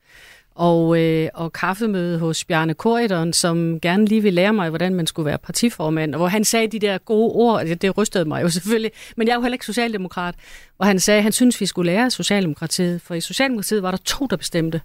Og, 0.54 0.98
øh, 0.98 1.28
og 1.34 1.52
kaffemøde 1.52 2.18
hos 2.18 2.44
Bjarne 2.44 2.74
Korydon, 2.74 3.32
som 3.32 3.80
gerne 3.80 4.06
lige 4.06 4.22
vil 4.22 4.34
lære 4.34 4.52
mig, 4.52 4.68
hvordan 4.68 4.94
man 4.94 5.06
skulle 5.06 5.26
være 5.26 5.38
partiformand, 5.38 6.14
og 6.14 6.18
hvor 6.18 6.28
han 6.28 6.44
sagde 6.44 6.66
de 6.66 6.78
der 6.78 6.98
gode 6.98 7.32
ord, 7.32 7.64
det, 7.64 7.82
det 7.82 7.98
rystede 7.98 8.24
mig 8.24 8.42
jo 8.42 8.48
selvfølgelig, 8.48 8.90
men 9.16 9.26
jeg 9.26 9.32
er 9.32 9.36
jo 9.36 9.42
heller 9.42 9.54
ikke 9.54 9.66
socialdemokrat, 9.66 10.34
og 10.78 10.86
han 10.86 11.00
sagde, 11.00 11.18
at 11.18 11.22
han 11.22 11.32
synes, 11.32 11.60
vi 11.60 11.66
skulle 11.66 11.92
lære 11.92 12.10
Socialdemokratiet, 12.10 13.02
for 13.02 13.14
i 13.14 13.20
Socialdemokratiet 13.20 13.82
var 13.82 13.90
der 13.90 13.98
to, 14.04 14.26
der 14.26 14.36
bestemte. 14.36 14.80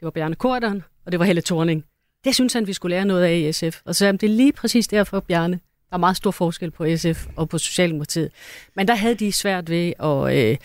Det 0.00 0.04
var 0.04 0.10
Bjarne 0.10 0.34
Korydon, 0.34 0.84
og 1.06 1.12
det 1.12 1.20
var 1.20 1.26
Helle 1.26 1.42
Thorning. 1.42 1.84
Det 2.24 2.34
synes 2.34 2.52
han, 2.52 2.66
vi 2.66 2.72
skulle 2.72 2.96
lære 2.96 3.04
noget 3.04 3.24
af 3.24 3.34
i 3.34 3.52
SF. 3.52 3.80
Og 3.84 3.94
så 3.94 3.98
sagde 3.98 4.08
han, 4.08 4.16
det 4.16 4.30
er 4.30 4.34
lige 4.34 4.52
præcis 4.52 4.88
derfor, 4.88 5.20
Bjarne. 5.20 5.60
Der 5.90 5.94
er 5.96 5.98
meget 5.98 6.16
stor 6.16 6.30
forskel 6.30 6.70
på 6.70 6.86
SF 6.96 7.26
og 7.36 7.48
på 7.48 7.58
Socialdemokratiet. 7.58 8.30
Men 8.76 8.88
der 8.88 8.94
havde 8.94 9.14
de 9.14 9.32
svært 9.32 9.70
ved 9.70 9.92
at... 10.00 10.36
Øh, 10.38 10.56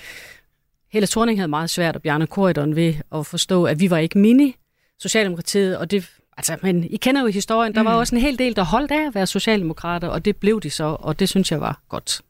Helle 0.94 1.08
Thorning 1.08 1.38
havde 1.38 1.48
meget 1.48 1.70
svært, 1.70 1.96
og 1.96 2.02
Bjarne 2.02 2.28
Korydon 2.28 2.76
ved 2.76 2.94
at 3.16 3.26
forstå, 3.26 3.64
at 3.64 3.80
vi 3.80 3.90
var 3.90 3.98
ikke 3.98 4.18
mini 4.18 4.56
Socialdemokratiet, 5.00 5.78
og 5.78 5.92
det 5.92 6.10
Altså, 6.38 6.58
men 6.62 6.84
I 6.84 6.98
kender 6.98 7.22
jo 7.22 7.28
historien. 7.28 7.76
Der 7.76 7.84
var 7.84 7.92
mm. 7.94 7.98
også 7.98 8.16
en 8.16 8.22
hel 8.22 8.40
del, 8.40 8.56
der 8.56 8.64
holdt 8.64 8.92
af 8.92 9.08
at 9.08 9.16
være 9.16 9.28
socialdemokrater, 9.28 10.08
og 10.08 10.26
det 10.26 10.36
blev 10.36 10.62
de 10.62 10.70
så, 10.70 10.98
og 11.00 11.20
det 11.20 11.30
synes 11.30 11.52
jeg 11.52 11.62
var 11.62 11.82
godt. 11.90 12.22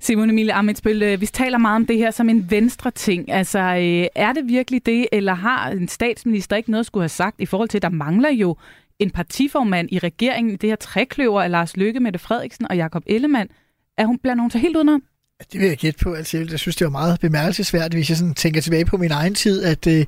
Simone 0.00 0.32
Emile 0.32 0.52
Amitsbøl, 0.52 1.02
øh, 1.02 1.20
vi 1.20 1.26
taler 1.26 1.58
meget 1.58 1.76
om 1.76 1.86
det 1.86 1.96
her 1.96 2.10
som 2.10 2.28
en 2.28 2.50
venstre 2.50 2.90
ting. 2.90 3.30
Altså, 3.30 3.58
øh, 3.58 4.06
er 4.14 4.32
det 4.32 4.48
virkelig 4.48 4.86
det, 4.86 5.06
eller 5.12 5.34
har 5.34 5.70
en 5.70 5.88
statsminister 5.88 6.56
ikke 6.56 6.70
noget 6.70 6.80
at 6.80 6.86
skulle 6.86 7.02
have 7.02 7.08
sagt 7.08 7.40
i 7.40 7.46
forhold 7.46 7.68
til, 7.68 7.78
at 7.78 7.82
der 7.82 7.88
mangler 7.88 8.30
jo 8.30 8.56
en 8.98 9.10
partiformand 9.10 9.88
i 9.92 9.98
regeringen, 9.98 10.52
i 10.52 10.56
det 10.56 10.68
her 10.68 10.76
trækløver 10.76 11.42
af 11.42 11.50
Lars 11.50 11.76
Løkke, 11.76 12.00
Mette 12.00 12.18
Frederiksen 12.18 12.66
og 12.70 12.76
Jakob 12.76 13.02
Ellemann? 13.06 13.50
Er 13.98 14.06
hun, 14.06 14.18
blandt 14.18 14.42
hun 14.42 14.50
så 14.50 14.58
helt 14.58 14.76
udenom? 14.76 15.02
Det 15.52 15.60
vil 15.60 15.68
jeg 15.68 15.76
gætte 15.76 16.04
på. 16.04 16.14
Altså, 16.14 16.46
jeg 16.50 16.58
synes, 16.58 16.76
det 16.76 16.84
var 16.84 16.90
meget 16.90 17.20
bemærkelsesværdigt, 17.20 17.94
hvis 17.94 18.08
jeg 18.08 18.16
sådan 18.16 18.34
tænker 18.34 18.60
tilbage 18.60 18.84
på 18.84 18.96
min 18.96 19.10
egen 19.10 19.34
tid, 19.34 19.62
at 19.62 19.86
øh, 19.86 20.06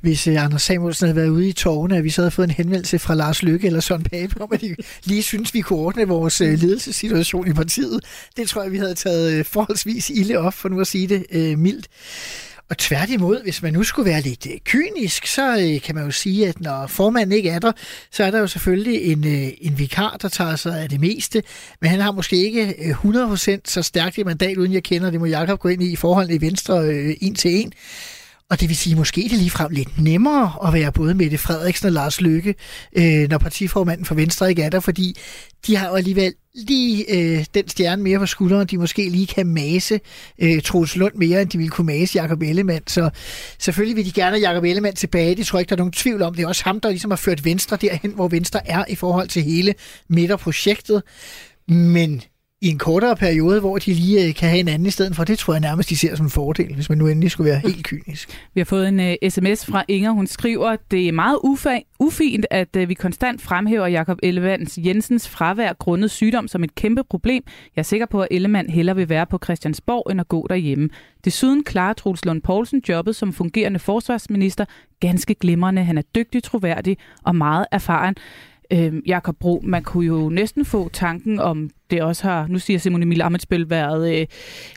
hvis 0.00 0.26
øh, 0.26 0.44
Anders 0.44 0.62
Samuelsen 0.62 1.06
havde 1.06 1.16
været 1.16 1.28
ude 1.28 1.48
i 1.48 1.52
tårne, 1.52 1.96
at 1.96 2.04
vi 2.04 2.10
så 2.10 2.22
havde 2.22 2.30
fået 2.30 2.46
en 2.46 2.54
henvendelse 2.54 2.98
fra 2.98 3.14
Lars 3.14 3.42
Lykke 3.42 3.66
eller 3.66 3.80
Søren 3.80 4.02
Pape 4.02 4.40
om, 4.40 4.48
at 4.52 4.60
de 4.60 4.76
lige 5.04 5.22
synes, 5.22 5.54
vi 5.54 5.60
kunne 5.60 5.78
ordne 5.78 6.08
vores 6.08 6.40
øh, 6.40 6.58
ledelsessituation 6.58 7.48
i 7.48 7.52
partiet. 7.52 8.00
Det 8.36 8.48
tror 8.48 8.62
jeg, 8.62 8.72
vi 8.72 8.78
havde 8.78 8.94
taget 8.94 9.32
øh, 9.32 9.44
forholdsvis 9.44 10.10
ilde 10.10 10.36
op, 10.36 10.54
for 10.54 10.68
nu 10.68 10.80
at 10.80 10.86
sige 10.86 11.08
det 11.08 11.26
øh, 11.30 11.58
mildt. 11.58 11.88
Og 12.70 12.78
tværtimod, 12.78 13.42
hvis 13.42 13.62
man 13.62 13.72
nu 13.72 13.82
skulle 13.82 14.10
være 14.10 14.20
lidt 14.20 14.46
øh, 14.46 14.58
kynisk, 14.64 15.26
så 15.26 15.58
øh, 15.60 15.80
kan 15.80 15.94
man 15.94 16.04
jo 16.04 16.10
sige, 16.10 16.48
at 16.48 16.60
når 16.60 16.86
formanden 16.86 17.32
ikke 17.32 17.50
er 17.50 17.58
der, 17.58 17.72
så 18.10 18.24
er 18.24 18.30
der 18.30 18.38
jo 18.38 18.46
selvfølgelig 18.46 19.02
en, 19.02 19.26
øh, 19.26 19.52
en 19.60 19.78
vikar, 19.78 20.16
der 20.22 20.28
tager 20.28 20.56
sig 20.56 20.82
af 20.82 20.88
det 20.88 21.00
meste. 21.00 21.42
Men 21.80 21.90
han 21.90 22.00
har 22.00 22.12
måske 22.12 22.36
ikke 22.36 22.74
100% 23.04 23.60
så 23.64 23.82
stærkt 23.82 24.18
et 24.18 24.26
mandat, 24.26 24.56
uden 24.56 24.72
jeg 24.72 24.82
kender 24.82 25.10
det, 25.10 25.20
må 25.20 25.26
Jacob 25.26 25.58
gå 25.58 25.68
ind 25.68 25.82
i 25.82 25.92
i 25.92 25.96
forhold 25.96 26.30
i 26.30 26.40
Venstre 26.40 26.94
en 27.20 27.34
til 27.34 27.50
en. 27.50 27.72
Og 28.50 28.60
det 28.60 28.68
vil 28.68 28.76
sige, 28.76 28.96
måske 28.96 29.20
det 29.30 29.38
ligefrem 29.38 29.72
lidt 29.72 30.02
nemmere 30.02 30.52
at 30.66 30.72
være 30.72 30.92
både 30.92 31.14
Mette 31.14 31.38
Frederiksen 31.38 31.86
og 31.86 31.92
Lars 31.92 32.20
Løkke, 32.20 32.54
øh, 32.96 33.28
når 33.30 33.38
partiformanden 33.38 34.06
for 34.06 34.14
Venstre 34.14 34.50
ikke 34.50 34.62
er 34.62 34.70
der, 34.70 34.80
fordi 34.80 35.16
de 35.66 35.76
har 35.76 35.88
jo 35.88 35.94
alligevel 35.94 36.34
lige 36.54 37.04
øh, 37.14 37.44
den 37.54 37.68
stjerne 37.68 38.02
mere 38.02 38.18
på 38.18 38.26
skulderen, 38.26 38.66
de 38.66 38.78
måske 38.78 39.08
lige 39.08 39.26
kan 39.26 39.46
mase 39.46 40.00
øh, 40.38 40.62
Troels 40.62 40.96
Lund 40.96 41.14
mere, 41.14 41.42
end 41.42 41.50
de 41.50 41.58
ville 41.58 41.70
kunne 41.70 41.86
mase 41.86 42.18
Jakob 42.18 42.42
Ellemann. 42.42 42.86
Så 42.86 43.10
selvfølgelig 43.58 43.96
vil 43.96 44.06
de 44.06 44.12
gerne 44.12 44.36
have 44.36 44.48
Jacob 44.48 44.64
Ellemann 44.64 44.96
tilbage. 44.96 45.34
Det 45.34 45.46
tror 45.46 45.58
jeg 45.58 45.60
ikke, 45.60 45.68
der 45.68 45.76
er 45.76 45.78
nogen 45.78 45.92
tvivl 45.92 46.22
om. 46.22 46.34
Det 46.34 46.42
er 46.42 46.48
også 46.48 46.64
ham, 46.64 46.80
der 46.80 46.88
ligesom 46.88 47.10
har 47.10 47.16
ført 47.16 47.44
Venstre 47.44 47.76
derhen, 47.76 48.10
hvor 48.10 48.28
Venstre 48.28 48.68
er 48.68 48.84
i 48.88 48.94
forhold 48.94 49.28
til 49.28 49.42
hele 49.42 49.74
midterprojektet. 50.08 51.02
Men 51.68 52.22
i 52.64 52.68
en 52.68 52.78
kortere 52.78 53.16
periode, 53.16 53.60
hvor 53.60 53.78
de 53.78 53.94
lige 53.94 54.28
øh, 54.28 54.34
kan 54.34 54.48
have 54.48 54.60
en 54.60 54.68
anden 54.68 54.86
i 54.86 54.90
stedet 54.90 55.16
for. 55.16 55.24
Det 55.24 55.38
tror 55.38 55.54
jeg 55.54 55.60
nærmest, 55.60 55.90
de 55.90 55.96
ser 55.96 56.16
som 56.16 56.26
en 56.26 56.30
fordel, 56.30 56.74
hvis 56.74 56.88
man 56.88 56.98
nu 56.98 57.06
endelig 57.06 57.30
skulle 57.30 57.50
være 57.50 57.58
helt 57.58 57.84
kynisk. 57.84 58.48
Vi 58.54 58.60
har 58.60 58.64
fået 58.64 58.88
en 58.88 59.00
øh, 59.00 59.14
uh, 59.22 59.28
sms 59.28 59.66
fra 59.66 59.84
Inger. 59.88 60.10
Hun 60.10 60.26
skriver, 60.26 60.76
det 60.90 61.08
er 61.08 61.12
meget 61.12 61.38
ufa- 61.44 61.96
ufint, 61.98 62.46
at 62.50 62.76
uh, 62.76 62.88
vi 62.88 62.94
konstant 62.94 63.42
fremhæver 63.42 63.86
Jakob 63.86 64.18
Ellemanns 64.22 64.78
Jensens 64.84 65.28
fravær 65.28 65.72
grundet 65.72 66.10
sygdom 66.10 66.48
som 66.48 66.64
et 66.64 66.74
kæmpe 66.74 67.02
problem. 67.10 67.42
Jeg 67.76 67.82
er 67.82 67.84
sikker 67.84 68.06
på, 68.06 68.22
at 68.22 68.28
Ellemann 68.30 68.70
hellere 68.70 68.96
vil 68.96 69.08
være 69.08 69.26
på 69.26 69.38
Christiansborg, 69.44 70.10
end 70.10 70.20
at 70.20 70.28
gå 70.28 70.46
derhjemme. 70.50 70.88
Desuden 71.24 71.64
klarer 71.64 71.92
Truls 71.92 72.24
Lund 72.24 72.42
Poulsen 72.42 72.82
jobbet 72.88 73.16
som 73.16 73.32
fungerende 73.32 73.78
forsvarsminister 73.78 74.64
ganske 75.00 75.34
glimrende. 75.34 75.84
Han 75.84 75.98
er 75.98 76.02
dygtig, 76.14 76.42
troværdig 76.42 76.96
og 77.24 77.36
meget 77.36 77.66
erfaren. 77.72 78.14
Øh, 78.72 78.92
Jakob 79.06 79.36
Bro, 79.36 79.60
man 79.64 79.82
kunne 79.82 80.06
jo 80.06 80.28
næsten 80.28 80.64
få 80.64 80.88
tanken 80.88 81.40
om 81.40 81.70
det 81.90 82.02
også 82.02 82.22
har, 82.22 82.46
nu 82.46 82.58
siger 82.58 82.78
Simon 82.78 83.02
Emil 83.02 83.22
Amitsbøl, 83.22 83.70
været 83.70 84.20
øh, 84.20 84.26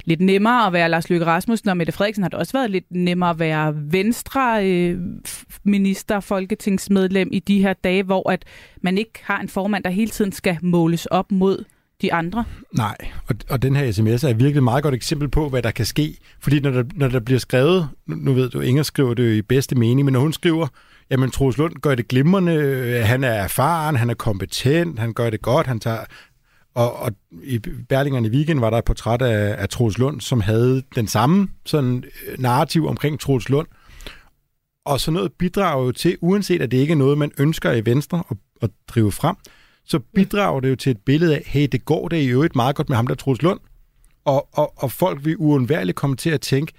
lidt 0.05 0.21
nemmere 0.21 0.67
at 0.67 0.73
være 0.73 0.89
Lars 0.89 1.09
Løkke 1.09 1.25
Rasmussen, 1.25 1.69
og 1.69 1.77
Mette 1.77 1.93
Frederiksen 1.93 2.23
har 2.23 2.29
det 2.29 2.39
også 2.39 2.53
været 2.53 2.71
lidt 2.71 2.85
nemmere 2.89 3.29
at 3.29 3.39
være 3.39 3.73
venstre 3.75 4.69
øh, 4.71 4.99
minister, 5.63 6.19
folketingsmedlem 6.19 7.29
i 7.31 7.39
de 7.39 7.61
her 7.61 7.73
dage, 7.73 8.03
hvor 8.03 8.29
at 8.29 8.45
man 8.81 8.97
ikke 8.97 9.19
har 9.23 9.39
en 9.39 9.49
formand, 9.49 9.83
der 9.83 9.89
hele 9.89 10.11
tiden 10.11 10.31
skal 10.31 10.57
måles 10.61 11.05
op 11.05 11.31
mod 11.31 11.63
de 12.01 12.13
andre. 12.13 12.45
Nej, 12.71 12.97
og, 13.27 13.35
og 13.49 13.61
den 13.61 13.75
her 13.75 13.91
sms 13.91 14.23
er 14.23 14.27
virkelig 14.27 14.57
et 14.57 14.63
meget 14.63 14.83
godt 14.83 14.95
eksempel 14.95 15.29
på, 15.29 15.49
hvad 15.49 15.61
der 15.61 15.71
kan 15.71 15.85
ske. 15.85 16.17
Fordi 16.39 16.59
når 16.59 16.71
der, 16.71 16.83
når 16.95 17.07
der 17.07 17.19
bliver 17.19 17.39
skrevet, 17.39 17.89
nu, 18.05 18.33
ved 18.33 18.49
du, 18.49 18.59
Inger 18.59 18.83
skriver 18.83 19.13
det 19.13 19.23
jo 19.23 19.31
i 19.31 19.41
bedste 19.41 19.75
mening, 19.75 20.05
men 20.05 20.13
når 20.13 20.19
hun 20.19 20.33
skriver, 20.33 20.67
jamen 21.11 21.31
Troels 21.31 21.57
Lund 21.57 21.73
gør 21.73 21.95
det 21.95 22.07
glimrende, 22.07 22.53
øh, 22.53 23.05
han 23.05 23.23
er 23.23 23.31
erfaren, 23.31 23.95
han 23.95 24.09
er 24.09 24.13
kompetent, 24.13 24.99
han 24.99 25.13
gør 25.13 25.29
det 25.29 25.41
godt, 25.41 25.67
han 25.67 25.79
tager... 25.79 25.99
Og, 26.75 26.95
og 26.95 27.11
i 27.43 27.59
Berlingerne 27.89 28.27
i 28.27 28.31
weekend 28.31 28.59
var 28.59 28.69
der 28.69 28.77
et 28.77 28.85
portræt 28.85 29.21
af, 29.21 29.61
af 29.61 29.69
Troels 29.69 29.97
Lund, 29.97 30.21
som 30.21 30.41
havde 30.41 30.83
den 30.95 31.07
samme 31.07 31.47
sådan 31.65 32.03
øh, 32.27 32.39
narrativ 32.39 32.87
omkring 32.87 33.19
Troels 33.19 33.49
Lund. 33.49 33.67
Og 34.85 34.99
så 34.99 35.11
noget 35.11 35.31
bidrager 35.33 35.85
jo 35.85 35.91
til, 35.91 36.17
uanset 36.21 36.61
at 36.61 36.71
det 36.71 36.77
ikke 36.77 36.91
er 36.91 36.97
noget, 36.97 37.17
man 37.17 37.31
ønsker 37.37 37.71
i 37.71 37.85
Venstre 37.85 38.23
at, 38.31 38.37
at 38.61 38.69
drive 38.87 39.11
frem, 39.11 39.35
så 39.87 39.99
bidrager 39.99 40.59
det 40.59 40.69
jo 40.69 40.75
til 40.75 40.91
et 40.91 40.97
billede 41.05 41.35
af, 41.35 41.43
hey, 41.45 41.67
det 41.71 41.85
går 41.85 42.07
det 42.07 42.17
i 42.17 42.27
øvrigt 42.27 42.55
meget 42.55 42.75
godt 42.75 42.89
med 42.89 42.95
ham, 42.95 43.07
der 43.07 43.15
Troels 43.15 43.41
Lund. 43.41 43.59
Og, 44.25 44.47
og, 44.53 44.73
og 44.77 44.91
folk 44.91 45.25
vil 45.25 45.37
uundværligt 45.37 45.95
komme 45.95 46.15
til 46.15 46.29
at 46.29 46.41
tænke, 46.41 46.73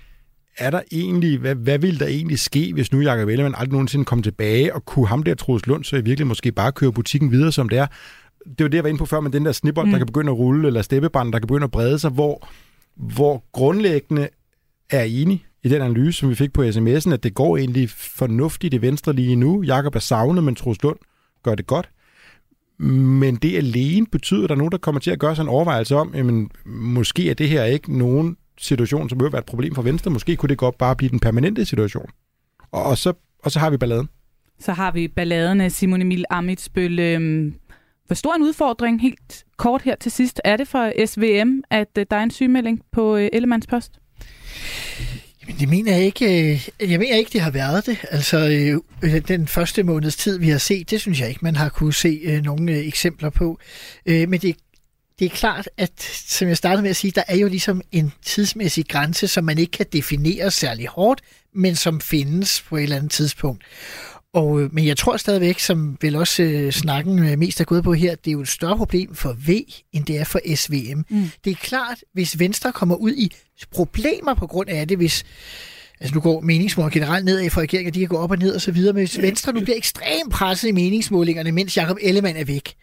er 0.59 0.71
der 0.71 0.81
egentlig, 0.93 1.39
hvad, 1.39 1.55
hvad 1.55 1.79
ville 1.79 1.99
der 1.99 2.07
egentlig 2.07 2.39
ske, 2.39 2.73
hvis 2.73 2.93
nu 2.93 3.01
Jacob 3.01 3.29
Ellemann 3.29 3.55
aldrig 3.59 3.73
nogensinde 3.73 4.05
kom 4.05 4.23
tilbage, 4.23 4.75
og 4.75 4.85
kunne 4.85 5.09
ham 5.09 5.23
der 5.23 5.35
Troels 5.35 5.67
Lund 5.67 5.85
så 5.85 5.97
i 5.97 6.01
virkelig 6.01 6.27
måske 6.27 6.53
bare 6.53 6.73
køre 6.73 6.93
butikken 6.93 7.31
videre, 7.31 7.53
som 7.53 7.69
det 7.69 7.79
er? 7.79 7.87
Det 8.59 8.65
var 8.65 8.69
det, 8.69 8.75
jeg 8.75 8.85
var 8.85 8.89
inde 8.89 8.99
på 8.99 9.07
før, 9.07 9.21
men 9.21 9.33
den 9.33 9.45
der 9.45 9.53
snibbold, 9.53 9.87
mm. 9.87 9.91
der 9.91 9.99
kan 9.99 10.07
begynde 10.07 10.33
at 10.33 10.39
rulle, 10.39 10.67
eller 10.67 10.83
steppebrænd, 10.83 11.33
der 11.33 11.39
kan 11.39 11.47
begynde 11.47 11.65
at 11.65 11.71
brede 11.71 11.99
sig, 11.99 12.11
hvor, 12.11 12.49
hvor 12.97 13.45
grundlæggende 13.53 14.29
er 14.91 15.03
enig 15.03 15.45
i 15.63 15.69
den 15.69 15.83
analyse, 15.83 16.19
som 16.19 16.31
vi 16.31 16.35
fik 16.35 16.53
på 16.53 16.63
sms'en, 16.63 17.13
at 17.13 17.23
det 17.23 17.35
går 17.35 17.57
egentlig 17.57 17.91
fornuftigt 17.91 18.75
i 18.75 18.83
Venstre 18.83 19.13
lige 19.13 19.37
nu. 19.37 19.63
Jakob 19.63 19.95
er 19.95 20.01
savnet, 20.01 20.45
men 20.45 20.55
Troels 20.55 20.83
Lund 20.83 20.99
gør 21.43 21.55
det 21.55 21.67
godt. 21.67 21.89
Men 22.79 23.37
det 23.37 23.57
alene 23.57 24.07
betyder, 24.07 24.43
at 24.43 24.49
der 24.49 24.55
er 24.55 24.59
nogen, 24.59 24.73
der 24.73 24.79
kommer 24.79 25.01
til 25.01 25.11
at 25.11 25.19
gøre 25.19 25.37
sig 25.37 25.43
en 25.43 25.49
overvejelse 25.49 25.97
om, 25.97 26.15
jamen, 26.15 26.51
måske 26.67 27.31
er 27.31 27.35
det 27.35 27.49
her 27.49 27.65
ikke 27.65 27.99
nogen 27.99 28.37
situation, 28.59 29.09
som 29.09 29.21
vil 29.21 29.33
være 29.33 29.39
et 29.39 29.47
problem 29.47 29.75
for 29.75 29.83
Venstre. 29.83 30.11
Måske 30.11 30.37
kunne 30.37 30.49
det 30.49 30.59
godt 30.59 30.79
bare 30.79 30.97
blive 30.97 31.11
den 31.11 31.21
permanente 31.21 31.65
situation. 31.65 32.11
Og, 32.73 32.83
og, 32.83 32.99
så, 32.99 33.13
og 33.45 33.51
så 33.51 33.59
har 33.59 33.71
vi 33.71 33.77
balladen. 33.77 34.09
Så 34.61 34.73
har 34.73 34.93
vi 34.93 35.09
balladen 35.09 35.61
af 35.61 35.73
Simon 35.73 36.03
Emil 36.03 36.25
Amitsbøl. 36.31 36.99
Øhm, 36.99 37.55
hvor 38.07 38.15
stor 38.15 38.35
en 38.35 38.43
udfordring, 38.43 39.01
helt 39.01 39.45
kort 39.57 39.83
her 39.83 39.97
til 39.97 40.13
sidst, 40.13 40.41
er 40.45 40.57
det 40.57 40.69
for 40.69 41.07
SVM, 41.07 41.61
at 41.71 41.89
øh, 41.99 42.07
der 42.11 42.17
er 42.17 42.23
en 42.23 42.31
sygemelding 42.31 42.83
på 42.93 43.17
øh, 43.17 43.29
Ellemanns 43.33 43.67
post? 43.67 43.99
Jamen, 45.49 45.61
det 45.61 45.69
mener 45.69 45.93
jeg 45.97 46.05
ikke. 46.05 46.53
Øh, 46.53 46.69
jeg 46.91 46.99
mener 46.99 47.17
ikke, 47.17 47.31
det 47.33 47.41
har 47.41 47.51
været 47.51 47.87
det. 47.87 47.99
Altså, 48.11 48.39
øh, 48.39 48.81
øh, 49.03 49.29
den 49.29 49.49
første 49.49 49.83
måneds 49.83 50.17
tid, 50.17 50.39
vi 50.39 50.49
har 50.49 50.59
set, 50.59 50.91
det 50.91 51.01
synes 51.01 51.21
jeg 51.21 51.29
ikke, 51.29 51.41
man 51.43 51.57
har 51.57 51.69
kunne 51.69 51.95
se 51.95 52.41
nogle 52.45 52.85
eksempler 52.85 53.31
på. 53.31 53.59
Men 54.07 54.33
det, 54.33 54.57
det 55.19 55.25
er 55.25 55.29
klart, 55.29 55.69
at 55.77 56.03
som 56.27 56.49
jeg 56.49 56.57
startede 56.57 56.83
med 56.83 56.91
at 56.91 56.97
sige, 56.97 57.11
der 57.11 57.23
er 57.29 57.37
jo 57.37 57.49
ligesom 57.49 57.83
en 57.93 58.13
tidsmæssig 58.23 58.89
grænse, 58.89 59.29
som 59.29 59.45
man 59.45 59.59
ikke 59.59 59.71
kan 59.71 59.87
definere 59.93 60.51
særlig 60.51 60.87
hårdt, 60.89 61.21
men 61.55 61.77
som 61.77 62.01
findes 62.01 62.65
på 62.69 62.77
et 62.77 62.83
eller 62.83 62.97
andet 62.97 63.11
tidspunkt. 63.11 63.65
Og, 64.35 64.61
øh, 64.61 64.75
men 64.75 64.87
jeg 64.87 64.97
tror 64.97 65.17
stadigvæk, 65.17 65.59
som 65.59 65.99
vel 66.01 66.17
også 66.17 66.43
øh, 66.43 66.73
snakken 66.73 67.19
øh, 67.19 67.39
mest 67.39 67.61
er 67.61 67.65
gået 67.65 67.85
på 67.85 67.93
her, 67.93 68.15
det 68.15 68.31
er 68.31 68.33
jo 68.33 68.41
et 68.41 68.49
større 68.49 68.77
problem 68.77 69.15
for 69.15 69.37
V, 69.47 69.51
end 69.93 70.05
det 70.05 70.19
er 70.19 70.25
for 70.25 70.41
SVM. 70.55 70.99
Mm. 71.11 71.31
Det 71.45 71.51
er 71.51 71.55
klart, 71.55 71.99
hvis 72.13 72.39
Venstre 72.39 72.73
kommer 72.73 72.95
ud 72.95 73.13
i 73.13 73.35
problemer 73.71 74.35
på 74.35 74.47
grund 74.47 74.69
af 74.69 74.89
det, 74.89 74.97
hvis 74.97 75.25
Altså 76.01 76.15
nu 76.15 76.21
går 76.21 76.41
meningsmålene 76.41 76.93
generelt 76.93 77.25
nedad 77.25 77.51
for 77.51 77.61
regeringen, 77.61 77.95
de 77.95 77.99
kan 77.99 78.09
gå 78.09 78.17
op 78.17 78.31
og 78.31 78.39
ned 78.39 78.55
og 78.55 78.61
så 78.61 78.73
videre, 78.73 78.93
men 78.93 79.01
hvis 79.01 79.23
Venstre 79.23 79.53
nu 79.53 79.61
bliver 79.61 79.77
ekstremt 79.77 80.33
presset 80.33 80.69
i 80.69 80.73
meningsmålingerne, 80.73 81.53
mens 81.53 81.77
Jacob 81.77 81.97
Ellemann 82.03 82.37
er 82.37 82.45
væk, 82.45 82.75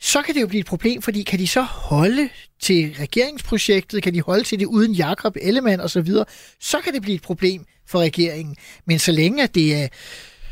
så 0.00 0.22
kan 0.22 0.34
det 0.34 0.40
jo 0.40 0.46
blive 0.46 0.60
et 0.60 0.66
problem, 0.66 1.02
fordi 1.02 1.22
kan 1.22 1.38
de 1.38 1.46
så 1.46 1.62
holde 1.62 2.28
til 2.60 2.94
regeringsprojektet, 3.00 4.02
kan 4.02 4.14
de 4.14 4.22
holde 4.22 4.44
til 4.44 4.60
det 4.60 4.66
uden 4.66 4.92
Jakob 4.92 5.36
Ellemann 5.40 5.80
og 5.80 5.90
så 5.90 6.00
videre, 6.00 6.24
så 6.60 6.80
kan 6.84 6.92
det 6.92 7.02
blive 7.02 7.14
et 7.14 7.22
problem 7.22 7.64
for 7.86 7.98
regeringen. 7.98 8.56
Men 8.86 8.98
så 8.98 9.12
længe 9.12 9.42
at 9.42 9.54
det 9.54 9.74
er 9.74 9.88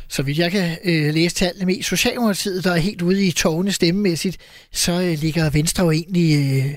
så 0.09 0.23
vidt 0.23 0.37
jeg 0.37 0.51
kan 0.51 0.77
øh, 0.83 1.13
læse 1.13 1.35
tallene 1.35 1.65
med 1.65 1.83
Socialdemokratiet, 1.83 2.63
der 2.63 2.71
er 2.71 2.77
helt 2.77 3.01
ude 3.01 3.25
i 3.25 3.31
tårne 3.31 3.71
stemmemæssigt, 3.71 4.37
så 4.71 5.01
øh, 5.01 5.19
ligger 5.19 5.49
Venstre 5.49 5.83
jo 5.83 5.91
egentlig 5.91 6.63
øh, 6.65 6.73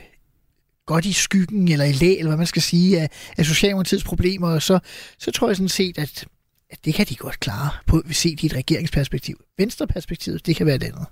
godt 0.87 1.05
i 1.05 1.13
skyggen, 1.13 1.69
eller 1.69 1.85
i 1.85 1.93
læ, 1.93 2.17
eller 2.19 2.29
hvad 2.29 2.37
man 2.37 2.47
skal 2.47 2.63
sige, 2.63 3.01
af, 3.01 3.11
af 3.37 3.47
Socialdemokratiets 3.47 4.05
problemer, 4.05 4.49
og 4.49 4.63
så, 4.63 4.79
så 5.19 5.31
tror 5.31 5.49
jeg 5.49 5.57
sådan 5.57 5.69
set, 5.69 5.99
at, 5.99 6.25
at 6.71 6.79
det 6.85 6.95
kan 6.95 7.07
de 7.07 7.15
godt 7.15 7.41
klare, 7.41 7.71
på 7.87 8.03
set 8.11 8.43
i 8.43 8.47
et 8.47 8.55
regeringsperspektiv. 8.55 9.41
Venstreperspektivet, 9.59 10.47
det 10.47 10.57
kan 10.57 10.67
være 10.67 10.77
et 10.77 10.83
andet. 10.83 11.07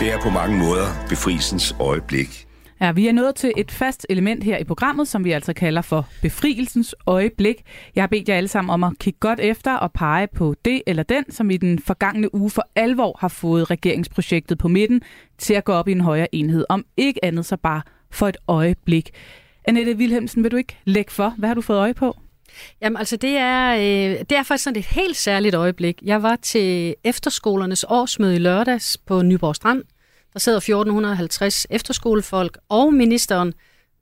Det 0.00 0.12
er 0.12 0.20
på 0.22 0.30
mange 0.30 0.58
måder 0.58 1.06
befrielsens 1.08 1.74
øjeblik. 1.80 2.46
Ja, 2.80 2.92
vi 2.92 3.08
er 3.08 3.12
nået 3.12 3.34
til 3.34 3.52
et 3.56 3.70
fast 3.70 4.06
element 4.10 4.44
her 4.44 4.58
i 4.58 4.64
programmet, 4.64 5.08
som 5.08 5.24
vi 5.24 5.32
altså 5.32 5.52
kalder 5.52 5.82
for 5.82 6.08
befrielsens 6.22 6.94
øjeblik. 7.06 7.62
Jeg 7.94 8.02
har 8.02 8.08
bedt 8.08 8.28
jer 8.28 8.36
alle 8.36 8.48
sammen 8.48 8.70
om 8.70 8.84
at 8.84 8.92
kigge 8.98 9.18
godt 9.20 9.40
efter 9.40 9.74
og 9.74 9.92
pege 9.92 10.26
på 10.26 10.54
det 10.64 10.82
eller 10.86 11.02
den, 11.02 11.32
som 11.32 11.50
i 11.50 11.56
den 11.56 11.78
forgangne 11.78 12.34
uge 12.34 12.50
for 12.50 12.68
alvor 12.74 13.16
har 13.20 13.28
fået 13.28 13.70
regeringsprojektet 13.70 14.58
på 14.58 14.68
midten 14.68 15.02
til 15.38 15.54
at 15.54 15.64
gå 15.64 15.72
op 15.72 15.88
i 15.88 15.92
en 15.92 16.00
højere 16.00 16.34
enhed. 16.34 16.64
Om 16.68 16.84
ikke 16.96 17.24
andet 17.24 17.46
så 17.46 17.56
bare 17.56 17.82
for 18.10 18.28
et 18.28 18.36
øjeblik. 18.48 19.10
Annette 19.64 19.96
Wilhelmsen, 19.96 20.42
vil 20.42 20.50
du 20.50 20.56
ikke 20.56 20.76
lægge 20.84 21.12
for? 21.12 21.34
Hvad 21.38 21.48
har 21.48 21.54
du 21.54 21.60
fået 21.60 21.78
øje 21.78 21.94
på? 21.94 22.16
Jamen 22.82 22.96
altså, 22.96 23.16
det 23.16 23.36
er, 23.36 23.74
øh, 23.74 24.20
det 24.20 24.32
er 24.32 24.42
faktisk 24.42 24.64
sådan 24.64 24.78
et 24.78 24.86
helt 24.86 25.16
særligt 25.16 25.54
øjeblik. 25.54 26.02
Jeg 26.02 26.22
var 26.22 26.36
til 26.36 26.94
efterskolernes 27.04 27.84
årsmøde 27.88 28.36
i 28.36 28.38
lørdags 28.38 28.98
på 28.98 29.22
Nyborg 29.22 29.56
Strand. 29.56 29.82
Der 30.32 30.38
sidder 30.38 30.58
1450 30.58 31.66
efterskolefolk, 31.70 32.58
og 32.68 32.94
ministeren 32.94 33.54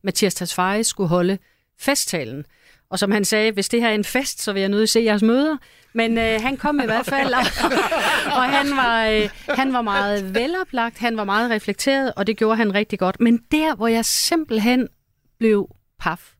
Mathias 0.05 0.35
Tasfaye 0.35 0.85
skulle 0.85 1.09
holde 1.09 1.38
festtalen. 1.79 2.47
Og 2.91 2.99
som 2.99 3.11
han 3.11 3.25
sagde, 3.25 3.53
hvis 3.53 3.69
det 3.69 3.81
her 3.81 3.88
er 3.88 3.95
en 3.95 4.05
fest, 4.05 4.43
så 4.43 4.53
vil 4.53 4.61
jeg 4.61 4.69
nødt 4.69 4.83
at 4.83 4.88
se 4.88 5.01
jeres 5.01 5.23
møder. 5.23 5.57
Men 5.93 6.19
øh, 6.19 6.41
han 6.43 6.57
kom 6.57 6.81
i 6.81 6.85
hvert 6.85 7.07
fald, 7.07 7.35
og, 7.35 7.41
og 8.37 8.43
han, 8.43 8.77
var, 8.77 9.07
øh, 9.07 9.29
han 9.49 9.73
var 9.73 9.83
meget 9.83 10.35
veloplagt, 10.35 10.99
han 10.99 11.17
var 11.17 11.25
meget 11.25 11.51
reflekteret, 11.51 12.12
og 12.17 12.27
det 12.27 12.37
gjorde 12.37 12.57
han 12.57 12.75
rigtig 12.75 12.99
godt. 12.99 13.21
Men 13.21 13.41
der, 13.53 13.75
hvor 13.75 13.88
jeg 13.88 14.05
simpelthen 14.05 14.88
blev 15.38 15.69
paf 16.01 16.33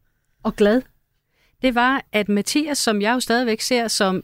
og 0.43 0.57
glad, 0.57 0.83
det 1.63 1.75
var, 1.75 2.03
at 2.13 2.29
Mathias, 2.29 2.79
som 2.79 3.03
jeg 3.03 3.15
jo 3.15 3.21
stadigvæk 3.21 3.61
ser 3.61 3.89
som 3.89 4.23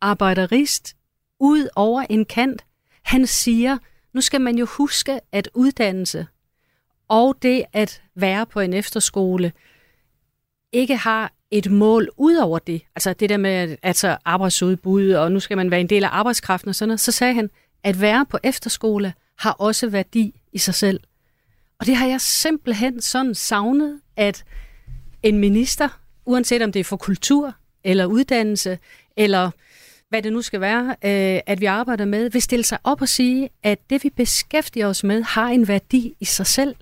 arbejderist, 0.00 0.94
ud 1.40 1.68
over 1.76 2.04
en 2.10 2.24
kant, 2.24 2.64
han 3.02 3.26
siger, 3.26 3.78
nu 4.14 4.20
skal 4.20 4.40
man 4.40 4.58
jo 4.58 4.66
huske, 4.66 5.20
at 5.32 5.48
uddannelse 5.54 6.26
og 7.08 7.36
det 7.42 7.64
at 7.72 8.02
være 8.14 8.46
på 8.46 8.60
en 8.60 8.72
efterskole 8.72 9.52
ikke 10.72 10.96
har 10.96 11.32
et 11.50 11.70
mål 11.70 12.10
ud 12.16 12.36
over 12.36 12.58
det. 12.58 12.82
Altså 12.96 13.12
det 13.12 13.28
der 13.28 13.36
med 13.36 13.76
altså 13.82 14.16
arbejdsudbud, 14.24 15.10
og 15.10 15.32
nu 15.32 15.40
skal 15.40 15.56
man 15.56 15.70
være 15.70 15.80
en 15.80 15.88
del 15.88 16.04
af 16.04 16.08
arbejdskraften 16.12 16.68
og 16.68 16.74
sådan 16.74 16.88
noget. 16.88 17.00
Så 17.00 17.12
sagde 17.12 17.34
han, 17.34 17.50
at 17.82 18.00
være 18.00 18.26
på 18.26 18.38
efterskole 18.42 19.14
har 19.38 19.52
også 19.52 19.88
værdi 19.88 20.40
i 20.52 20.58
sig 20.58 20.74
selv. 20.74 21.00
Og 21.78 21.86
det 21.86 21.96
har 21.96 22.06
jeg 22.06 22.20
simpelthen 22.20 23.00
sådan 23.00 23.34
savnet, 23.34 24.00
at 24.16 24.44
en 25.22 25.38
minister, 25.38 25.88
uanset 26.24 26.62
om 26.62 26.72
det 26.72 26.80
er 26.80 26.84
for 26.84 26.96
kultur, 26.96 27.54
eller 27.84 28.06
uddannelse, 28.06 28.78
eller 29.16 29.50
hvad 30.12 30.22
det 30.22 30.32
nu 30.32 30.42
skal 30.42 30.60
være, 30.60 30.88
øh, 30.88 31.40
at 31.46 31.60
vi 31.60 31.66
arbejder 31.66 32.04
med, 32.04 32.30
vil 32.30 32.42
stille 32.42 32.64
sig 32.64 32.78
op 32.84 33.02
og 33.02 33.08
sige, 33.08 33.48
at 33.62 33.78
det 33.90 34.04
vi 34.04 34.10
beskæftiger 34.10 34.86
os 34.86 35.04
med, 35.04 35.22
har 35.22 35.48
en 35.48 35.68
værdi 35.68 36.14
i 36.20 36.24
sig 36.24 36.46
selv, 36.46 36.74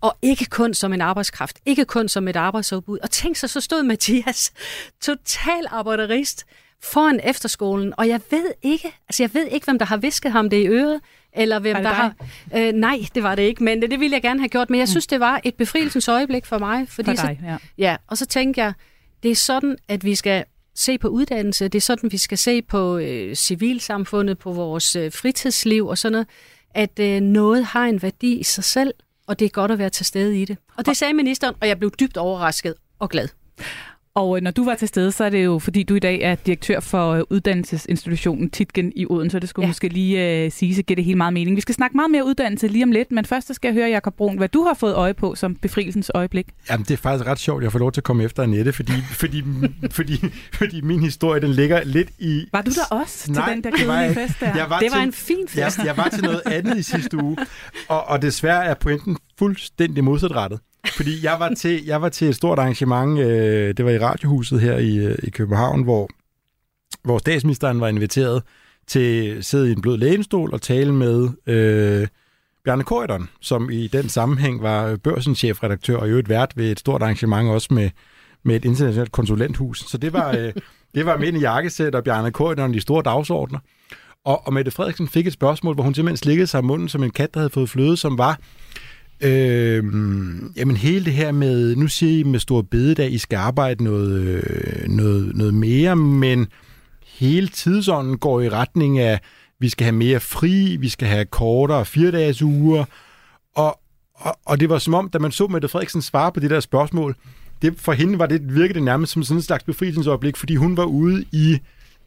og 0.00 0.16
ikke 0.22 0.44
kun 0.44 0.74
som 0.74 0.92
en 0.92 1.00
arbejdskraft, 1.00 1.58
ikke 1.66 1.84
kun 1.84 2.08
som 2.08 2.28
et 2.28 2.36
arbejdsudbud. 2.36 2.98
Og 2.98 3.10
tænk 3.10 3.36
så, 3.36 3.48
så 3.48 3.60
stod 3.60 3.82
Mathias, 3.82 4.52
total 5.00 5.66
arbejderist, 5.70 6.46
foran 6.82 7.20
efterskolen, 7.24 7.94
og 7.96 8.08
jeg 8.08 8.20
ved 8.30 8.52
ikke, 8.62 8.94
altså 9.08 9.22
jeg 9.22 9.34
ved 9.34 9.46
ikke, 9.46 9.64
hvem 9.64 9.78
der 9.78 9.86
har 9.86 9.96
visket 9.96 10.32
ham 10.32 10.50
det 10.50 10.56
i 10.56 10.66
øret, 10.66 11.00
eller 11.32 11.58
hvem 11.58 11.74
der 11.74 11.82
dig? 11.82 11.92
har... 11.92 12.14
Øh, 12.56 12.72
nej, 12.72 12.98
det 13.14 13.22
var 13.22 13.34
det 13.34 13.42
ikke, 13.42 13.64
men 13.64 13.82
det, 13.82 13.90
det 13.90 14.00
ville 14.00 14.14
jeg 14.14 14.22
gerne 14.22 14.40
have 14.40 14.48
gjort. 14.48 14.70
Men 14.70 14.80
jeg 14.80 14.88
synes, 14.88 15.06
det 15.06 15.20
var 15.20 15.40
et 15.44 15.54
befrielsens 15.54 16.08
øjeblik 16.08 16.46
for 16.46 16.58
mig. 16.58 16.88
Fordi 16.88 17.16
For 17.16 17.26
dig, 17.26 17.38
så, 17.40 17.46
ja. 17.46 17.56
ja. 17.78 17.96
Og 18.06 18.18
så 18.18 18.26
tænker 18.26 18.62
jeg, 18.62 18.72
det 19.22 19.30
er 19.30 19.34
sådan, 19.34 19.76
at 19.88 20.04
vi 20.04 20.14
skal 20.14 20.44
se 20.78 20.98
på 20.98 21.08
uddannelse, 21.08 21.68
det 21.68 21.78
er 21.78 21.80
sådan, 21.80 22.12
vi 22.12 22.16
skal 22.16 22.38
se 22.38 22.62
på 22.62 22.98
øh, 22.98 23.34
civilsamfundet, 23.34 24.38
på 24.38 24.52
vores 24.52 24.96
øh, 24.96 25.12
fritidsliv 25.12 25.86
og 25.86 25.98
sådan 25.98 26.12
noget, 26.12 26.26
at 26.74 26.98
øh, 27.00 27.20
noget 27.20 27.64
har 27.64 27.84
en 27.86 28.02
værdi 28.02 28.32
i 28.32 28.42
sig 28.42 28.64
selv, 28.64 28.94
og 29.26 29.38
det 29.38 29.44
er 29.44 29.48
godt 29.48 29.70
at 29.70 29.78
være 29.78 29.90
til 29.90 30.06
stede 30.06 30.42
i 30.42 30.44
det. 30.44 30.56
Og 30.76 30.86
det 30.86 30.96
sagde 30.96 31.14
ministeren, 31.14 31.54
og 31.60 31.68
jeg 31.68 31.78
blev 31.78 31.90
dybt 32.00 32.16
overrasket 32.16 32.74
og 32.98 33.10
glad. 33.10 33.28
Og 34.18 34.36
øh, 34.36 34.42
når 34.42 34.50
du 34.50 34.64
var 34.64 34.74
til 34.74 34.88
stede, 34.88 35.12
så 35.12 35.24
er 35.24 35.30
det 35.30 35.44
jo, 35.44 35.58
fordi 35.58 35.82
du 35.82 35.94
i 35.94 35.98
dag 35.98 36.20
er 36.22 36.34
direktør 36.34 36.80
for 36.80 37.12
øh, 37.12 37.22
uddannelsesinstitutionen 37.30 38.50
Titgen 38.50 38.92
i 38.96 39.06
Odense, 39.10 39.32
så 39.32 39.38
det 39.38 39.48
skulle 39.48 39.64
ja. 39.64 39.68
Måske 39.68 39.88
lige 39.88 40.44
øh, 40.44 40.52
sige, 40.52 40.74
så 40.74 40.82
giver 40.82 40.96
det 40.96 41.04
helt 41.04 41.16
meget 41.16 41.32
mening. 41.32 41.56
Vi 41.56 41.60
skal 41.60 41.74
snakke 41.74 41.96
meget 41.96 42.10
mere 42.10 42.24
uddannelse 42.24 42.68
lige 42.68 42.84
om 42.84 42.92
lidt, 42.92 43.12
men 43.12 43.24
først 43.24 43.46
så 43.46 43.54
skal 43.54 43.68
jeg 43.68 43.74
høre, 43.74 43.88
Jakob 43.88 44.14
Brun, 44.14 44.38
hvad 44.38 44.48
du 44.48 44.62
har 44.62 44.74
fået 44.74 44.94
øje 44.94 45.14
på 45.14 45.34
som 45.34 45.54
befrielsens 45.54 46.10
øjeblik. 46.14 46.46
Jamen, 46.70 46.84
det 46.84 46.90
er 46.90 46.96
faktisk 46.96 47.26
ret 47.26 47.38
sjovt, 47.38 47.60
at 47.60 47.64
jeg 47.64 47.72
får 47.72 47.78
lov 47.78 47.92
til 47.92 48.00
at 48.00 48.04
komme 48.04 48.24
efter 48.24 48.42
Annette, 48.42 48.72
fordi, 48.72 48.92
fordi, 49.10 49.42
fordi, 49.90 50.24
fordi 50.52 50.80
min 50.80 51.00
historie, 51.00 51.40
den 51.40 51.50
ligger 51.50 51.84
lidt 51.84 52.10
i... 52.18 52.44
Var 52.52 52.62
du 52.62 52.70
der 52.70 52.96
også 52.96 53.32
Nej, 53.32 53.44
til 53.44 53.54
den 53.54 53.64
der 53.64 53.70
kedelige 53.70 54.14
fest 54.14 54.40
der? 54.40 54.56
Jeg 54.56 54.70
var 54.70 54.78
Det 54.78 54.90
var 54.90 54.98
til, 54.98 55.06
en 55.06 55.12
fin 55.12 55.48
fest. 55.48 55.78
Jeg, 55.78 55.86
jeg 55.86 55.96
var 55.96 56.08
til 56.08 56.22
noget 56.22 56.42
andet 56.46 56.78
i 56.78 56.82
sidste 56.82 57.22
uge, 57.22 57.36
og, 57.88 58.04
og 58.04 58.22
desværre 58.22 58.64
er 58.64 58.74
pointen 58.74 59.16
fuldstændig 59.38 60.04
modsatrettet. 60.04 60.60
Fordi 60.96 61.24
jeg 61.24 61.36
var 61.38 61.54
til, 61.54 61.84
jeg 61.84 62.02
var 62.02 62.08
til 62.08 62.28
et 62.28 62.36
stort 62.36 62.58
arrangement, 62.58 63.18
øh, 63.18 63.74
det 63.76 63.84
var 63.84 63.90
i 63.90 63.98
Radiohuset 63.98 64.60
her 64.60 64.78
i, 64.78 64.96
øh, 64.96 65.16
i 65.22 65.30
København, 65.30 65.82
hvor, 65.82 66.08
hvor 67.02 67.18
statsministeren 67.18 67.80
var 67.80 67.88
inviteret 67.88 68.42
til 68.86 69.36
at 69.38 69.44
sidde 69.44 69.68
i 69.68 69.72
en 69.72 69.80
blød 69.80 69.96
lænestol 69.96 70.54
og 70.54 70.62
tale 70.62 70.92
med 70.92 71.28
øh, 71.46 72.08
Bjarne 72.64 72.84
Korydon, 72.84 73.28
som 73.40 73.70
i 73.70 73.86
den 73.86 74.08
sammenhæng 74.08 74.62
var 74.62 74.96
børsens 74.96 75.38
chefredaktør 75.38 75.96
og 75.96 76.06
i 76.06 76.10
øvrigt 76.10 76.28
vært 76.28 76.52
ved 76.56 76.72
et 76.72 76.80
stort 76.80 77.02
arrangement 77.02 77.48
også 77.48 77.74
med, 77.74 77.90
med 78.42 78.56
et 78.56 78.64
internationalt 78.64 79.12
konsulenthus. 79.12 79.90
Så 79.90 79.98
det 79.98 80.12
var, 80.12 80.36
øh, 80.36 80.52
det 80.94 81.06
var 81.06 81.16
mænd 81.16 81.36
i 81.36 81.40
jakkesæt 81.40 81.94
og 81.94 82.04
Bjarne 82.04 82.32
Korydon 82.32 82.74
de 82.74 82.80
store 82.80 83.02
dagsordner. 83.02 83.58
Og, 84.24 84.46
og 84.46 84.52
Mette 84.52 84.70
Frederiksen 84.70 85.08
fik 85.08 85.26
et 85.26 85.32
spørgsmål, 85.32 85.74
hvor 85.74 85.84
hun 85.84 85.94
simpelthen 85.94 86.16
slikkede 86.16 86.46
sig 86.46 86.64
munden 86.64 86.88
som 86.88 87.02
en 87.02 87.10
kat, 87.10 87.34
der 87.34 87.40
havde 87.40 87.50
fået 87.50 87.70
fløde, 87.70 87.96
som 87.96 88.18
var, 88.18 88.38
øh, 89.20 89.84
jamen 90.56 90.76
hele 90.76 91.04
det 91.04 91.12
her 91.12 91.32
med, 91.32 91.76
nu 91.76 91.88
siger 91.88 92.18
I 92.18 92.22
med 92.22 92.40
stor 92.40 92.62
bededag, 92.62 93.12
I 93.12 93.18
skal 93.18 93.36
arbejde 93.36 93.84
noget, 93.84 94.20
øh, 94.20 94.88
noget, 94.88 95.36
noget 95.36 95.54
mere, 95.54 95.96
men 95.96 96.46
hele 97.06 97.48
tidsånden 97.48 98.18
går 98.18 98.40
i 98.40 98.48
retning 98.48 98.98
af, 98.98 99.20
vi 99.60 99.68
skal 99.68 99.84
have 99.84 99.96
mere 99.96 100.20
fri, 100.20 100.76
vi 100.80 100.88
skal 100.88 101.08
have 101.08 101.24
kortere 101.24 101.84
fire 101.84 102.10
dages 102.10 102.42
uger, 102.42 102.84
og, 103.56 103.80
og, 104.14 104.38
og 104.44 104.60
det 104.60 104.68
var 104.68 104.78
som 104.78 104.94
om, 104.94 105.10
da 105.10 105.18
man 105.18 105.32
så 105.32 105.46
Mette 105.46 105.68
Frederiksen 105.68 106.02
svare 106.02 106.32
på 106.32 106.40
det 106.40 106.50
der 106.50 106.60
spørgsmål, 106.60 107.16
det, 107.62 107.74
for 107.76 107.92
hende 107.92 108.18
var 108.18 108.26
det, 108.26 108.54
virkede 108.54 108.74
det 108.74 108.82
nærmest 108.82 109.12
som 109.12 109.22
sådan 109.22 109.38
en 109.38 109.42
slags 109.42 109.64
befrielsesøjeblik, 109.64 110.36
fordi 110.36 110.56
hun 110.56 110.76
var 110.76 110.84
ude 110.84 111.24
i 111.32 111.58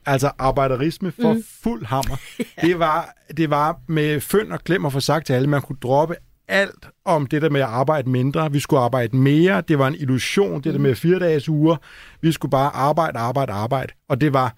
altså 0.05 0.31
arbejderisme 0.37 1.11
for 1.21 1.33
mm. 1.33 1.43
fuld 1.63 1.85
hammer. 1.85 2.17
Det, 2.61 2.79
var, 2.79 3.15
det 3.37 3.49
var 3.49 3.79
med 3.87 4.21
føn 4.21 4.51
og 4.51 4.63
klem 4.63 4.85
at 4.85 4.93
få 4.93 4.99
sagt 4.99 5.25
til 5.25 5.33
alle, 5.33 5.49
man 5.49 5.61
kunne 5.61 5.77
droppe 5.81 6.15
alt 6.51 6.87
om 7.05 7.27
det 7.27 7.41
der 7.41 7.49
med 7.49 7.61
at 7.61 7.67
arbejde 7.67 8.09
mindre. 8.09 8.51
Vi 8.51 8.59
skulle 8.59 8.79
arbejde 8.79 9.17
mere. 9.17 9.63
Det 9.67 9.79
var 9.79 9.87
en 9.87 9.95
illusion, 9.95 10.61
det 10.61 10.73
der 10.73 10.79
med 10.79 10.95
fire 10.95 11.19
dages 11.19 11.49
uger. 11.49 11.75
Vi 12.21 12.31
skulle 12.31 12.49
bare 12.49 12.75
arbejde, 12.75 13.19
arbejde, 13.19 13.51
arbejde. 13.51 13.93
Og 14.09 14.21
det 14.21 14.33
var, 14.33 14.55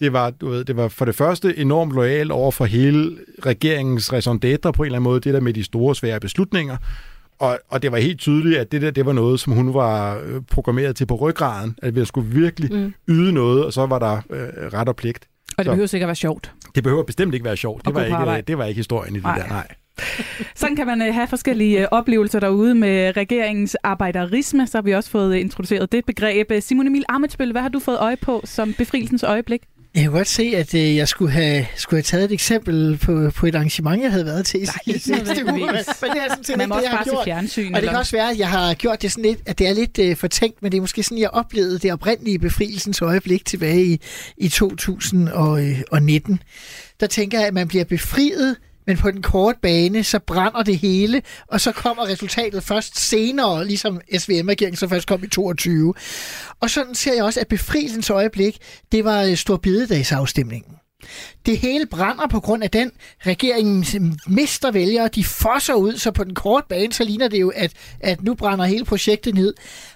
det 0.00 0.12
var, 0.12 0.30
du 0.30 0.48
ved, 0.48 0.64
det 0.64 0.76
var 0.76 0.88
for 0.88 1.04
det 1.04 1.14
første 1.14 1.58
enormt 1.58 1.92
lojal 1.92 2.32
over 2.32 2.50
for 2.50 2.64
hele 2.64 3.16
regeringens 3.46 4.12
raison 4.12 4.40
d'être 4.44 4.70
på 4.70 4.82
en 4.82 4.86
eller 4.86 4.96
anden 4.96 5.02
måde, 5.02 5.20
det 5.20 5.34
der 5.34 5.40
med 5.40 5.52
de 5.52 5.64
store, 5.64 5.94
svære 5.94 6.20
beslutninger. 6.20 6.76
Og, 7.38 7.58
og 7.68 7.82
det 7.82 7.92
var 7.92 7.98
helt 7.98 8.20
tydeligt, 8.20 8.58
at 8.58 8.72
det 8.72 8.82
der, 8.82 8.90
det 8.90 9.06
var 9.06 9.12
noget, 9.12 9.40
som 9.40 9.52
hun 9.52 9.74
var 9.74 10.20
øh, 10.24 10.42
programmeret 10.50 10.96
til 10.96 11.06
på 11.06 11.14
ryggraden, 11.14 11.78
at 11.82 11.96
vi 11.96 12.04
skulle 12.04 12.30
virkelig 12.30 12.72
mm. 12.72 12.94
yde 13.08 13.32
noget, 13.32 13.64
og 13.64 13.72
så 13.72 13.86
var 13.86 13.98
der 13.98 14.16
øh, 14.30 14.72
ret 14.72 14.88
og 14.88 14.96
pligt. 14.96 15.28
Og 15.58 15.64
det 15.64 15.70
behøver 15.70 15.86
sikkert 15.86 16.06
være 16.06 16.16
sjovt. 16.16 16.52
Det 16.74 16.82
behøver 16.82 17.02
bestemt 17.02 17.34
ikke 17.34 17.44
være 17.44 17.56
sjovt. 17.56 17.86
Det 17.86 17.94
var, 17.94 18.04
ikke, 18.04 18.42
det 18.46 18.58
var 18.58 18.64
ikke 18.64 18.78
historien 18.78 19.16
i 19.16 19.18
det 19.18 19.24
Nej. 19.24 19.38
der, 19.38 19.48
nej. 19.48 19.66
Sådan 20.56 20.76
kan 20.76 20.86
man 20.86 21.02
øh, 21.02 21.14
have 21.14 21.26
forskellige 21.28 21.80
øh, 21.80 21.86
oplevelser 21.90 22.40
derude 22.40 22.74
med 22.74 23.16
regeringens 23.16 23.74
arbejderisme. 23.82 24.66
Så 24.66 24.78
har 24.78 24.82
vi 24.82 24.92
også 24.94 25.10
fået 25.10 25.34
øh, 25.34 25.40
introduceret 25.40 25.92
det 25.92 26.04
begreb. 26.04 26.52
Simon 26.60 26.86
Emil 26.86 27.04
Amitsbøl, 27.08 27.52
hvad 27.52 27.62
har 27.62 27.68
du 27.68 27.78
fået 27.78 27.98
øje 27.98 28.16
på 28.16 28.42
som 28.44 28.74
befrielsens 28.78 29.22
øjeblik? 29.22 29.60
Jeg 29.94 30.04
kunne 30.06 30.16
godt 30.16 30.28
se, 30.28 30.42
at 30.56 30.74
øh, 30.74 30.96
jeg 30.96 31.08
skulle 31.08 31.30
have, 31.32 31.66
skulle 31.76 31.98
have 31.98 32.02
taget 32.02 32.24
et 32.24 32.32
eksempel 32.32 32.98
på, 33.02 33.30
på 33.36 33.46
et 33.46 33.54
arrangement, 33.54 34.02
jeg 34.02 34.10
havde 34.10 34.24
været 34.26 34.46
til 34.46 34.60
Nej, 34.60 34.68
ikke 34.86 35.00
sidste 35.00 35.44
uge. 35.46 35.52
Men 35.52 35.68
det 35.68 35.76
er 35.76 36.28
sådan 36.28 36.44
set 36.44 36.56
Man 36.56 36.68
må 36.68 36.74
det, 36.74 36.80
også 36.82 36.88
jeg 36.90 36.90
har 36.90 37.04
bare 37.04 37.04
gjort. 37.14 37.24
fjernsyn. 37.24 37.66
Og 37.66 37.70
det 37.70 37.76
eller- 37.78 37.90
kan 37.92 37.98
også 37.98 38.16
være, 38.16 38.30
at 38.30 38.38
jeg 38.38 38.48
har 38.48 38.74
gjort 38.74 39.02
det 39.02 39.12
sådan 39.12 39.24
lidt, 39.24 39.38
at 39.46 39.58
det 39.58 39.68
er 39.68 39.72
lidt 39.74 39.98
øh, 39.98 40.16
fortænkt, 40.16 40.62
men 40.62 40.72
det 40.72 40.78
er 40.78 40.80
måske 40.80 41.02
sådan, 41.02 41.18
jeg 41.18 41.30
oplevede 41.30 41.78
det 41.78 41.92
oprindelige 41.92 42.38
befrielsens 42.38 43.02
øjeblik 43.02 43.44
tilbage 43.44 43.84
i, 43.84 44.00
i 44.36 44.48
2019. 44.48 46.42
Der 47.00 47.06
tænker 47.06 47.38
jeg, 47.38 47.48
at 47.48 47.54
man 47.54 47.68
bliver 47.68 47.84
befriet, 47.84 48.56
men 48.86 48.96
på 48.96 49.10
den 49.10 49.22
korte 49.22 49.58
bane, 49.62 50.04
så 50.04 50.18
brænder 50.18 50.62
det 50.62 50.78
hele, 50.78 51.22
og 51.46 51.60
så 51.60 51.72
kommer 51.72 52.06
resultatet 52.06 52.62
først 52.62 53.00
senere, 53.00 53.66
ligesom 53.66 54.00
SVM-regeringen 54.18 54.76
så 54.76 54.88
først 54.88 55.08
kom 55.08 55.24
i 55.24 55.28
22. 55.28 55.94
Og 56.60 56.70
sådan 56.70 56.94
ser 56.94 57.14
jeg 57.14 57.24
også, 57.24 57.40
at 57.40 57.48
befrielsens 57.48 58.10
øjeblik, 58.10 58.58
det 58.92 59.04
var 59.04 59.22
øh, 59.22 59.36
Det 61.46 61.58
hele 61.58 61.86
brænder 61.86 62.26
på 62.26 62.40
grund 62.40 62.62
af 62.62 62.70
den. 62.70 62.90
Regeringen 63.26 63.84
mister 64.26 64.70
mm, 64.70 64.74
vælgere, 64.74 65.08
de 65.08 65.24
fosser 65.24 65.74
ud, 65.74 65.96
så 65.96 66.10
på 66.10 66.24
den 66.24 66.34
korte 66.34 66.66
bane, 66.68 66.92
så 66.92 67.04
ligner 67.04 67.28
det 67.28 67.40
jo, 67.40 67.48
at, 67.48 67.72
at 68.00 68.22
nu 68.22 68.34
brænder 68.34 68.64
hele 68.64 68.84
projektet 68.84 69.34
ned. 69.34 69.54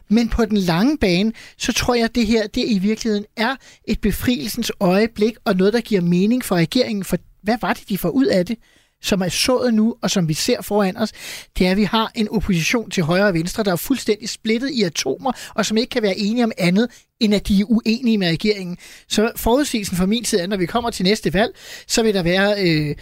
Men 0.08 0.28
på 0.28 0.44
den 0.44 0.56
lange 0.56 0.98
bane, 0.98 1.32
så 1.58 1.72
tror 1.72 1.94
jeg, 1.94 2.04
at 2.04 2.14
det 2.14 2.26
her 2.26 2.46
det 2.46 2.64
i 2.66 2.78
virkeligheden 2.78 3.24
er 3.36 3.56
et 3.84 4.00
befrielsens 4.00 4.72
øjeblik, 4.80 5.34
og 5.44 5.56
noget, 5.56 5.72
der 5.72 5.80
giver 5.80 6.00
mening 6.00 6.44
for 6.44 6.56
regeringen. 6.56 7.04
For 7.04 7.16
hvad 7.42 7.56
var 7.60 7.72
det, 7.72 7.88
de 7.88 7.98
får 7.98 8.08
ud 8.08 8.26
af 8.26 8.46
det? 8.46 8.58
Som 9.06 9.20
er 9.22 9.28
sået 9.28 9.74
nu, 9.74 9.96
og 10.02 10.10
som 10.10 10.28
vi 10.28 10.34
ser 10.34 10.62
foran 10.62 10.96
os, 10.96 11.12
det 11.58 11.66
er, 11.66 11.70
at 11.70 11.76
vi 11.76 11.84
har 11.84 12.10
en 12.14 12.28
opposition 12.28 12.90
til 12.90 13.02
højre 13.02 13.26
og 13.26 13.34
venstre, 13.34 13.62
der 13.62 13.72
er 13.72 13.76
fuldstændig 13.76 14.28
splittet 14.28 14.70
i 14.70 14.82
atomer, 14.82 15.32
og 15.54 15.66
som 15.66 15.76
ikke 15.76 15.90
kan 15.90 16.02
være 16.02 16.18
enige 16.18 16.44
om 16.44 16.52
andet, 16.58 16.88
end 17.20 17.34
at 17.34 17.48
de 17.48 17.60
er 17.60 17.64
uenige 17.68 18.18
med 18.18 18.28
regeringen. 18.28 18.76
Så 19.08 19.32
forudsigelsen 19.36 19.96
fra 19.96 20.06
min 20.06 20.24
side 20.24 20.42
er, 20.42 20.46
når 20.46 20.56
vi 20.56 20.66
kommer 20.66 20.90
til 20.90 21.04
næste 21.04 21.34
valg, 21.34 21.56
så 21.86 22.02
vil 22.02 22.14
der 22.14 22.22
være, 22.22 22.54
øh, 22.66 22.94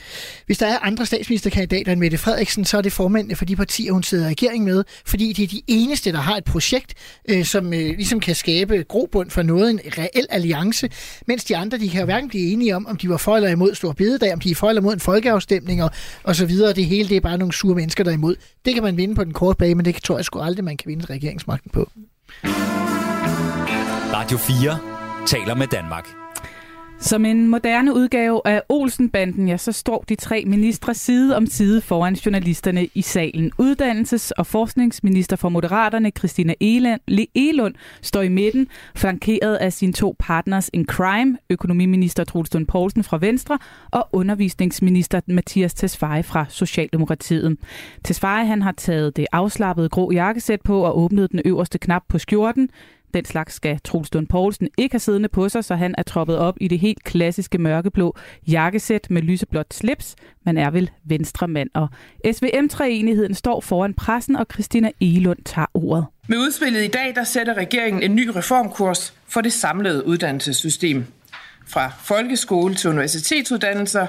hvis 0.46 0.58
der 0.58 0.66
er 0.66 0.78
andre 0.78 1.06
statsministerkandidater 1.06 1.92
end 1.92 2.00
Mette 2.00 2.18
Frederiksen, 2.18 2.64
så 2.64 2.76
er 2.78 2.82
det 2.82 2.92
formændene 2.92 3.36
for 3.36 3.44
de 3.44 3.56
partier, 3.56 3.92
hun 3.92 4.02
sidder 4.02 4.26
i 4.26 4.30
regering 4.30 4.64
med, 4.64 4.84
fordi 5.06 5.32
det 5.32 5.42
er 5.42 5.48
de 5.48 5.62
eneste, 5.66 6.12
der 6.12 6.18
har 6.18 6.36
et 6.36 6.44
projekt, 6.44 6.94
øh, 7.28 7.44
som 7.44 7.74
øh, 7.74 7.80
ligesom 7.80 8.20
kan 8.20 8.34
skabe 8.34 8.84
grobund 8.88 9.30
for 9.30 9.42
noget, 9.42 9.70
en 9.70 9.80
reel 9.98 10.26
alliance, 10.30 10.90
mens 11.26 11.44
de 11.44 11.56
andre, 11.56 11.78
de 11.78 11.88
kan 11.88 12.00
jo 12.00 12.04
hverken 12.04 12.28
blive 12.28 12.52
enige 12.52 12.76
om, 12.76 12.86
om 12.86 12.96
de 12.96 13.08
var 13.08 13.16
for 13.16 13.36
eller 13.36 13.48
imod 13.48 13.74
Stor 13.74 13.92
Bededag, 13.92 14.32
om 14.32 14.40
de 14.40 14.50
er 14.50 14.54
for 14.54 14.68
eller 14.68 14.82
imod 14.82 14.94
en 14.94 15.00
folkeafstemning 15.00 15.82
og, 15.82 15.90
og 16.22 16.36
så 16.36 16.46
videre. 16.46 16.72
Det 16.72 16.86
hele, 16.86 17.08
det 17.08 17.16
er 17.16 17.20
bare 17.20 17.38
nogle 17.38 17.54
sure 17.54 17.74
mennesker, 17.74 18.04
der 18.04 18.10
er 18.10 18.14
imod. 18.14 18.36
Det 18.64 18.74
kan 18.74 18.82
man 18.82 18.96
vinde 18.96 19.14
på 19.14 19.24
den 19.24 19.32
korte 19.32 19.56
bane, 19.56 19.74
men 19.74 19.84
det 19.84 19.94
tror 19.94 20.18
jeg 20.18 20.24
sgu 20.24 20.40
aldrig, 20.40 20.64
man 20.64 20.76
kan 20.76 20.88
vinde 20.88 21.06
regeringsmagten 21.06 21.70
på. 21.70 21.90
Radio 24.24 24.38
4 24.38 24.78
taler 25.26 25.54
med 25.54 25.66
Danmark. 25.66 26.08
Som 26.98 27.24
en 27.24 27.48
moderne 27.48 27.94
udgave 27.94 28.40
af 28.44 28.62
Olsenbanden, 28.68 29.48
ja, 29.48 29.56
så 29.56 29.72
står 29.72 30.04
de 30.08 30.14
tre 30.14 30.44
ministre 30.46 30.94
side 30.94 31.36
om 31.36 31.46
side 31.46 31.80
foran 31.80 32.14
journalisterne 32.14 32.88
i 32.94 33.02
salen. 33.02 33.52
Uddannelses- 33.62 34.30
og 34.38 34.46
forskningsminister 34.46 35.36
for 35.36 35.48
Moderaterne, 35.48 36.10
Christina 36.18 36.54
Elund, 36.60 37.00
Le 37.08 37.26
Elund, 37.34 37.74
står 38.02 38.22
i 38.22 38.28
midten, 38.28 38.68
flankeret 38.96 39.54
af 39.54 39.72
sine 39.72 39.92
to 39.92 40.16
partners 40.18 40.70
in 40.72 40.86
crime, 40.86 41.38
økonomiminister 41.50 42.24
Troels 42.24 42.54
Lund 42.54 42.66
Poulsen 42.66 43.04
fra 43.04 43.18
Venstre 43.18 43.58
og 43.90 44.08
undervisningsminister 44.12 45.20
Mathias 45.26 45.74
Tesfaye 45.74 46.22
fra 46.22 46.46
Socialdemokratiet. 46.48 47.56
Tesfaye 48.04 48.46
han 48.46 48.62
har 48.62 48.72
taget 48.72 49.16
det 49.16 49.26
afslappede 49.32 49.88
grå 49.88 50.12
jakkesæt 50.12 50.60
på 50.62 50.80
og 50.80 50.98
åbnet 50.98 51.32
den 51.32 51.40
øverste 51.44 51.78
knap 51.78 52.02
på 52.08 52.18
skjorten. 52.18 52.68
Den 53.14 53.24
slags 53.24 53.54
skal 53.54 53.80
Troels 53.84 54.14
Lund 54.14 54.26
Poulsen 54.26 54.68
ikke 54.78 54.92
have 54.92 55.00
siddende 55.00 55.28
på 55.28 55.48
sig, 55.48 55.64
så 55.64 55.74
han 55.74 55.94
er 55.98 56.02
troppet 56.02 56.38
op 56.38 56.56
i 56.60 56.68
det 56.68 56.78
helt 56.78 57.04
klassiske 57.04 57.58
mørkeblå 57.58 58.16
jakkesæt 58.46 59.06
med 59.10 59.22
lyseblåt 59.22 59.74
slips. 59.74 60.16
Man 60.44 60.58
er 60.58 60.70
vel 60.70 60.90
venstremand, 61.04 61.70
og 61.74 61.88
SVM-træenigheden 62.32 63.34
står 63.34 63.60
foran 63.60 63.94
pressen, 63.94 64.36
og 64.36 64.46
Christina 64.52 64.90
Elund 65.00 65.38
tager 65.44 65.66
ordet. 65.74 66.06
Med 66.28 66.38
udspillet 66.38 66.84
i 66.84 66.88
dag, 66.88 67.14
der 67.14 67.24
sætter 67.24 67.54
regeringen 67.54 68.02
en 68.02 68.14
ny 68.14 68.28
reformkurs 68.28 69.14
for 69.28 69.40
det 69.40 69.52
samlede 69.52 70.06
uddannelsessystem. 70.06 71.04
Fra 71.66 71.92
folkeskole 72.00 72.74
til 72.74 72.90
universitetsuddannelser, 72.90 74.06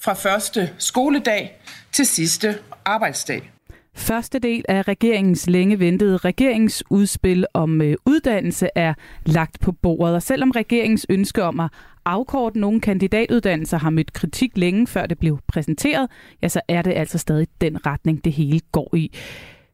fra 0.00 0.14
første 0.14 0.70
skoledag 0.78 1.60
til 1.92 2.06
sidste 2.06 2.58
arbejdsdag. 2.84 3.55
Første 3.96 4.38
del 4.38 4.64
af 4.68 4.88
regeringens 4.88 5.46
længe 5.46 5.80
ventede 5.80 6.16
regeringsudspil 6.16 7.46
om 7.54 7.82
øh, 7.82 7.96
uddannelse 8.06 8.68
er 8.74 8.94
lagt 9.26 9.60
på 9.60 9.72
bordet, 9.72 10.14
og 10.14 10.22
selvom 10.22 10.50
regeringens 10.50 11.06
ønske 11.08 11.42
om 11.42 11.60
at 11.60 11.70
afkorte 12.04 12.58
nogle 12.58 12.80
kandidatuddannelser 12.80 13.78
har 13.78 13.90
mødt 13.90 14.12
kritik 14.12 14.58
længe 14.58 14.86
før 14.86 15.06
det 15.06 15.18
blev 15.18 15.38
præsenteret, 15.46 16.10
ja, 16.42 16.48
så 16.48 16.60
er 16.68 16.82
det 16.82 16.92
altså 16.92 17.18
stadig 17.18 17.48
den 17.60 17.86
retning, 17.86 18.24
det 18.24 18.32
hele 18.32 18.60
går 18.72 18.96
i. 18.96 19.12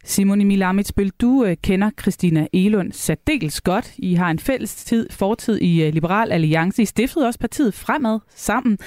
Simon 0.05 0.41
Emil 0.41 0.63
Amitsbøl, 0.63 1.11
du 1.21 1.45
øh, 1.45 1.57
kender 1.63 1.91
Christina 2.01 2.47
Elund 2.53 2.93
særdeles 2.93 3.61
godt. 3.61 3.95
I 3.99 4.15
har 4.15 4.31
en 4.31 4.39
fælles 4.39 4.85
tid, 4.85 5.07
fortid 5.11 5.59
i 5.59 5.83
øh, 5.83 5.93
Liberal 5.93 6.33
Alliance. 6.33 6.83
I 6.83 6.85
stiftede 6.85 7.27
også 7.27 7.39
partiet 7.39 7.75
fremad 7.75 8.19
sammen. 8.35 8.79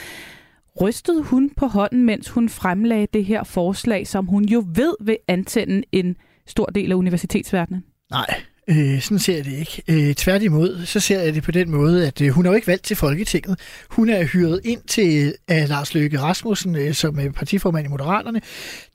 Rystede 0.82 1.24
hun 1.24 1.50
på 1.58 1.66
hånden, 1.66 2.04
mens 2.04 2.30
hun 2.30 2.50
fremlagde 2.50 3.08
det 3.14 3.26
her 3.26 3.44
forslag, 3.44 4.08
som 4.08 4.26
hun 4.26 4.46
jo 4.46 4.64
ved 4.76 4.96
vil 5.02 5.18
antænde 5.28 5.84
en 5.92 6.18
stor 6.48 6.66
del 6.66 6.92
af 6.92 6.96
universitetsverdenen? 6.96 7.84
Nej, 8.12 8.42
øh, 8.68 9.02
sådan 9.02 9.20
ser 9.20 9.36
jeg 9.36 9.46
det 9.46 9.54
ikke. 9.54 9.84
Øh, 9.88 10.16
tværtimod, 10.16 10.86
så 10.86 11.00
ser 11.00 11.20
jeg 11.20 11.34
det 11.34 11.44
på 11.44 11.52
den 11.52 11.72
måde, 11.72 12.08
at 12.08 12.22
øh, 12.22 12.30
hun 12.30 12.46
er 12.46 12.50
jo 12.50 12.56
ikke 12.56 12.68
valgt 12.68 12.84
til 12.84 12.96
Folketinget. 12.96 13.60
Hun 13.90 14.10
er 14.10 14.24
hyret 14.24 14.62
ind 14.64 14.82
til 14.88 15.28
øh, 15.28 15.34
af 15.48 15.70
Lars 15.70 15.94
Løkke 15.94 16.20
Rasmussen, 16.20 16.76
øh, 16.76 16.94
som 16.94 17.20
er 17.20 17.32
partiformand 17.32 17.86
i 17.86 17.90
Moderaterne, 17.90 18.42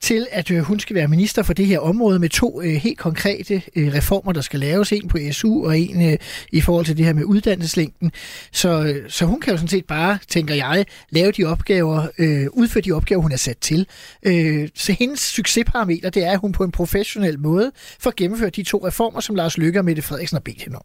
til 0.01 0.27
at 0.31 0.51
øh, 0.51 0.59
hun 0.59 0.79
skal 0.79 0.95
være 0.95 1.07
minister 1.07 1.43
for 1.43 1.53
det 1.53 1.65
her 1.65 1.79
område 1.79 2.19
med 2.19 2.29
to 2.29 2.61
øh, 2.61 2.73
helt 2.73 2.97
konkrete 2.97 3.61
øh, 3.75 3.93
reformer, 3.93 4.31
der 4.31 4.41
skal 4.41 4.59
laves. 4.59 4.91
En 4.91 5.07
på 5.07 5.17
SU 5.31 5.65
og 5.65 5.79
en 5.79 6.11
øh, 6.11 6.17
i 6.51 6.61
forhold 6.61 6.85
til 6.85 6.97
det 6.97 7.05
her 7.05 7.13
med 7.13 7.23
uddannelseslængden. 7.23 8.11
Så, 8.51 8.83
øh, 8.83 9.09
så 9.09 9.25
hun 9.25 9.39
kan 9.39 9.51
jo 9.51 9.57
sådan 9.57 9.67
set 9.67 9.85
bare, 9.85 10.17
tænker 10.27 10.55
jeg, 10.55 10.85
lave 11.09 11.31
de 11.31 11.43
opgaver, 11.43 12.07
øh, 12.17 12.47
udføre 12.51 12.81
de 12.81 12.91
opgaver, 12.91 13.21
hun 13.21 13.31
er 13.31 13.37
sat 13.37 13.57
til. 13.57 13.87
Øh, 14.23 14.69
så 14.75 14.93
hendes 14.93 15.19
succesparameter, 15.19 16.09
det 16.09 16.23
er, 16.23 16.31
at 16.31 16.39
hun 16.39 16.51
på 16.51 16.63
en 16.63 16.71
professionel 16.71 17.39
måde 17.39 17.71
får 17.99 18.13
gennemført 18.17 18.55
de 18.55 18.63
to 18.63 18.87
reformer, 18.87 19.19
som 19.19 19.35
Lars 19.35 19.57
Løkke 19.61 19.79
og 19.79 19.85
Mette 19.85 20.01
Frederiksen 20.01 20.35
har 20.35 20.39
bedt 20.39 20.61
hende 20.61 20.77
om. 20.77 20.83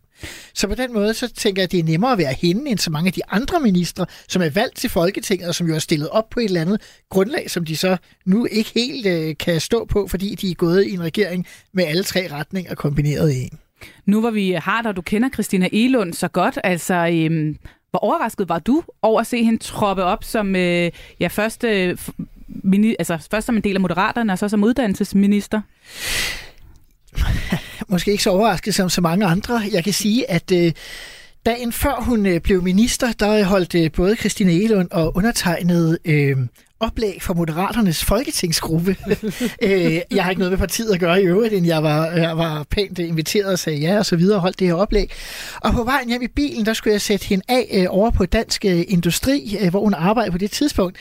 Så 0.54 0.68
på 0.68 0.74
den 0.74 0.92
måde, 0.92 1.14
så 1.14 1.28
tænker 1.28 1.62
jeg, 1.62 1.64
at 1.64 1.72
det 1.72 1.80
er 1.80 1.84
nemmere 1.84 2.12
at 2.12 2.18
være 2.18 2.32
hende, 2.32 2.70
end 2.70 2.78
så 2.78 2.90
mange 2.90 3.06
af 3.06 3.12
de 3.12 3.20
andre 3.28 3.60
ministre, 3.60 4.06
som 4.28 4.42
er 4.42 4.50
valgt 4.50 4.76
til 4.76 4.90
Folketinget, 4.90 5.48
og 5.48 5.54
som 5.54 5.66
jo 5.66 5.74
er 5.74 5.78
stillet 5.78 6.08
op 6.08 6.30
på 6.30 6.40
et 6.40 6.44
eller 6.44 6.60
andet 6.60 6.80
grundlag, 7.10 7.50
som 7.50 7.64
de 7.64 7.76
så 7.76 7.96
nu 8.24 8.46
ikke 8.50 8.70
helt 8.74 9.06
øh, 9.06 9.34
kan 9.40 9.60
stå 9.60 9.84
på, 9.84 10.06
fordi 10.06 10.34
de 10.34 10.50
er 10.50 10.54
gået 10.54 10.86
i 10.86 10.92
en 10.92 11.02
regering 11.02 11.46
med 11.72 11.84
alle 11.84 12.02
tre 12.02 12.28
retninger 12.32 12.74
kombineret 12.74 13.32
i 13.32 13.42
en. 13.42 13.58
Nu 14.06 14.20
hvor 14.20 14.30
vi 14.30 14.50
har 14.50 14.82
dig, 14.82 14.96
du 14.96 15.02
kender 15.02 15.28
Christina 15.28 15.68
Elund 15.72 16.12
så 16.12 16.28
godt, 16.28 16.58
altså 16.64 16.94
øhm, 17.12 17.58
hvor 17.90 17.98
overrasket 17.98 18.48
var 18.48 18.58
du 18.58 18.82
over 19.02 19.20
at 19.20 19.26
se 19.26 19.44
hende 19.44 19.58
troppe 19.58 20.04
op 20.04 20.24
som 20.24 20.56
øh, 20.56 20.90
ja, 21.20 21.26
først, 21.26 21.64
øh, 21.64 21.98
mini, 22.48 22.96
altså, 22.98 23.18
først 23.30 23.46
som 23.46 23.56
en 23.56 23.64
del 23.64 23.74
af 23.74 23.80
Moderaterne, 23.80 24.32
og 24.32 24.38
så 24.38 24.48
som 24.48 24.64
uddannelsesminister? 24.64 25.60
Måske 27.88 28.10
ikke 28.10 28.22
så 28.22 28.30
overrasket 28.30 28.74
som 28.74 28.88
så 28.88 29.00
mange 29.00 29.26
andre. 29.26 29.62
Jeg 29.72 29.84
kan 29.84 29.92
sige, 29.92 30.30
at 30.30 30.52
øh, 30.52 30.72
dagen 31.46 31.72
før 31.72 31.94
hun 32.00 32.26
øh, 32.26 32.40
blev 32.40 32.62
minister, 32.62 33.12
der 33.12 33.44
holdt 33.44 33.74
øh, 33.74 33.92
både 33.92 34.16
Christina 34.16 34.52
Elund 34.52 34.88
og 34.90 35.16
undertegnet 35.16 35.98
øh, 36.04 36.36
oplæg 36.80 37.22
fra 37.22 37.34
Moderaternes 37.34 38.04
folketingsgruppe. 38.04 38.96
øh, 39.62 40.00
jeg 40.10 40.24
har 40.24 40.30
ikke 40.30 40.40
noget 40.40 40.52
med 40.52 40.58
partiet 40.58 40.94
at 40.94 41.00
gøre 41.00 41.22
i 41.22 41.24
øvrigt, 41.24 41.54
end 41.54 41.66
jeg 41.66 41.82
var, 41.82 42.06
jeg 42.06 42.38
var 42.38 42.66
pænt 42.70 42.98
inviteret 42.98 43.52
og 43.52 43.58
sagde 43.58 43.78
ja 43.78 43.98
og 43.98 44.06
så 44.06 44.16
videre 44.16 44.36
og 44.36 44.40
holdt 44.40 44.58
det 44.58 44.66
her 44.66 44.74
oplæg. 44.74 45.10
Og 45.60 45.72
på 45.72 45.84
vejen 45.84 46.08
hjem 46.08 46.22
i 46.22 46.28
bilen, 46.28 46.66
der 46.66 46.72
skulle 46.72 46.92
jeg 46.92 47.00
sætte 47.00 47.26
hende 47.26 47.44
af 47.48 47.68
øh, 47.74 47.86
over 47.88 48.10
på 48.10 48.26
Dansk 48.26 48.64
øh, 48.64 48.84
Industri, 48.88 49.56
øh, 49.60 49.70
hvor 49.70 49.80
hun 49.80 49.94
arbejdede 49.94 50.32
på 50.32 50.38
det 50.38 50.50
tidspunkt. 50.50 50.98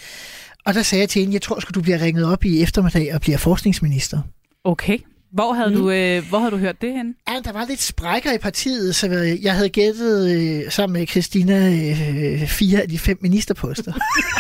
Og 0.66 0.74
der 0.74 0.84
sagde 0.84 1.02
jeg 1.02 1.10
til 1.10 1.20
hende, 1.20 1.34
jeg 1.34 1.42
tror 1.42 1.60
sgu, 1.60 1.72
du 1.76 1.82
bliver 1.82 2.02
ringet 2.02 2.26
op 2.26 2.46
i 2.46 2.62
eftermiddag 2.62 3.14
og 3.16 3.22
bliver 3.22 3.38
forskningsminister. 3.38 4.22
Okay. 4.64 4.98
Hvor 5.36 5.54
havde, 5.54 5.70
mm. 5.70 5.76
du, 5.76 5.92
øh, 5.92 6.30
hvor 6.30 6.40
havde 6.40 6.52
du 6.52 6.58
hørt 6.58 6.82
det 6.82 6.94
hen? 6.94 7.16
Ja, 7.28 7.40
der 7.44 7.52
var 7.52 7.66
lidt 7.66 7.82
sprækker 7.82 8.32
i 8.32 8.38
partiet, 8.38 8.96
så 8.96 9.38
jeg 9.42 9.54
havde 9.54 9.70
gættet 9.70 10.32
øh, 10.32 10.72
sammen 10.72 11.00
med 11.00 11.08
Christina 11.08 11.70
øh, 11.70 12.48
fire 12.48 12.82
af 12.82 12.90
de 12.90 13.00
fem 13.00 13.18
ministerposter. 13.22 13.94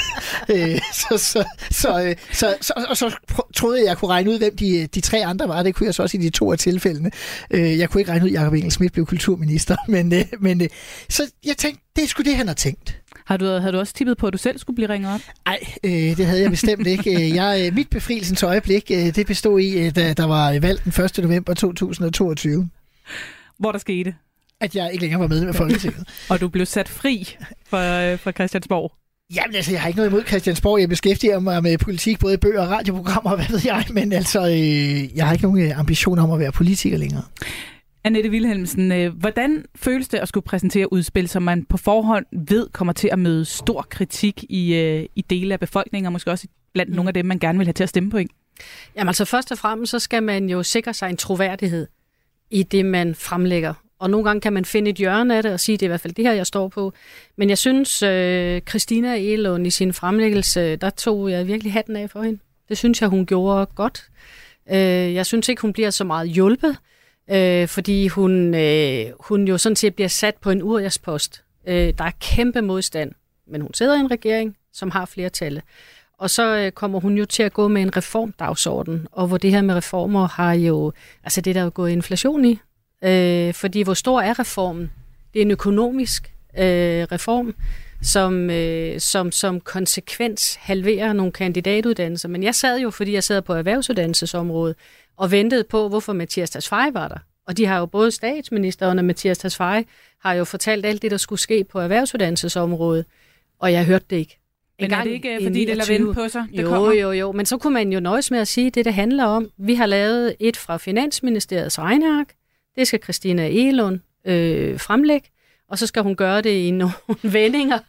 øh, 0.53 0.79
så, 0.93 1.17
så, 1.17 1.43
så, 1.71 2.03
øh, 2.03 2.15
så, 2.31 2.55
så, 2.61 2.73
og 2.89 2.97
så 2.97 3.15
troede 3.55 3.79
jeg, 3.79 3.85
jeg 3.85 3.97
kunne 3.97 4.11
regne 4.11 4.29
ud, 4.29 4.37
hvem 4.37 4.57
de, 4.57 4.87
de 4.87 5.01
tre 5.01 5.25
andre 5.25 5.47
var. 5.47 5.63
Det 5.63 5.75
kunne 5.75 5.85
jeg 5.85 5.93
så 5.93 6.03
også 6.03 6.17
i 6.17 6.21
de 6.21 6.29
to 6.29 6.51
af 6.51 6.57
tilfældene. 6.57 7.11
Øh, 7.51 7.79
jeg 7.79 7.89
kunne 7.89 8.01
ikke 8.01 8.11
regne 8.11 8.25
ud, 8.25 8.29
at 8.29 8.35
Jacob 8.35 8.53
Engel 8.53 8.71
Schmidt 8.71 8.93
blev 8.93 9.05
kulturminister. 9.05 9.75
Men, 9.87 10.13
øh, 10.13 10.25
men 10.39 10.61
øh, 10.61 10.69
så 11.09 11.23
jeg 11.45 11.57
tænkte, 11.57 11.83
det 11.95 12.03
er 12.03 12.07
sgu 12.07 12.23
det, 12.23 12.35
han 12.35 12.47
har 12.47 12.55
tænkt. 12.55 13.01
Har 13.25 13.37
du, 13.37 13.45
havde 13.45 13.71
du 13.71 13.79
også 13.79 13.93
tippet 13.93 14.17
på, 14.17 14.27
at 14.27 14.33
du 14.33 14.37
selv 14.37 14.57
skulle 14.57 14.75
blive 14.75 14.89
ringet 14.89 15.13
op? 15.13 15.19
Nej, 15.45 15.59
øh, 15.83 16.17
det 16.17 16.25
havde 16.25 16.41
jeg 16.41 16.49
bestemt 16.49 16.87
ikke. 16.87 17.13
Øh, 17.15 17.35
jeg, 17.35 17.65
øh, 17.67 17.75
mit 17.75 17.89
befrielsens 17.89 18.43
øjeblik, 18.43 18.91
øh, 18.91 19.15
det 19.15 19.27
bestod 19.27 19.59
i, 19.59 19.89
da 19.89 20.13
der 20.13 20.25
var 20.25 20.59
valg 20.59 20.83
den 20.83 21.03
1. 21.05 21.17
november 21.17 21.53
2022. 21.53 22.69
Hvor 23.59 23.71
der 23.71 23.79
skete? 23.79 24.15
At 24.61 24.75
jeg 24.75 24.89
ikke 24.91 25.01
længere 25.01 25.21
var 25.21 25.27
med 25.27 25.45
med 25.45 25.53
Folketinget. 25.53 26.07
og 26.29 26.41
du 26.41 26.47
blev 26.47 26.65
sat 26.65 26.89
fri 26.89 27.35
for, 27.69 28.15
for 28.15 28.31
Christiansborg? 28.31 28.91
Jamen 29.35 29.55
altså, 29.55 29.71
jeg 29.71 29.81
har 29.81 29.87
ikke 29.87 29.97
noget 29.97 30.09
imod 30.09 30.23
Christiansborg. 30.27 30.79
Jeg 30.79 30.89
beskæftiger 30.89 31.39
mig 31.39 31.63
med 31.63 31.77
politik, 31.77 32.19
både 32.19 32.37
bøger 32.37 32.61
og 32.61 32.69
radioprogrammer, 32.69 33.35
hvad 33.35 33.45
ved 33.49 33.61
jeg. 33.65 33.85
Men 33.89 34.13
altså, 34.13 34.47
øh, 34.47 35.17
jeg 35.17 35.25
har 35.25 35.33
ikke 35.33 35.45
nogen 35.45 35.71
ambition 35.71 36.19
om 36.19 36.31
at 36.31 36.39
være 36.39 36.51
politiker 36.51 36.97
længere. 36.97 37.23
Annette 38.05 38.29
Wilhelmsen, 38.29 38.91
øh, 38.91 39.13
hvordan 39.13 39.65
føles 39.75 40.07
det 40.07 40.17
at 40.17 40.27
skulle 40.27 40.43
præsentere 40.43 40.93
udspil, 40.93 41.27
som 41.27 41.43
man 41.43 41.65
på 41.65 41.77
forhånd 41.77 42.25
ved 42.49 42.69
kommer 42.69 42.93
til 42.93 43.09
at 43.11 43.19
møde 43.19 43.45
stor 43.45 43.81
kritik 43.89 44.43
i, 44.49 44.75
øh, 44.75 45.05
i 45.15 45.21
dele 45.21 45.53
af 45.53 45.59
befolkningen, 45.59 46.05
og 46.05 46.11
måske 46.11 46.31
også 46.31 46.47
blandt 46.73 46.89
mm. 46.89 46.95
nogle 46.95 47.09
af 47.09 47.13
dem, 47.13 47.25
man 47.25 47.39
gerne 47.39 47.57
vil 47.57 47.67
have 47.67 47.73
til 47.73 47.83
at 47.83 47.89
stemme 47.89 48.09
på 48.09 48.17
en? 48.17 48.29
Jamen 48.95 49.07
altså 49.07 49.25
først 49.25 49.51
og 49.51 49.57
fremmest, 49.57 49.91
så 49.91 49.99
skal 49.99 50.23
man 50.23 50.49
jo 50.49 50.63
sikre 50.63 50.93
sig 50.93 51.09
en 51.09 51.17
troværdighed 51.17 51.87
i 52.51 52.63
det, 52.63 52.85
man 52.85 53.15
fremlægger. 53.15 53.73
Og 53.99 54.09
nogle 54.09 54.25
gange 54.25 54.41
kan 54.41 54.53
man 54.53 54.65
finde 54.65 54.89
et 54.91 54.95
hjørne 54.95 55.37
af 55.37 55.43
det 55.43 55.53
og 55.53 55.59
sige, 55.59 55.77
det 55.77 55.81
er 55.81 55.87
i 55.87 55.89
hvert 55.89 56.01
fald 56.01 56.13
det 56.13 56.25
her, 56.25 56.33
jeg 56.33 56.47
står 56.47 56.67
på. 56.67 56.93
Men 57.35 57.49
jeg 57.49 57.57
synes, 57.57 58.03
øh, 58.03 58.61
Christina 58.61 59.17
Elund 59.17 59.67
i 59.67 59.69
sin 59.69 59.93
fremlæggelse, 59.93 60.75
der 60.75 60.89
tog 60.89 61.31
jeg 61.31 61.47
virkelig 61.47 61.73
hatten 61.73 61.95
af 61.95 62.09
for 62.09 62.21
hende. 62.21 62.39
Det 62.69 62.77
synes 62.77 63.01
jeg, 63.01 63.09
hun 63.09 63.25
gjorde 63.25 63.65
godt. 63.65 64.09
Øh, 64.71 65.13
jeg 65.13 65.25
synes 65.25 65.49
ikke, 65.49 65.61
hun 65.61 65.73
bliver 65.73 65.89
så 65.89 66.03
meget 66.03 66.29
hjulpet 66.29 66.77
øh, 67.31 67.67
fordi 67.67 68.07
hun, 68.07 68.55
øh, 68.55 69.05
hun 69.19 69.47
jo 69.47 69.57
sådan 69.57 69.75
set 69.75 69.95
bliver 69.95 70.07
sat 70.07 70.35
på 70.35 70.51
en 70.51 70.63
urjerspost. 70.63 71.43
Øh, 71.67 71.93
der 71.97 72.03
er 72.03 72.11
kæmpe 72.21 72.61
modstand, 72.61 73.11
men 73.47 73.61
hun 73.61 73.73
sidder 73.73 73.95
i 73.95 73.99
en 73.99 74.11
regering, 74.11 74.57
som 74.73 74.91
har 74.91 75.05
flertallet. 75.05 75.63
Og 76.17 76.29
så 76.29 76.57
øh, 76.57 76.71
kommer 76.71 76.99
hun 76.99 77.17
jo 77.17 77.25
til 77.25 77.43
at 77.43 77.53
gå 77.53 77.67
med 77.67 77.81
en 77.81 77.97
reformdagsorden, 77.97 79.07
og 79.11 79.27
hvor 79.27 79.37
det 79.37 79.51
her 79.51 79.61
med 79.61 79.75
reformer 79.75 80.27
har 80.27 80.53
jo, 80.53 80.93
altså 81.23 81.41
det 81.41 81.55
der 81.55 81.61
er 81.61 81.65
jo 81.65 81.71
gået 81.73 81.91
inflation 81.91 82.45
i, 82.45 82.59
øh, 83.03 83.53
fordi 83.53 83.81
hvor 83.81 83.93
stor 83.93 84.21
er 84.21 84.39
reformen? 84.39 84.91
Det 85.33 85.39
er 85.39 85.45
en 85.45 85.51
økonomisk 85.51 86.33
øh, 86.57 87.03
reform, 87.11 87.55
som, 88.01 88.49
øh, 88.49 88.99
som 88.99 89.31
som 89.31 89.61
konsekvens 89.61 90.55
halverer 90.55 91.13
nogle 91.13 91.31
kandidatuddannelser. 91.31 92.29
Men 92.29 92.43
jeg 92.43 92.55
sad 92.55 92.79
jo, 92.79 92.89
fordi 92.89 93.13
jeg 93.13 93.23
sad 93.23 93.41
på 93.41 93.53
erhvervsuddannelsesområdet, 93.53 94.75
og 95.17 95.31
ventede 95.31 95.63
på, 95.63 95.89
hvorfor 95.89 96.13
Mathias 96.13 96.49
Tasfaye 96.49 96.93
var 96.93 97.07
der. 97.07 97.17
Og 97.47 97.57
de 97.57 97.65
har 97.65 97.79
jo 97.79 97.85
både 97.85 98.11
statsministeren 98.11 98.99
og 98.99 99.05
Mathias 99.05 99.37
Tasfaye 99.37 99.85
har 100.19 100.33
jo 100.33 100.43
fortalt 100.43 100.85
alt 100.85 101.01
det, 101.01 101.11
der 101.11 101.17
skulle 101.17 101.39
ske 101.39 101.63
på 101.63 101.79
erhvervsuddannelsesområdet, 101.79 103.05
og 103.59 103.71
jeg 103.71 103.85
hørte 103.85 104.05
det 104.09 104.15
ikke. 104.15 104.39
Men 104.79 104.91
er 104.93 105.03
det 105.03 105.11
ikke, 105.11 105.39
fordi 105.43 105.65
det 105.65 105.77
lader 105.77 105.93
vente 105.93 106.13
på 106.13 106.27
sig? 106.29 106.45
Det 106.51 106.61
jo, 106.61 106.69
kommer? 106.69 106.93
jo, 106.93 107.11
jo. 107.11 107.31
Men 107.31 107.45
så 107.45 107.57
kunne 107.57 107.73
man 107.73 107.93
jo 107.93 107.99
nøjes 107.99 108.31
med 108.31 108.39
at 108.39 108.47
sige, 108.47 108.69
det 108.69 108.85
det 108.85 108.93
handler 108.93 109.25
om. 109.25 109.49
Vi 109.57 109.75
har 109.75 109.85
lavet 109.85 110.35
et 110.39 110.57
fra 110.57 110.77
Finansministeriets 110.77 111.79
regneark. 111.79 112.33
Det 112.75 112.87
skal 112.87 113.03
Christina 113.03 113.47
Elund 113.47 113.99
øh, 114.25 114.79
fremlægge 114.79 115.29
og 115.67 115.77
så 115.79 115.87
skal 115.87 116.03
hun 116.03 116.15
gøre 116.15 116.41
det 116.41 116.49
i 116.49 116.71
nogle 116.81 116.93
vendinger, 117.23 117.79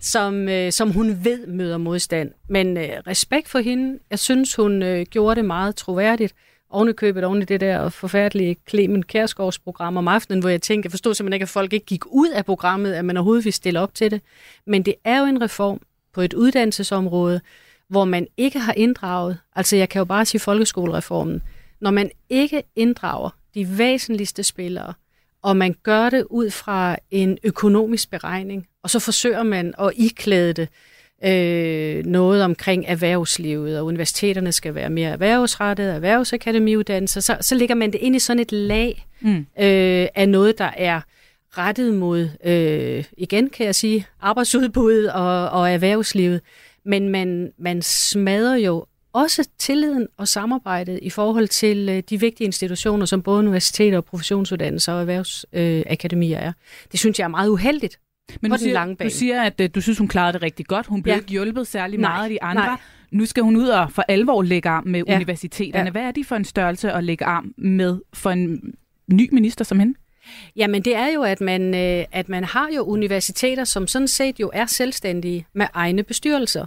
som, 0.00 0.48
øh, 0.48 0.72
som 0.72 0.90
hun 0.90 1.24
ved 1.24 1.46
møder 1.46 1.78
modstand. 1.78 2.32
Men 2.48 2.76
øh, 2.76 2.88
respekt 3.06 3.48
for 3.48 3.58
hende, 3.58 3.98
jeg 4.10 4.18
synes, 4.18 4.54
hun 4.54 4.82
øh, 4.82 5.06
gjorde 5.10 5.36
det 5.36 5.44
meget 5.44 5.76
troværdigt 5.76 6.34
ovenikøbet 6.76 7.24
oven 7.24 7.42
i 7.42 7.44
det 7.44 7.60
der 7.60 7.88
forfærdelige 7.88 8.56
Clemen 8.68 9.02
Kærsgaards 9.02 9.58
program 9.58 9.96
om 9.96 10.08
aftenen, 10.08 10.40
hvor 10.40 10.48
jeg 10.48 10.62
tænkte, 10.62 10.86
jeg 10.86 10.90
forstod 10.90 11.14
simpelthen 11.14 11.34
ikke, 11.34 11.42
at 11.42 11.48
folk 11.48 11.72
ikke 11.72 11.86
gik 11.86 12.06
ud 12.06 12.28
af 12.28 12.44
programmet, 12.44 12.92
at 12.92 13.04
man 13.04 13.16
overhovedet 13.16 13.44
ville 13.44 13.54
stille 13.54 13.80
op 13.80 13.94
til 13.94 14.10
det. 14.10 14.20
Men 14.66 14.82
det 14.82 14.94
er 15.04 15.18
jo 15.18 15.24
en 15.24 15.42
reform 15.42 15.80
på 16.14 16.20
et 16.20 16.34
uddannelsesområde, 16.34 17.40
hvor 17.88 18.04
man 18.04 18.26
ikke 18.36 18.58
har 18.58 18.72
inddraget, 18.72 19.38
altså 19.56 19.76
jeg 19.76 19.88
kan 19.88 19.98
jo 19.98 20.04
bare 20.04 20.24
sige 20.24 20.40
folkeskolereformen, 20.40 21.42
når 21.80 21.90
man 21.90 22.10
ikke 22.28 22.62
inddrager 22.76 23.30
de 23.54 23.78
væsentligste 23.78 24.42
spillere, 24.42 24.94
og 25.42 25.56
man 25.56 25.74
gør 25.82 26.10
det 26.10 26.26
ud 26.30 26.50
fra 26.50 26.96
en 27.10 27.38
økonomisk 27.42 28.10
beregning, 28.10 28.66
og 28.82 28.90
så 28.90 28.98
forsøger 28.98 29.42
man 29.42 29.74
at 29.78 29.92
iklæde 29.96 30.52
det 30.52 30.68
øh, 31.24 32.04
noget 32.04 32.42
omkring 32.42 32.84
erhvervslivet, 32.86 33.78
og 33.78 33.84
universiteterne 33.84 34.52
skal 34.52 34.74
være 34.74 34.90
mere 34.90 35.10
erhvervsrettet, 35.10 35.94
erhvervsakademiuddannelser, 35.94 37.20
så, 37.20 37.36
så 37.40 37.54
lægger 37.54 37.74
man 37.74 37.92
det 37.92 37.98
ind 38.00 38.16
i 38.16 38.18
sådan 38.18 38.40
et 38.40 38.52
lag 38.52 39.06
mm. 39.20 39.36
øh, 39.38 40.08
af 40.14 40.28
noget, 40.28 40.58
der 40.58 40.70
er 40.76 41.00
rettet 41.58 41.94
mod, 41.94 42.28
øh, 42.44 43.04
igen 43.18 43.50
kan 43.50 43.66
jeg 43.66 43.74
sige, 43.74 44.06
arbejdsudbuddet 44.20 45.12
og, 45.12 45.50
og 45.50 45.70
erhvervslivet. 45.70 46.40
Men 46.84 47.08
man, 47.08 47.52
man 47.58 47.82
smadrer 47.82 48.56
jo 48.56 48.86
også 49.12 49.48
tilliden 49.58 50.08
og 50.16 50.28
samarbejdet 50.28 50.98
i 51.02 51.10
forhold 51.10 51.48
til 51.48 51.88
øh, 51.88 52.02
de 52.10 52.20
vigtige 52.20 52.44
institutioner, 52.44 53.06
som 53.06 53.22
både 53.22 53.38
universiteter 53.38 53.96
og 53.96 54.04
professionsuddannelser 54.04 54.92
og 54.92 55.00
erhvervsakademier 55.00 56.38
er. 56.38 56.52
Det 56.92 57.00
synes 57.00 57.18
jeg 57.18 57.24
er 57.24 57.28
meget 57.28 57.48
uheldigt. 57.48 57.98
Men 58.40 58.50
du 58.50 58.58
siger, 58.58 58.72
lange 58.72 58.96
du 59.04 59.10
siger, 59.10 59.42
at 59.42 59.60
uh, 59.60 59.66
du 59.74 59.80
synes, 59.80 59.98
hun 59.98 60.08
klarede 60.08 60.32
det 60.32 60.42
rigtig 60.42 60.66
godt. 60.66 60.86
Hun 60.86 61.02
blev 61.02 61.12
ja. 61.12 61.18
ikke 61.18 61.30
hjulpet 61.30 61.66
særlig 61.66 62.00
nej, 62.00 62.10
meget 62.10 62.24
af 62.24 62.30
de 62.30 62.42
andre. 62.42 62.64
Nej. 62.64 62.76
Nu 63.10 63.26
skal 63.26 63.42
hun 63.42 63.56
ud 63.56 63.68
og 63.68 63.92
for 63.92 64.04
alvor 64.08 64.42
lægge 64.42 64.68
arm 64.68 64.86
med 64.86 65.02
ja. 65.08 65.16
universiteterne. 65.16 65.84
Ja. 65.84 65.90
Hvad 65.90 66.02
er 66.02 66.10
de 66.10 66.24
for 66.24 66.36
en 66.36 66.44
størrelse 66.44 66.92
at 66.92 67.04
lægge 67.04 67.24
arm 67.24 67.54
med 67.56 68.00
for 68.14 68.30
en 68.30 68.74
ny 69.12 69.28
minister 69.32 69.64
som 69.64 69.78
hende? 69.78 69.94
Jamen 70.56 70.82
det 70.82 70.96
er 70.96 71.08
jo, 71.08 71.22
at 71.22 71.40
man, 71.40 71.74
øh, 71.74 72.04
at 72.12 72.28
man 72.28 72.44
har 72.44 72.68
jo 72.76 72.82
universiteter, 72.82 73.64
som 73.64 73.86
sådan 73.86 74.08
set 74.08 74.40
jo 74.40 74.50
er 74.54 74.66
selvstændige 74.66 75.46
med 75.52 75.66
egne 75.74 76.02
bestyrelser. 76.02 76.66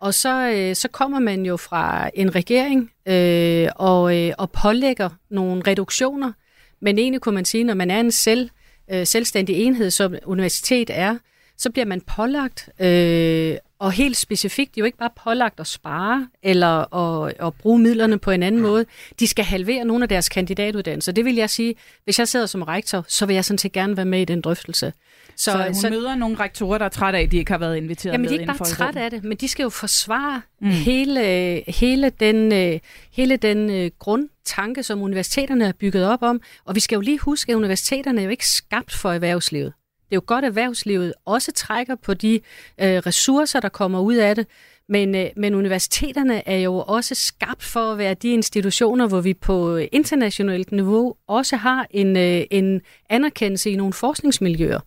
Og 0.00 0.14
så, 0.14 0.50
øh, 0.50 0.74
så 0.74 0.88
kommer 0.88 1.18
man 1.18 1.46
jo 1.46 1.56
fra 1.56 2.10
en 2.14 2.34
regering 2.34 2.90
øh, 3.08 3.68
og, 3.76 4.16
øh, 4.16 4.32
og 4.38 4.50
pålægger 4.50 5.08
nogle 5.30 5.62
reduktioner. 5.66 6.32
Men 6.80 6.98
egentlig 6.98 7.20
kunne 7.20 7.34
man 7.34 7.44
sige, 7.44 7.64
når 7.64 7.74
man 7.74 7.90
er 7.90 8.00
en 8.00 8.10
selv, 8.10 8.50
øh, 8.92 9.06
selvstændig 9.06 9.56
enhed, 9.56 9.90
som 9.90 10.14
universitet 10.26 10.90
er, 10.92 11.16
så 11.58 11.70
bliver 11.70 11.86
man 11.86 12.00
pålagt, 12.00 12.68
øh, 12.80 13.56
og 13.78 13.92
helt 13.92 14.16
specifikt 14.16 14.78
jo 14.78 14.84
ikke 14.84 14.98
bare 14.98 15.10
pålagt 15.24 15.60
at 15.60 15.66
spare 15.66 16.28
eller 16.42 16.94
at, 16.94 17.34
at 17.40 17.54
bruge 17.54 17.78
midlerne 17.78 18.18
på 18.18 18.30
en 18.30 18.42
anden 18.42 18.60
måde. 18.60 18.86
De 19.20 19.26
skal 19.26 19.44
halvere 19.44 19.84
nogle 19.84 20.04
af 20.04 20.08
deres 20.08 20.28
kandidatuddannelser. 20.28 21.12
Det 21.12 21.24
vil 21.24 21.34
jeg 21.34 21.50
sige, 21.50 21.74
hvis 22.04 22.18
jeg 22.18 22.28
sidder 22.28 22.46
som 22.46 22.62
rektor, 22.62 23.04
så 23.08 23.26
vil 23.26 23.34
jeg 23.34 23.44
sådan 23.44 23.58
set 23.58 23.72
gerne 23.72 23.96
være 23.96 24.06
med 24.06 24.20
i 24.20 24.24
den 24.24 24.40
drøftelse. 24.40 24.92
Så, 25.36 25.50
så 25.52 25.62
hun 25.64 25.74
så, 25.74 25.90
møder 25.90 26.14
nogle 26.14 26.36
rektorer, 26.40 26.78
der 26.78 26.84
er 26.84 26.88
trætte 26.88 27.18
af, 27.18 27.22
at 27.22 27.32
de 27.32 27.36
ikke 27.36 27.50
har 27.50 27.58
været 27.58 27.76
inviteret 27.76 28.12
jamen, 28.12 28.22
med 28.22 28.28
de 28.30 28.34
er 28.34 28.40
ikke 28.40 28.58
bare 28.58 28.68
trætte 28.68 29.00
af 29.00 29.10
det, 29.10 29.24
men 29.24 29.36
de 29.36 29.48
skal 29.48 29.62
jo 29.62 29.68
forsvare 29.68 30.42
mm. 30.60 30.68
hele, 30.68 31.22
hele 31.68 32.10
den, 32.20 32.52
øh, 32.52 32.80
hele 33.12 33.36
den 33.36 33.70
øh, 33.70 33.90
grundtanke, 33.98 34.82
som 34.82 35.02
universiteterne 35.02 35.64
er 35.64 35.72
bygget 35.72 36.06
op 36.06 36.22
om. 36.22 36.40
Og 36.64 36.74
vi 36.74 36.80
skal 36.80 36.96
jo 36.96 37.00
lige 37.00 37.18
huske, 37.18 37.52
at 37.52 37.56
universiteterne 37.56 38.20
er 38.20 38.24
jo 38.24 38.30
ikke 38.30 38.48
skabt 38.48 38.94
for 38.94 39.12
erhvervslivet. 39.12 39.72
Det 40.10 40.12
er 40.12 40.16
jo 40.16 40.22
godt, 40.26 40.44
at 40.44 40.48
erhvervslivet 40.48 41.12
også 41.24 41.52
trækker 41.52 41.94
på 41.94 42.14
de 42.14 42.34
øh, 42.80 42.96
ressourcer, 42.96 43.60
der 43.60 43.68
kommer 43.68 44.00
ud 44.00 44.14
af 44.14 44.34
det. 44.34 44.46
Men, 44.88 45.14
øh, 45.14 45.26
men 45.36 45.54
universiteterne 45.54 46.48
er 46.48 46.58
jo 46.58 46.78
også 46.78 47.14
skabt 47.14 47.62
for 47.62 47.92
at 47.92 47.98
være 47.98 48.14
de 48.14 48.28
institutioner, 48.28 49.06
hvor 49.08 49.20
vi 49.20 49.34
på 49.34 49.76
internationalt 49.76 50.72
niveau 50.72 51.14
også 51.26 51.56
har 51.56 51.86
en, 51.90 52.16
øh, 52.16 52.42
en 52.50 52.80
anerkendelse 53.10 53.70
i 53.70 53.76
nogle 53.76 53.92
forskningsmiljøer. 53.92 54.80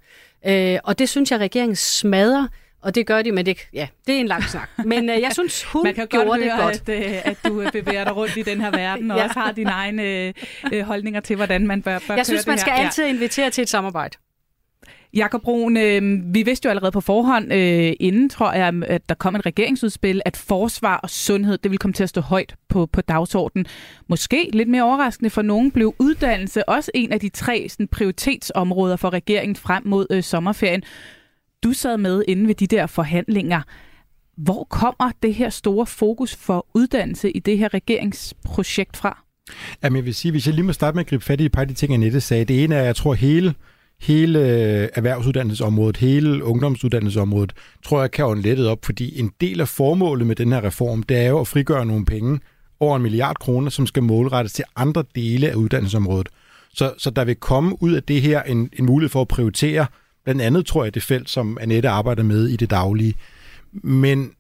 Øh, 0.47 0.77
og 0.83 0.99
det 0.99 1.09
synes 1.09 1.31
jeg, 1.31 1.39
regeringen 1.39 1.75
smadrer, 1.75 2.47
og 2.81 2.95
det 2.95 3.07
gør 3.07 3.21
de, 3.21 3.31
men 3.31 3.45
det, 3.45 3.57
ja, 3.73 3.87
det 4.07 4.15
er 4.15 4.19
en 4.19 4.27
lang 4.27 4.43
snak. 4.43 4.69
Men 4.85 5.09
øh, 5.09 5.21
jeg 5.21 5.33
synes, 5.33 5.63
hun 5.63 5.83
Man 5.87 5.93
kan 5.93 6.07
gjorde 6.07 6.25
godt 6.25 6.41
det 6.41 6.51
høre, 6.51 6.63
godt. 6.63 6.89
At, 6.89 7.09
øh, 7.09 7.25
at 7.25 7.37
du 7.45 7.61
øh, 7.61 7.71
bevæger 7.71 8.03
dig 8.03 8.15
rundt 8.15 8.37
i 8.37 8.41
den 8.41 8.61
her 8.61 8.71
verden, 8.71 9.11
og 9.11 9.17
ja. 9.19 9.23
også 9.23 9.39
har 9.39 9.51
dine 9.51 9.69
egne 9.69 10.03
øh, 10.03 10.33
øh, 10.73 10.81
holdninger 10.83 11.19
til, 11.19 11.35
hvordan 11.35 11.67
man 11.67 11.81
bør, 11.81 11.99
bør 12.07 12.15
Jeg 12.15 12.25
synes, 12.25 12.47
man 12.47 12.57
skal 12.57 12.73
her. 12.73 12.83
altid 12.85 13.05
invitere 13.05 13.49
til 13.49 13.61
et 13.61 13.69
samarbejde. 13.69 14.17
Jakob 15.13 15.41
Brun, 15.41 15.77
øh, 15.77 16.21
vi 16.33 16.43
vidste 16.43 16.65
jo 16.65 16.69
allerede 16.69 16.91
på 16.91 17.01
forhånd, 17.01 17.53
øh, 17.53 17.93
inden 17.99 18.29
tror 18.29 18.53
jeg, 18.53 18.73
at 18.87 19.09
der 19.09 19.15
kom 19.15 19.35
et 19.35 19.45
regeringsudspil, 19.45 20.21
at 20.25 20.37
forsvar 20.37 20.97
og 20.97 21.09
sundhed, 21.09 21.57
det 21.57 21.71
vil 21.71 21.79
komme 21.79 21.93
til 21.93 22.03
at 22.03 22.09
stå 22.09 22.21
højt 22.21 22.55
på, 22.69 22.85
på 22.85 23.01
dagsordenen. 23.01 23.65
Måske 24.07 24.49
lidt 24.53 24.69
mere 24.69 24.83
overraskende 24.83 25.29
for 25.29 25.41
nogen 25.41 25.71
blev 25.71 25.95
uddannelse 25.99 26.69
også 26.69 26.91
en 26.95 27.11
af 27.11 27.19
de 27.19 27.29
tre 27.29 27.69
sådan, 27.69 27.87
prioritetsområder 27.87 28.95
for 28.95 29.09
regeringen 29.09 29.55
frem 29.55 29.83
mod 29.85 30.07
øh, 30.09 30.23
sommerferien. 30.23 30.83
Du 31.63 31.73
sad 31.73 31.97
med 31.97 32.23
inde 32.27 32.47
ved 32.47 32.55
de 32.55 32.67
der 32.67 32.87
forhandlinger. 32.87 33.61
Hvor 34.37 34.63
kommer 34.63 35.11
det 35.23 35.33
her 35.33 35.49
store 35.49 35.85
fokus 35.85 36.35
for 36.35 36.67
uddannelse 36.73 37.31
i 37.31 37.39
det 37.39 37.57
her 37.57 37.73
regeringsprojekt 37.73 38.97
fra? 38.97 39.23
Jamen, 39.83 39.97
jeg 39.97 40.05
vil 40.05 40.15
sige, 40.15 40.31
hvis 40.31 40.47
jeg 40.47 40.55
lige 40.55 40.65
må 40.65 40.73
starte 40.73 40.95
med 40.95 41.03
at 41.03 41.07
gribe 41.07 41.23
fat 41.23 41.41
i 41.41 41.45
et 41.45 41.51
par 41.51 41.61
af 41.61 41.67
de 41.67 41.73
ting, 41.73 41.93
Annette 41.93 42.21
sagde. 42.21 42.45
Det 42.45 42.63
ene 42.63 42.75
er, 42.75 42.79
at 42.79 42.85
jeg 42.85 42.95
tror, 42.95 43.13
hele 43.13 43.53
hele 44.01 44.39
erhvervsuddannelsesområdet, 44.95 45.97
hele 45.97 46.43
ungdomsuddannelsesområdet, 46.43 47.53
tror 47.85 48.01
jeg 48.01 48.11
kan 48.11 48.25
jo 48.25 48.33
lettet 48.33 48.67
op, 48.67 48.85
fordi 48.85 49.19
en 49.19 49.31
del 49.41 49.61
af 49.61 49.67
formålet 49.67 50.27
med 50.27 50.35
den 50.35 50.51
her 50.51 50.63
reform, 50.63 51.03
det 51.03 51.17
er 51.17 51.27
jo 51.27 51.39
at 51.39 51.47
frigøre 51.47 51.85
nogle 51.85 52.05
penge, 52.05 52.39
over 52.79 52.95
en 52.95 53.01
milliard 53.01 53.35
kroner, 53.39 53.69
som 53.69 53.87
skal 53.87 54.03
målrettes 54.03 54.53
til 54.53 54.65
andre 54.75 55.03
dele 55.15 55.49
af 55.49 55.55
uddannelsesområdet. 55.55 56.29
Så, 56.73 56.93
så 56.97 57.09
der 57.09 57.25
vil 57.25 57.35
komme 57.35 57.83
ud 57.83 57.93
af 57.93 58.03
det 58.03 58.21
her 58.21 58.43
en, 58.43 58.69
en 58.73 58.85
mulighed 58.85 59.09
for 59.09 59.21
at 59.21 59.27
prioritere, 59.27 59.85
blandt 60.23 60.41
andet 60.41 60.65
tror 60.65 60.83
jeg 60.83 60.93
det 60.93 61.03
felt, 61.03 61.29
som 61.29 61.57
Annette 61.61 61.89
arbejder 61.89 62.23
med 62.23 62.47
i 62.47 62.55
det 62.55 62.69
daglige. 62.69 63.13
Men, 63.71 64.31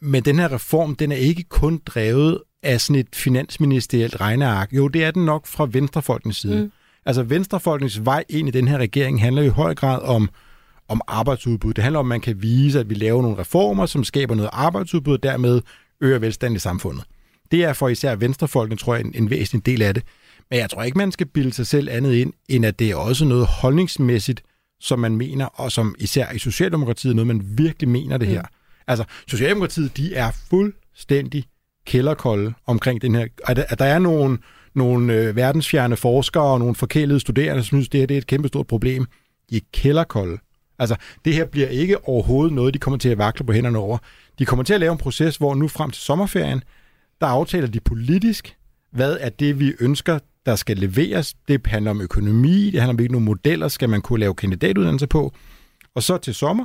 men 0.00 0.22
den 0.22 0.38
her 0.38 0.52
reform, 0.52 0.96
den 0.96 1.12
er 1.12 1.16
ikke 1.16 1.42
kun 1.42 1.80
drevet 1.86 2.38
af 2.62 2.80
sådan 2.80 3.00
et 3.00 3.08
finansministerielt 3.14 4.20
regneark. 4.20 4.72
Jo, 4.72 4.88
det 4.88 5.04
er 5.04 5.10
den 5.10 5.24
nok 5.24 5.46
fra 5.46 5.68
venstrefolkens 5.70 6.36
side. 6.36 6.62
Mm. 6.62 6.72
Altså 7.08 7.22
venstrefolkens 7.22 8.04
vej 8.04 8.24
ind 8.28 8.48
i 8.48 8.50
den 8.50 8.68
her 8.68 8.78
regering 8.78 9.22
handler 9.22 9.42
i 9.42 9.48
høj 9.48 9.74
grad 9.74 10.02
om, 10.02 10.30
om 10.88 11.00
arbejdsudbud. 11.06 11.74
Det 11.74 11.84
handler 11.84 11.98
om, 11.98 12.06
at 12.06 12.08
man 12.08 12.20
kan 12.20 12.42
vise, 12.42 12.80
at 12.80 12.90
vi 12.90 12.94
laver 12.94 13.22
nogle 13.22 13.38
reformer, 13.38 13.86
som 13.86 14.04
skaber 14.04 14.34
noget 14.34 14.50
arbejdsudbud, 14.52 15.12
og 15.14 15.22
dermed 15.22 15.60
øger 16.00 16.18
velstand 16.18 16.56
i 16.56 16.58
samfundet. 16.58 17.04
Det 17.50 17.64
er 17.64 17.72
for 17.72 17.88
især 17.88 18.16
venstrefolkene, 18.16 18.78
tror 18.78 18.94
jeg, 18.94 19.04
en, 19.04 19.12
en 19.14 19.30
væsentlig 19.30 19.66
del 19.66 19.82
af 19.82 19.94
det. 19.94 20.02
Men 20.50 20.58
jeg 20.58 20.70
tror 20.70 20.82
ikke, 20.82 20.98
man 20.98 21.12
skal 21.12 21.26
bilde 21.26 21.52
sig 21.52 21.66
selv 21.66 21.88
andet 21.90 22.14
ind, 22.14 22.32
end 22.48 22.66
at 22.66 22.78
det 22.78 22.90
er 22.90 22.96
også 22.96 23.24
noget 23.24 23.46
holdningsmæssigt, 23.46 24.42
som 24.80 24.98
man 24.98 25.16
mener, 25.16 25.46
og 25.46 25.72
som 25.72 25.94
især 25.98 26.32
i 26.32 26.38
Socialdemokratiet 26.38 27.16
noget, 27.16 27.26
man 27.26 27.42
virkelig 27.44 27.88
mener 27.88 28.16
det 28.16 28.28
her. 28.28 28.42
Mm. 28.42 28.48
Altså, 28.86 29.04
Socialdemokratiet, 29.26 29.96
de 29.96 30.14
er 30.14 30.30
fuldstændig 30.50 31.44
kælderkolde 31.86 32.52
omkring 32.66 33.02
den 33.02 33.14
her. 33.14 33.26
At, 33.46 33.58
at 33.58 33.78
der 33.78 33.84
er 33.84 33.98
nogle, 33.98 34.38
nogle 34.74 35.14
øh, 35.14 35.36
verdensfjerne 35.36 35.96
forskere 35.96 36.44
og 36.44 36.58
nogle 36.58 36.74
forkælede 36.74 37.20
studerende, 37.20 37.62
som 37.62 37.66
synes, 37.66 37.88
det 37.88 38.00
her 38.00 38.06
det 38.06 38.14
er 38.14 38.18
et 38.18 38.26
kæmpestort 38.26 38.66
problem. 38.66 39.06
De 39.50 39.56
er 39.56 39.60
kælderkolde. 39.72 40.38
Altså, 40.78 40.96
det 41.24 41.34
her 41.34 41.44
bliver 41.44 41.68
ikke 41.68 42.08
overhovedet 42.08 42.52
noget, 42.52 42.74
de 42.74 42.78
kommer 42.78 42.98
til 42.98 43.08
at 43.08 43.18
vakle 43.18 43.46
på 43.46 43.52
hænderne 43.52 43.78
over. 43.78 43.98
De 44.38 44.44
kommer 44.44 44.62
til 44.62 44.74
at 44.74 44.80
lave 44.80 44.92
en 44.92 44.98
proces, 44.98 45.36
hvor 45.36 45.54
nu 45.54 45.68
frem 45.68 45.90
til 45.90 46.02
sommerferien, 46.02 46.62
der 47.20 47.26
aftaler 47.26 47.66
de 47.66 47.80
politisk, 47.80 48.56
hvad 48.92 49.16
er 49.20 49.28
det, 49.28 49.60
vi 49.60 49.72
ønsker, 49.80 50.18
der 50.46 50.56
skal 50.56 50.76
leveres. 50.76 51.34
Det 51.48 51.66
handler 51.66 51.90
om 51.90 52.00
økonomi, 52.00 52.70
det 52.70 52.80
handler 52.80 52.88
om, 52.88 52.96
hvilke 52.96 53.12
nogle 53.12 53.24
modeller 53.24 53.68
skal 53.68 53.88
man 53.88 54.00
kunne 54.00 54.20
lave 54.20 54.34
kandidatuddannelse 54.34 55.06
på. 55.06 55.32
Og 55.94 56.02
så 56.02 56.18
til 56.18 56.34
sommer, 56.34 56.64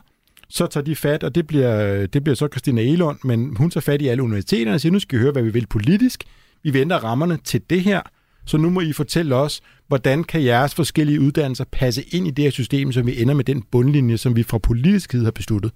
så 0.49 0.67
tager 0.67 0.83
de 0.83 0.95
fat, 0.95 1.23
og 1.23 1.35
det 1.35 1.47
bliver, 1.47 2.05
det 2.05 2.23
bliver 2.23 2.35
så 2.35 2.47
Christina 2.47 2.81
Elund, 2.81 3.17
men 3.23 3.55
hun 3.55 3.69
tager 3.69 3.81
fat 3.81 4.01
i 4.01 4.07
alle 4.07 4.23
universiteterne 4.23 4.75
og 4.75 4.81
siger, 4.81 4.93
nu 4.93 4.99
skal 4.99 5.19
I 5.19 5.21
høre, 5.21 5.31
hvad 5.31 5.43
vi 5.43 5.49
vil 5.49 5.67
politisk. 5.67 6.23
Vi 6.63 6.73
venter 6.73 6.97
rammerne 6.97 7.37
til 7.43 7.61
det 7.69 7.81
her, 7.81 8.01
så 8.45 8.57
nu 8.57 8.69
må 8.69 8.81
I 8.81 8.93
fortælle 8.93 9.35
os, 9.35 9.61
hvordan 9.87 10.23
kan 10.23 10.43
jeres 10.43 10.75
forskellige 10.75 11.21
uddannelser 11.21 11.65
passe 11.71 12.03
ind 12.03 12.27
i 12.27 12.31
det 12.31 12.43
her 12.43 12.51
system, 12.51 12.91
så 12.91 13.01
vi 13.01 13.21
ender 13.21 13.33
med 13.33 13.43
den 13.43 13.61
bundlinje, 13.71 14.17
som 14.17 14.35
vi 14.35 14.43
fra 14.43 14.57
politisk 14.57 15.11
side 15.11 15.23
har 15.23 15.31
besluttet. 15.31 15.71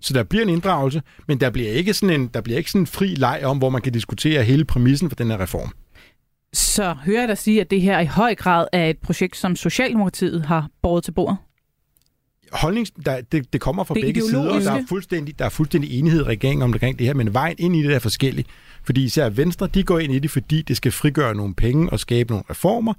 Så 0.00 0.14
der 0.14 0.22
bliver 0.22 0.42
en 0.42 0.48
inddragelse, 0.48 1.02
men 1.28 1.40
der 1.40 1.50
bliver 1.50 1.70
ikke 1.70 1.94
sådan 1.94 2.20
en, 2.20 2.26
der 2.26 2.40
bliver 2.40 2.58
ikke 2.58 2.70
sådan 2.70 2.82
en 2.82 2.86
fri 2.86 3.14
leg 3.14 3.40
om, 3.44 3.58
hvor 3.58 3.70
man 3.70 3.82
kan 3.82 3.92
diskutere 3.92 4.42
hele 4.42 4.64
præmissen 4.64 5.08
for 5.10 5.16
den 5.16 5.30
her 5.30 5.40
reform. 5.40 5.72
Så 6.52 6.96
hører 7.04 7.20
jeg 7.20 7.28
dig 7.28 7.38
sige, 7.38 7.60
at 7.60 7.70
det 7.70 7.80
her 7.80 8.00
i 8.00 8.06
høj 8.06 8.34
grad 8.34 8.66
er 8.72 8.86
et 8.86 8.98
projekt, 8.98 9.36
som 9.36 9.56
Socialdemokratiet 9.56 10.44
har 10.44 10.68
båret 10.82 11.04
til 11.04 11.12
bordet? 11.12 11.36
Holdnings, 12.52 12.90
der, 13.04 13.20
det, 13.32 13.52
det 13.52 13.60
kommer 13.60 13.84
fra 13.84 13.94
det 13.94 14.02
begge 14.02 14.22
sider, 14.22 14.50
og 14.50 14.60
der 14.60 14.72
er, 14.72 14.82
fuldstændig, 14.88 15.38
der 15.38 15.44
er 15.44 15.48
fuldstændig 15.48 15.98
enighed 15.98 16.20
i 16.20 16.24
regeringen 16.24 16.62
omkring 16.62 16.98
det 16.98 17.06
her, 17.06 17.14
men 17.14 17.34
vejen 17.34 17.56
ind 17.58 17.76
i 17.76 17.82
det 17.82 17.94
er 17.94 17.98
forskellig. 17.98 18.44
Fordi 18.84 19.04
især 19.04 19.28
Venstre, 19.28 19.66
de 19.66 19.82
går 19.82 19.98
ind 19.98 20.14
i 20.14 20.18
det, 20.18 20.30
fordi 20.30 20.62
det 20.62 20.76
skal 20.76 20.92
frigøre 20.92 21.34
nogle 21.34 21.54
penge 21.54 21.90
og 21.90 22.00
skabe 22.00 22.30
nogle 22.30 22.44
reformer. 22.50 22.94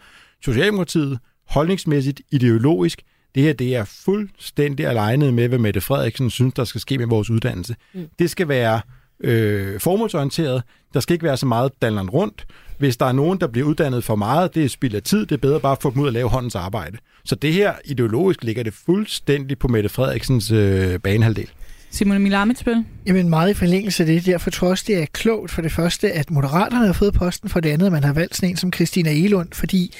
Socialdemokratiet, 0.45 1.19
holdningsmæssigt, 1.47 2.21
ideologisk, 2.31 3.01
det 3.35 3.43
her 3.43 3.53
det 3.53 3.75
er 3.75 3.83
fuldstændig 3.83 4.85
alene 4.85 5.31
med, 5.31 5.47
hvad 5.47 5.59
Mette 5.59 5.81
Frederiksen 5.81 6.29
synes, 6.29 6.53
der 6.53 6.63
skal 6.63 6.81
ske 6.81 6.97
med 6.97 7.07
vores 7.07 7.29
uddannelse. 7.29 7.75
Mm. 7.93 8.07
Det 8.19 8.29
skal 8.29 8.47
være 8.47 8.81
øh, 9.19 9.79
formålsorienteret. 9.79 10.63
Der 10.93 10.99
skal 10.99 11.13
ikke 11.13 11.25
være 11.25 11.37
så 11.37 11.45
meget 11.45 11.71
dalleren 11.81 12.09
rundt. 12.09 12.45
Hvis 12.77 12.97
der 12.97 13.05
er 13.05 13.11
nogen, 13.11 13.39
der 13.39 13.47
bliver 13.47 13.67
uddannet 13.67 14.03
for 14.03 14.15
meget, 14.15 14.55
det 14.55 14.65
er 14.65 14.69
spild 14.69 14.95
af 14.95 15.03
tid. 15.03 15.25
Det 15.25 15.31
er 15.31 15.37
bedre 15.37 15.59
bare 15.59 15.71
at 15.71 15.81
få 15.81 15.91
dem 15.91 16.01
ud 16.01 16.07
og 16.07 16.13
lave 16.13 16.29
håndens 16.29 16.55
arbejde. 16.55 16.97
Så 17.27 17.35
det 17.35 17.53
her 17.53 17.73
ideologisk 17.85 18.43
ligger 18.43 18.63
det 18.63 18.73
fuldstændig 18.73 19.59
på 19.59 19.67
Mette 19.67 19.89
Frederiksens 19.89 20.51
øh, 20.51 20.99
banehalvdel. 20.99 21.49
Simon 21.97 22.15
Emil 22.15 22.33
Amitsbøl? 22.33 22.83
Jamen 23.05 23.29
meget 23.29 23.49
i 23.49 23.53
forlængelse 23.53 24.03
af 24.03 24.07
det. 24.07 24.25
Derfor 24.25 24.49
tror 24.49 24.67
jeg 24.67 24.71
også, 24.71 24.83
det 24.87 24.97
er 24.97 25.05
klogt 25.13 25.51
for 25.51 25.61
det 25.61 25.71
første, 25.71 26.11
at 26.11 26.31
Moderaterne 26.31 26.85
har 26.85 26.93
fået 26.93 27.13
posten, 27.13 27.49
for 27.49 27.59
det 27.59 27.69
andet, 27.69 27.85
at 27.85 27.91
man 27.91 28.03
har 28.03 28.13
valgt 28.13 28.35
sådan 28.35 28.49
en 28.49 28.57
som 28.57 28.73
Christina 28.73 29.11
Elund, 29.11 29.47
fordi 29.53 29.93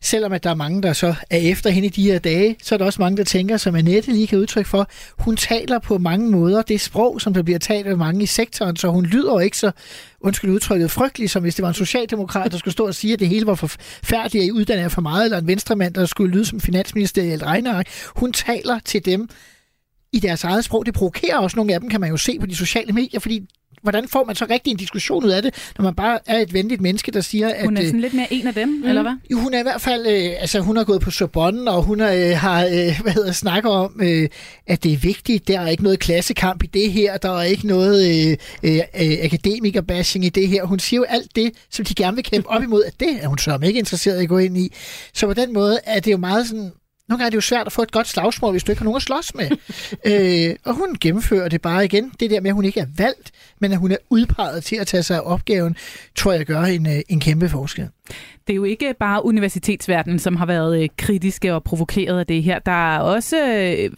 selvom 0.00 0.32
at 0.32 0.44
der 0.44 0.50
er 0.50 0.54
mange, 0.54 0.82
der 0.82 0.92
så 0.92 1.14
er 1.30 1.36
efter 1.36 1.70
hende 1.70 1.86
i 1.86 1.90
de 1.90 2.02
her 2.02 2.18
dage, 2.18 2.56
så 2.62 2.74
er 2.74 2.76
der 2.76 2.84
også 2.84 3.02
mange, 3.02 3.16
der 3.16 3.24
tænker, 3.24 3.56
som 3.56 3.74
Annette 3.74 4.12
lige 4.12 4.26
kan 4.26 4.38
udtrykke 4.38 4.70
for, 4.70 4.88
hun 5.18 5.36
taler 5.36 5.78
på 5.78 5.98
mange 5.98 6.30
måder 6.30 6.62
det 6.62 6.80
sprog, 6.80 7.20
som 7.20 7.34
der 7.34 7.42
bliver 7.42 7.58
talt 7.58 7.86
af 7.86 7.96
mange 7.96 8.22
i 8.22 8.26
sektoren, 8.26 8.76
så 8.76 8.88
hun 8.88 9.06
lyder 9.06 9.40
ikke 9.40 9.58
så, 9.58 9.70
undskyld 10.20 10.50
udtrykket, 10.50 10.90
frygtelig, 10.90 11.30
som 11.30 11.42
hvis 11.42 11.54
det 11.54 11.62
var 11.62 11.68
en 11.68 11.74
socialdemokrat, 11.74 12.52
der 12.52 12.58
skulle 12.58 12.72
stå 12.72 12.86
og 12.86 12.94
sige, 12.94 13.12
at 13.12 13.20
det 13.20 13.28
hele 13.28 13.46
var 13.46 13.54
forfærdeligt, 13.54 14.42
at 14.42 14.48
I 14.48 14.52
uddanner 14.52 14.88
for 14.88 15.00
meget, 15.00 15.24
eller 15.24 15.38
en 15.38 15.46
venstremand, 15.46 15.94
der 15.94 16.06
skulle 16.06 16.32
lyde 16.32 16.44
som 16.44 16.60
finansministerielt 16.60 17.42
regneark. 17.42 17.88
Hun 18.16 18.32
taler 18.32 18.78
til 18.84 19.04
dem, 19.04 19.28
i 20.12 20.20
deres 20.20 20.44
eget 20.44 20.64
sprog. 20.64 20.86
Det 20.86 20.94
provokerer 20.94 21.38
også 21.38 21.56
nogle 21.56 21.74
af 21.74 21.80
dem, 21.80 21.90
kan 21.90 22.00
man 22.00 22.10
jo 22.10 22.16
se 22.16 22.38
på 22.40 22.46
de 22.46 22.56
sociale 22.56 22.92
medier, 22.92 23.20
fordi 23.20 23.46
hvordan 23.82 24.08
får 24.08 24.24
man 24.24 24.36
så 24.36 24.46
rigtig 24.50 24.70
en 24.70 24.76
diskussion 24.76 25.24
ud 25.24 25.30
af 25.30 25.42
det, 25.42 25.72
når 25.78 25.82
man 25.82 25.94
bare 25.94 26.18
er 26.26 26.38
et 26.38 26.52
venligt 26.52 26.80
menneske, 26.80 27.12
der 27.12 27.20
siger, 27.20 27.48
at... 27.48 27.64
Hun 27.64 27.76
er 27.76 27.80
sådan 27.80 27.96
øh, 27.96 28.00
lidt 28.00 28.14
mere 28.14 28.32
en 28.32 28.46
af 28.46 28.54
dem, 28.54 28.68
mm, 28.68 28.88
eller 28.88 29.02
hvad? 29.02 29.12
Jo, 29.30 29.38
hun 29.38 29.54
er 29.54 29.58
i 29.58 29.62
hvert 29.62 29.80
fald... 29.80 30.06
Øh, 30.06 30.32
altså, 30.40 30.60
hun 30.60 30.76
har 30.76 30.84
gået 30.84 31.00
på 31.00 31.10
Sorbonne, 31.10 31.70
og 31.70 31.82
hun 31.82 32.00
er, 32.00 32.30
øh, 32.30 32.38
har, 32.38 32.64
øh, 32.64 33.00
hvad 33.02 33.12
hedder, 33.12 33.32
snakker 33.32 33.70
om, 33.70 34.00
øh, 34.02 34.28
at 34.66 34.84
det 34.84 34.92
er 34.92 34.96
vigtigt. 34.96 35.48
Der 35.48 35.60
er 35.60 35.68
ikke 35.68 35.82
noget 35.82 35.98
klassekamp 35.98 36.62
i 36.62 36.66
det 36.66 36.92
her. 36.92 37.16
Der 37.16 37.38
er 37.38 37.42
ikke 37.42 37.66
noget 37.66 38.30
øh, 38.30 38.36
øh, 38.62 38.80
akademikerbashing 39.22 40.24
i 40.24 40.28
det 40.28 40.48
her. 40.48 40.64
Hun 40.64 40.78
siger 40.78 41.00
jo 41.00 41.04
alt 41.08 41.36
det, 41.36 41.52
som 41.70 41.84
de 41.84 41.94
gerne 41.94 42.14
vil 42.14 42.24
kæmpe 42.24 42.48
op 42.48 42.62
imod, 42.62 42.84
at 42.84 43.00
det 43.00 43.18
er 43.22 43.28
hun 43.28 43.38
så 43.38 43.58
ikke 43.62 43.78
interesseret 43.78 44.20
i 44.20 44.22
at 44.22 44.28
gå 44.28 44.38
ind 44.38 44.58
i. 44.58 44.72
Så 45.14 45.26
på 45.26 45.34
den 45.34 45.52
måde 45.52 45.78
er 45.84 46.00
det 46.00 46.12
jo 46.12 46.16
meget 46.16 46.46
sådan 46.46 46.72
nogle 47.12 47.18
gange 47.18 47.26
er 47.26 47.30
det 47.30 47.36
jo 47.36 47.40
svært 47.40 47.66
at 47.66 47.72
få 47.72 47.82
et 47.82 47.92
godt 47.92 48.08
slagsmål, 48.08 48.50
hvis 48.50 48.64
du 48.64 48.72
ikke 48.72 48.80
har 48.80 48.84
nogen 48.84 48.96
at 48.96 49.02
slås 49.02 49.34
med. 49.34 49.50
øh, 50.50 50.56
og 50.64 50.74
hun 50.74 50.96
gennemfører 51.00 51.48
det 51.48 51.62
bare 51.62 51.84
igen. 51.84 52.12
Det 52.20 52.30
der 52.30 52.40
med, 52.40 52.50
at 52.50 52.54
hun 52.54 52.64
ikke 52.64 52.80
er 52.80 52.86
valgt, 52.96 53.30
men 53.60 53.72
at 53.72 53.78
hun 53.78 53.92
er 53.92 53.96
udpeget 54.10 54.64
til 54.64 54.76
at 54.76 54.86
tage 54.86 55.02
sig 55.02 55.16
af 55.16 55.20
opgaven, 55.24 55.76
tror 56.16 56.32
jeg 56.32 56.46
gør 56.46 56.62
en, 56.62 56.86
øh, 56.86 57.00
en 57.08 57.20
kæmpe 57.20 57.48
forskel. 57.48 57.88
Det 58.46 58.52
er 58.52 58.54
jo 58.54 58.64
ikke 58.64 58.94
bare 59.00 59.24
universitetsverdenen, 59.24 60.18
som 60.18 60.36
har 60.36 60.46
været 60.46 60.82
øh, 60.82 60.88
kritiske 60.96 61.54
og 61.54 61.64
provokeret 61.64 62.18
af 62.18 62.26
det 62.26 62.42
her. 62.42 62.58
Der 62.58 62.94
er 62.96 62.98
også 62.98 63.36
øh, 63.48 63.90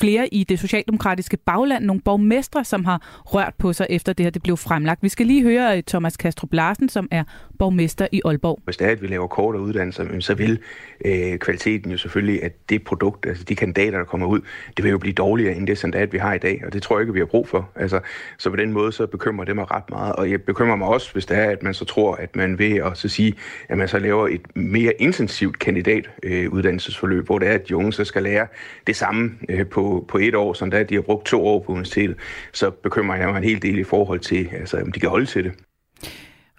flere 0.00 0.34
i 0.34 0.44
det 0.44 0.58
socialdemokratiske 0.58 1.36
bagland, 1.36 1.84
nogle 1.84 2.02
borgmestre, 2.02 2.64
som 2.64 2.84
har 2.84 3.22
rørt 3.24 3.54
på 3.58 3.72
sig 3.72 3.86
efter 3.90 4.12
det 4.12 4.26
her 4.26 4.30
det 4.30 4.42
blev 4.42 4.56
fremlagt. 4.56 5.02
Vi 5.02 5.08
skal 5.08 5.26
lige 5.26 5.42
høre 5.42 5.76
øh, 5.76 5.82
Thomas 5.82 6.16
Kastrup 6.16 6.52
Larsen, 6.52 6.88
som 6.88 7.08
er 7.10 7.24
borgmester 7.58 8.06
i 8.12 8.20
Aalborg. 8.24 8.60
Hvis 8.64 8.76
det 8.76 8.86
er, 8.86 8.90
at 8.90 9.02
vi 9.02 9.06
laver 9.06 9.26
kortere 9.26 9.62
uddannelser, 9.62 10.20
så 10.20 10.34
vil 10.34 10.58
øh, 11.04 11.38
kvaliteten 11.38 11.90
jo 11.90 11.96
selvfølgelig, 11.96 12.42
at 12.42 12.70
det 12.70 12.84
produkt, 12.84 13.26
altså 13.26 13.44
de 13.44 13.54
kandidater, 13.54 13.98
der 13.98 14.04
kommer 14.04 14.26
ud, 14.26 14.40
det 14.76 14.84
vil 14.84 14.90
jo 14.90 14.98
blive 14.98 15.12
dårligere 15.12 15.56
end 15.56 15.66
det 15.66 15.78
sandat, 15.78 16.12
vi 16.12 16.18
har 16.18 16.34
i 16.34 16.38
dag, 16.38 16.62
og 16.66 16.72
det 16.72 16.82
tror 16.82 16.96
jeg 16.96 17.02
ikke, 17.02 17.12
vi 17.12 17.18
har 17.18 17.26
brug 17.26 17.48
for. 17.48 17.70
Altså, 17.76 18.00
så 18.38 18.50
på 18.50 18.56
den 18.56 18.72
måde, 18.72 18.92
så 18.92 19.06
bekymrer 19.06 19.44
det 19.44 19.54
mig 19.54 19.70
ret 19.70 19.90
meget, 19.90 20.12
og 20.16 20.30
jeg 20.30 20.42
bekymrer 20.42 20.76
mig 20.76 20.88
også, 20.88 21.12
hvis 21.12 21.26
det 21.26 21.38
er, 21.38 21.50
at 21.50 21.62
man 21.62 21.74
så 21.74 21.84
tror, 21.84 22.14
at 22.14 22.36
man 22.36 22.58
ved 22.58 22.76
at 22.76 22.98
så 22.98 23.08
sige, 23.08 23.34
at 23.68 23.78
man 23.78 23.88
så 23.88 23.98
laver 23.98 24.28
et 24.28 24.56
mere 24.56 24.92
intensivt 24.98 25.58
kandidatuddannelsesforløb, 25.58 27.18
øh, 27.18 27.26
hvor 27.26 27.38
det 27.38 27.48
er, 27.48 27.52
at 27.52 27.68
de 27.68 27.76
unge 27.76 27.92
så 27.92 28.04
skal 28.04 28.22
lære 28.22 28.46
det 28.86 28.96
samme 28.96 29.30
øh, 29.48 29.66
på, 29.66 29.81
på 30.08 30.18
et 30.18 30.34
år, 30.34 30.52
så 30.52 30.66
da 30.66 30.82
de 30.82 30.94
har 30.94 31.02
brugt 31.02 31.26
to 31.26 31.46
år 31.46 31.58
på 31.58 31.72
universitetet, 31.72 32.16
så 32.52 32.70
bekymrer 32.70 33.16
jeg 33.16 33.28
mig 33.28 33.38
en 33.38 33.44
hel 33.44 33.62
del 33.62 33.78
i 33.78 33.84
forhold 33.84 34.20
til, 34.20 34.48
altså, 34.52 34.76
om 34.76 34.92
de 34.92 35.00
kan 35.00 35.08
holde 35.08 35.26
til 35.26 35.44
det. 35.44 35.52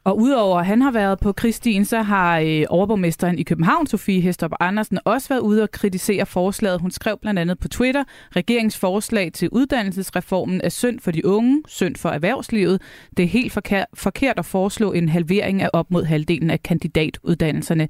Og 0.06 0.18
udover 0.18 0.60
at 0.60 0.66
han 0.66 0.82
har 0.82 0.92
været 0.92 1.20
på 1.20 1.32
Kristien, 1.32 1.86
så 1.86 2.02
har 2.02 2.40
øh, 2.40 2.64
overborgmesteren 2.70 3.40
i 3.40 3.44
København, 3.44 3.88
Sofie 3.88 4.22
Hestop 4.22 4.52
Andersen, 4.60 5.00
også 5.06 5.30
været 5.30 5.40
ude 5.40 5.64
og 5.64 5.72
kritisere 5.72 6.26
forslaget. 6.26 6.82
Hun 6.82 6.92
skrev 6.92 7.18
blandt 7.22 7.40
andet 7.40 7.60
på 7.60 7.68
Twitter, 7.68 8.04
regeringsforslag 8.36 9.32
til 9.34 9.50
uddannelsesreformen 9.50 10.62
er 10.64 10.70
synd 10.70 11.00
for 11.00 11.12
de 11.12 11.26
unge, 11.26 11.64
synd 11.68 11.96
for 11.96 12.10
erhvervslivet. 12.10 12.82
Det 13.18 13.24
er 13.24 13.28
helt 13.28 13.54
forkert 13.94 14.40
at 14.40 14.46
foreslå 14.46 14.92
en 14.92 15.10
halvering 15.10 15.62
af 15.62 15.70
op 15.74 15.92
mod 15.92 16.04
halvdelen 16.04 16.50
af 16.50 16.64
kandidatuddannelserne. 16.64 17.88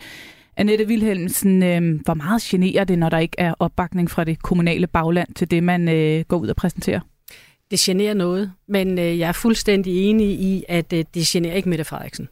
Annette 0.57 0.85
Wilhelmsen, 0.87 1.63
øh, 1.63 2.01
hvor 2.05 2.13
meget 2.13 2.41
generer 2.41 2.83
det, 2.83 2.99
når 2.99 3.09
der 3.09 3.17
ikke 3.17 3.35
er 3.37 3.53
opbakning 3.59 4.11
fra 4.11 4.23
det 4.23 4.41
kommunale 4.41 4.87
bagland 4.87 5.33
til 5.35 5.51
det, 5.51 5.63
man 5.63 5.89
øh, 5.89 6.25
går 6.27 6.37
ud 6.37 6.47
og 6.47 6.55
præsenterer? 6.55 6.99
Det 7.71 7.79
generer 7.79 8.13
noget, 8.13 8.51
men 8.67 8.99
øh, 8.99 9.19
jeg 9.19 9.27
er 9.27 9.31
fuldstændig 9.31 10.09
enig 10.09 10.29
i, 10.29 10.63
at 10.69 10.93
øh, 10.93 11.05
det 11.13 11.25
generer 11.25 11.55
ikke 11.55 11.69
Mette 11.69 11.83
Frederiksen. 11.83 12.27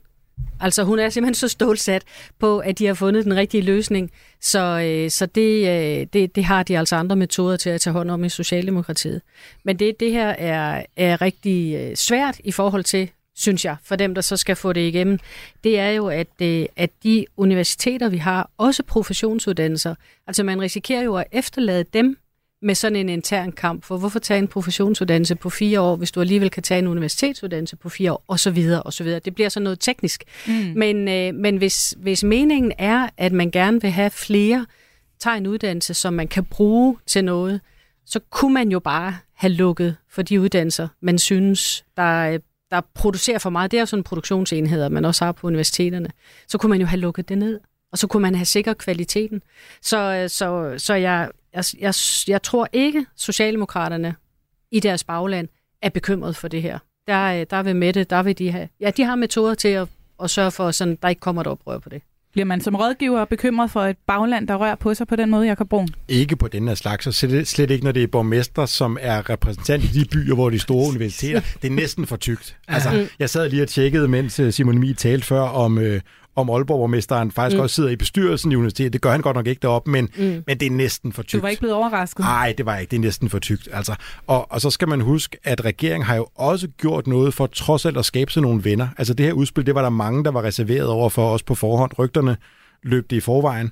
Altså 0.60 0.84
hun 0.84 1.00
er 1.00 1.10
simpelthen 1.10 1.36
så 1.36 1.48
stålsat 1.48 2.04
på, 2.40 2.60
at 2.60 2.80
de 2.80 2.86
har 2.86 2.94
fundet 2.94 3.26
den 3.26 3.36
rigtige 3.36 3.64
løsning. 3.64 4.12
Så, 4.42 4.60
øh, 4.60 5.10
så 5.10 5.26
det, 5.26 5.68
øh, 5.68 6.08
det, 6.14 6.36
det 6.36 6.44
har 6.44 6.64
de 6.64 6.78
altså 6.78 6.96
andre 6.96 7.16
metoder 7.16 7.58
til 7.58 7.70
at 7.70 7.82
tage 7.82 7.94
hånd 7.94 8.12
om 8.12 8.24
i 8.24 8.30
Socialdemokratiet. 8.30 9.22
Men 9.66 9.80
det, 9.80 10.00
det 10.00 10.12
her 10.12 10.28
er, 10.28 10.84
er 10.98 11.22
rigtig 11.22 11.76
øh, 11.76 11.96
svært 11.96 12.40
i 12.44 12.52
forhold 12.52 12.84
til, 12.84 13.10
synes 13.42 13.66
jeg, 13.66 13.76
for 13.84 13.96
dem, 13.96 14.16
der 14.16 14.22
så 14.22 14.38
skal 14.38 14.56
få 14.56 14.74
det 14.74 14.82
igennem, 14.82 15.20
det 15.64 15.80
er 15.80 15.90
jo, 15.90 16.08
at, 16.08 16.28
øh, 16.42 16.66
at 16.76 16.90
de 17.04 17.26
universiteter, 17.38 18.10
vi 18.10 18.18
har, 18.18 18.50
også 18.58 18.84
professionsuddannelser, 18.84 19.96
altså 20.28 20.44
man 20.44 20.62
risikerer 20.62 21.02
jo 21.02 21.16
at 21.16 21.26
efterlade 21.32 21.86
dem 21.94 22.18
med 22.62 22.76
sådan 22.76 22.96
en 22.96 23.10
intern 23.10 23.52
kamp, 23.52 23.84
for 23.84 23.98
hvorfor 23.98 24.20
tage 24.20 24.38
en 24.38 24.48
professionsuddannelse 24.48 25.36
på 25.36 25.50
fire 25.50 25.82
år, 25.82 25.96
hvis 25.96 26.12
du 26.12 26.22
alligevel 26.22 26.50
kan 26.50 26.64
tage 26.64 26.80
en 26.80 26.88
universitetsuddannelse 26.88 27.76
på 27.76 27.90
fire 27.90 28.12
år, 28.12 28.24
og 28.28 28.40
så 28.40 28.52
videre, 28.52 28.84
og 28.84 28.94
så 28.94 29.04
videre. 29.04 29.20
Det 29.20 29.36
bliver 29.36 29.50
så 29.50 29.60
noget 29.60 29.80
teknisk. 29.80 30.24
Mm. 30.48 30.54
Men, 30.76 31.08
øh, 31.08 31.36
men 31.36 31.58
hvis, 31.58 31.96
hvis 31.98 32.24
meningen 32.24 32.72
er, 32.78 33.10
at 33.18 33.32
man 33.32 33.52
gerne 33.52 33.82
vil 33.82 33.92
have 33.92 34.10
flere, 34.10 34.66
tager 35.20 35.38
en 35.38 35.48
uddannelse, 35.48 35.94
som 35.94 36.14
man 36.14 36.28
kan 36.28 36.46
bruge 36.46 36.98
til 37.06 37.26
noget, 37.26 37.62
så 38.06 38.20
kunne 38.30 38.54
man 38.54 38.72
jo 38.72 38.80
bare 38.80 39.18
have 39.34 39.54
lukket 39.54 39.96
for 40.10 40.22
de 40.22 40.42
uddannelser, 40.42 40.88
man 41.02 41.20
synes, 41.20 41.86
der, 41.98 42.38
der 42.72 42.82
producerer 42.94 43.40
for 43.40 43.50
meget. 43.50 43.72
Det 43.72 43.78
er 43.78 43.82
jo 43.82 43.86
sådan 43.86 44.04
produktionsenheder, 44.04 44.90
man 44.90 45.06
også 45.06 45.26
har 45.26 45.32
på 45.32 45.48
universiteterne. 45.48 46.10
Så 46.48 46.58
kunne 46.58 46.70
man 46.70 46.80
jo 46.80 46.86
have 46.86 47.00
lukket 47.00 47.30
det 47.30 47.38
ned, 47.38 47.60
og 47.92 47.98
så 47.98 48.08
kunne 48.08 48.22
man 48.22 48.36
have 48.36 48.46
sikret 48.46 48.78
kvaliteten. 48.78 49.42
Så, 49.82 49.98
øh, 49.98 50.30
så, 50.30 50.74
så 50.78 50.94
jeg, 50.94 51.30
jeg, 51.54 51.64
jeg, 51.80 51.94
jeg 52.28 52.42
tror 52.42 52.68
ikke, 52.74 53.06
Socialdemokraterne 53.16 54.16
i 54.72 54.80
deres 54.80 55.04
bagland 55.04 55.48
er 55.82 55.90
bekymret 55.90 56.36
for 56.36 56.48
det 56.48 56.62
her. 56.62 56.80
Der, 57.08 57.40
øh, 57.40 57.46
der 57.50 57.64
vil 57.64 57.76
med 57.76 57.94
det, 57.94 58.10
der 58.10 58.24
vil 58.24 58.38
de 58.38 58.52
have, 58.52 58.70
ja, 58.80 58.92
de 58.92 59.04
har 59.04 59.16
metoder 59.16 59.54
til 59.56 59.68
at, 59.68 59.88
at 60.24 60.30
sørge 60.30 60.52
for, 60.52 60.68
at 60.68 60.98
der 61.02 61.10
ikke 61.10 61.20
kommer 61.20 61.42
et 61.42 61.48
oprør 61.48 61.80
på 61.80 61.90
det. 61.90 62.02
Bliver 62.32 62.46
man 62.46 62.62
som 62.62 62.76
rådgiver 62.76 63.26
bekymret 63.26 63.72
for 63.72 63.82
et 63.82 63.98
bagland, 64.08 64.48
der 64.48 64.56
rører 64.56 64.76
på 64.76 64.94
sig 64.94 65.08
på 65.08 65.16
den 65.16 65.30
måde, 65.30 65.48
Jacob 65.48 65.70
Brun? 65.70 65.88
Ikke 66.08 66.36
på 66.36 66.48
den 66.48 66.68
her 66.68 66.76
slags, 66.76 67.08
og 67.08 67.14
slet, 67.14 67.72
ikke, 67.72 67.84
når 67.84 67.92
det 67.92 68.04
er 68.04 68.08
borgmester, 68.08 68.66
som 68.66 68.98
er 69.02 69.30
repræsentant 69.30 69.84
i 69.84 69.88
de 69.88 70.06
byer, 70.06 70.36
hvor 70.36 70.50
de 70.50 70.60
store 70.60 70.88
universiteter. 70.92 71.42
Det 71.62 71.68
er 71.68 71.76
næsten 71.76 72.08
for 72.08 72.16
tykt. 72.16 72.58
Altså, 72.68 73.08
jeg 73.20 73.30
sad 73.30 73.50
lige 73.50 73.64
og 73.64 73.68
tjekkede, 73.68 74.08
mens 74.08 74.40
øh, 74.40 74.54
Simon 74.54 74.76
Emil 74.76 74.96
talte 74.96 75.28
før 75.28 75.42
om, 75.42 75.78
øh, 75.78 76.02
om 76.36 76.50
Aalborg-borgmesteren 76.50 77.32
faktisk 77.32 77.58
mm. 77.58 77.62
også 77.64 77.76
sidder 77.76 77.90
i 77.90 77.96
bestyrelsen 77.96 78.52
i 78.52 78.56
universitetet. 78.56 78.94
Det 78.94 79.02
gør 79.02 79.12
han 79.12 79.22
godt 79.22 79.36
nok 79.36 79.48
ikke 79.48 79.60
deroppe, 79.62 79.92
men, 79.92 80.10
mm. 80.18 80.44
men 80.48 80.60
det 80.60 80.66
er 80.66 80.72
næsten 80.72 81.14
for 81.14 81.24
tykt. 81.24 81.34
Du 81.34 81.42
var 81.42 81.50
ikke 81.50 81.60
blevet 81.60 81.76
overrasket? 81.76 82.20
Nej, 82.20 82.54
det 82.58 82.66
var 82.66 82.78
ikke. 82.78 82.92
Det 82.92 82.98
er 82.98 83.02
næsten 83.02 83.30
for 83.30 83.40
tykt. 83.40 83.70
Altså, 83.72 83.96
og, 84.28 84.52
og 84.52 84.62
så 84.62 84.70
skal 84.70 84.88
man 84.88 85.02
huske, 85.02 85.38
at 85.44 85.66
regeringen 85.66 86.06
har 86.06 86.16
jo 86.16 86.28
også 86.36 86.68
gjort 86.68 87.08
noget 87.08 87.34
for 87.34 87.48
trods 87.48 87.86
alt 87.86 87.98
at 87.98 88.06
skabe 88.06 88.32
sig 88.32 88.42
nogle 88.42 88.64
venner. 88.64 88.88
Altså 88.98 89.14
det 89.14 89.26
her 89.26 89.34
udspil, 89.34 89.66
det 89.66 89.76
var 89.76 89.82
der 89.82 89.90
mange, 89.90 90.24
der 90.24 90.32
var 90.32 90.44
reserveret 90.44 90.88
over 90.88 91.10
for 91.10 91.34
os 91.34 91.44
på 91.44 91.56
forhånd. 91.56 91.92
Rygterne 92.00 92.38
løb 92.84 93.10
det 93.10 93.16
i 93.16 93.20
forvejen. 93.20 93.72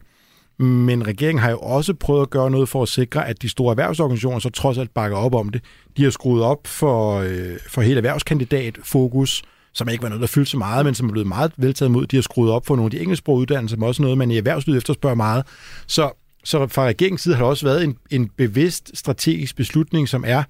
Men 0.59 1.07
regeringen 1.07 1.41
har 1.41 1.51
jo 1.51 1.57
også 1.57 1.93
prøvet 1.93 2.21
at 2.21 2.29
gøre 2.29 2.51
noget 2.51 2.69
for 2.69 2.83
at 2.83 2.89
sikre, 2.89 3.27
at 3.27 3.41
de 3.41 3.49
store 3.49 3.71
erhvervsorganisationer 3.71 4.39
så 4.39 4.49
trods 4.49 4.77
alt 4.77 4.93
bakker 4.93 5.17
op 5.17 5.35
om 5.35 5.49
det. 5.49 5.63
De 5.97 6.03
har 6.03 6.11
skruet 6.11 6.43
op 6.43 6.67
for, 6.67 7.19
øh, 7.19 7.57
for 7.67 7.81
hele 7.81 7.97
erhvervskandidatfokus, 7.97 9.43
som 9.79 9.89
ikke 9.89 10.01
var 10.03 10.09
noget, 10.09 10.21
der 10.21 10.27
fyldte 10.27 10.51
så 10.51 10.57
meget, 10.57 10.85
men 10.85 10.95
som 10.95 11.07
er 11.07 11.11
blevet 11.11 11.27
meget 11.27 11.51
veltaget 11.57 11.91
mod. 11.91 12.07
De 12.07 12.17
har 12.17 12.21
skruet 12.21 12.51
op 12.51 12.65
for 12.65 12.75
nogle 12.75 12.87
af 12.87 12.91
de 12.91 12.99
engelsksprogede 12.99 13.41
uddannelser, 13.41 13.77
som 13.77 13.83
også 13.83 14.01
noget, 14.01 14.17
man 14.17 14.31
i 14.31 14.37
erhvervslivet 14.37 14.77
efterspørger 14.77 15.15
meget. 15.15 15.45
Så, 15.87 16.11
så 16.43 16.67
fra 16.67 16.85
regeringens 16.85 17.21
side 17.21 17.35
har 17.35 17.43
der 17.43 17.49
også 17.49 17.65
været 17.65 17.83
en, 17.83 17.97
en 18.11 18.29
bevidst 18.37 18.91
strategisk 18.93 19.55
beslutning, 19.55 20.09
som 20.09 20.23
er, 20.27 20.43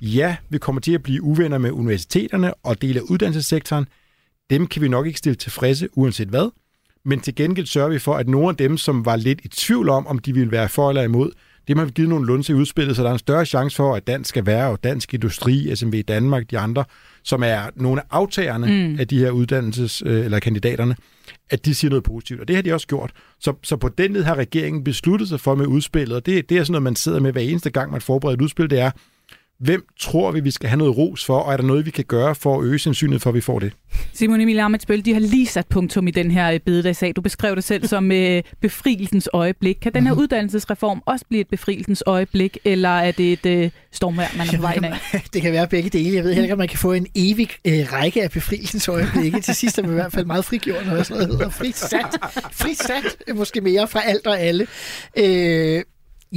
ja, 0.00 0.36
vi 0.48 0.58
kommer 0.58 0.80
til 0.80 0.92
at 0.92 1.02
blive 1.02 1.22
uvenner 1.22 1.58
med 1.58 1.70
universiteterne 1.70 2.54
og 2.54 2.82
dele 2.82 3.00
af 3.00 3.02
uddannelsessektoren. 3.02 3.86
Dem 4.50 4.66
kan 4.66 4.82
vi 4.82 4.88
nok 4.88 5.06
ikke 5.06 5.18
stille 5.18 5.36
tilfredse, 5.36 5.88
uanset 5.92 6.28
hvad. 6.28 6.50
Men 7.04 7.20
til 7.20 7.34
gengæld 7.34 7.66
sørger 7.66 7.88
vi 7.88 7.98
for, 7.98 8.14
at 8.14 8.28
nogle 8.28 8.48
af 8.48 8.56
dem, 8.56 8.76
som 8.76 9.04
var 9.04 9.16
lidt 9.16 9.40
i 9.44 9.48
tvivl 9.48 9.88
om, 9.88 10.06
om 10.06 10.18
de 10.18 10.34
ville 10.34 10.50
være 10.50 10.68
for 10.68 10.88
eller 10.88 11.02
imod, 11.02 11.30
det 11.68 11.78
har 11.78 11.84
vi 11.84 11.90
givet 11.90 12.08
nogle 12.08 12.26
lunse 12.26 12.52
i 12.52 12.56
udspillet, 12.56 12.96
så 12.96 13.02
der 13.02 13.08
er 13.08 13.12
en 13.12 13.18
større 13.18 13.46
chance 13.46 13.76
for, 13.76 13.94
at 13.94 14.06
dansk 14.06 14.28
skal 14.28 14.46
være, 14.46 14.70
og 14.70 14.84
dansk 14.84 15.14
industri, 15.14 15.76
SMV 15.76 16.02
Danmark, 16.02 16.50
de 16.50 16.58
andre, 16.58 16.84
som 17.22 17.42
er 17.42 17.60
nogle 17.76 18.00
af 18.00 18.04
aftagerne 18.10 18.66
mm. 18.66 19.00
af 19.00 19.08
de 19.08 19.18
her 19.18 19.30
uddannelses- 19.30 20.08
øh, 20.08 20.24
eller 20.24 20.38
kandidaterne, 20.38 20.96
at 21.50 21.64
de 21.64 21.74
siger 21.74 21.88
noget 21.88 22.04
positivt. 22.04 22.40
Og 22.40 22.48
det 22.48 22.56
har 22.56 22.62
de 22.62 22.72
også 22.72 22.86
gjort. 22.86 23.12
Så, 23.40 23.52
så 23.62 23.76
på 23.76 23.88
den 23.88 24.12
led 24.12 24.22
har 24.22 24.34
regeringen 24.34 24.84
besluttet 24.84 25.28
sig 25.28 25.40
for 25.40 25.54
med 25.54 25.66
udspillet, 25.66 26.16
og 26.16 26.26
det, 26.26 26.48
det 26.48 26.58
er 26.58 26.64
sådan 26.64 26.72
noget, 26.72 26.82
man 26.82 26.96
sidder 26.96 27.20
med 27.20 27.32
hver 27.32 27.42
eneste 27.42 27.70
gang, 27.70 27.92
man 27.92 28.00
forbereder 28.00 28.36
et 28.36 28.42
udspil, 28.42 28.70
det 28.70 28.80
er, 28.80 28.90
Hvem 29.58 29.86
tror 30.00 30.30
vi, 30.30 30.40
vi 30.40 30.50
skal 30.50 30.68
have 30.68 30.78
noget 30.78 30.96
ros 30.96 31.24
for, 31.24 31.38
og 31.38 31.52
er 31.52 31.56
der 31.56 31.64
noget, 31.64 31.86
vi 31.86 31.90
kan 31.90 32.04
gøre 32.04 32.34
for 32.34 32.58
at 32.58 32.64
øge 32.64 32.78
sandsynligheden 32.78 33.20
for, 33.20 33.30
at 33.30 33.34
vi 33.34 33.40
får 33.40 33.58
det? 33.58 33.72
Simon 34.12 34.40
Emil 34.40 34.58
Amitsbøl, 34.58 35.04
de 35.04 35.12
har 35.12 35.20
lige 35.20 35.46
sat 35.46 35.66
punktum 35.66 36.08
i 36.08 36.10
den 36.10 36.30
her 36.30 36.50
øh, 36.50 36.60
bededagssag. 36.60 37.12
Du 37.16 37.20
beskrev 37.20 37.56
det 37.56 37.64
selv 37.64 37.86
som 37.94 38.12
øh, 38.12 38.42
befrielsens 38.60 39.28
øjeblik. 39.32 39.76
Kan 39.82 39.94
den 39.94 40.06
her 40.06 40.12
mhm. 40.12 40.22
uddannelsesreform 40.22 41.02
også 41.06 41.24
blive 41.28 41.40
et 41.40 41.48
befrielsens 41.48 42.02
øjeblik, 42.06 42.58
eller 42.64 42.88
er 42.88 43.10
det 43.10 43.32
et 43.32 43.46
øh, 43.46 43.70
stormvær, 43.92 44.26
man 44.36 44.46
er 44.46 44.56
på 44.56 44.60
vej 44.60 44.74
ind 44.74 44.84
af? 44.84 44.92
Det 45.32 45.42
kan 45.42 45.52
være 45.52 45.66
begge 45.66 45.90
dele. 45.90 46.16
Jeg 46.16 46.24
ved 46.24 46.30
heller 46.30 46.44
ikke, 46.44 46.54
om 46.54 46.58
man 46.58 46.68
kan 46.68 46.78
få 46.78 46.92
en 46.92 47.06
evig 47.14 47.48
øh, 47.64 47.92
række 47.92 48.22
af 48.22 48.30
befrielsens 48.30 48.88
øjeblikke. 48.88 49.40
Til 49.40 49.54
sidst 49.54 49.78
er 49.78 49.82
man 49.82 49.90
i 49.90 49.94
hvert 49.94 50.12
fald 50.12 50.26
meget 50.26 50.44
frigjort, 50.44 50.86
når 50.86 51.02
sådan 51.02 51.22
noget 51.22 51.38
hedder 51.38 51.50
frisat. 51.50 52.18
Frisat, 52.52 53.16
måske 53.34 53.60
mere 53.60 53.88
fra 53.88 54.00
alt 54.00 54.26
og 54.26 54.40
alle. 54.40 54.66
Øh, 55.18 55.82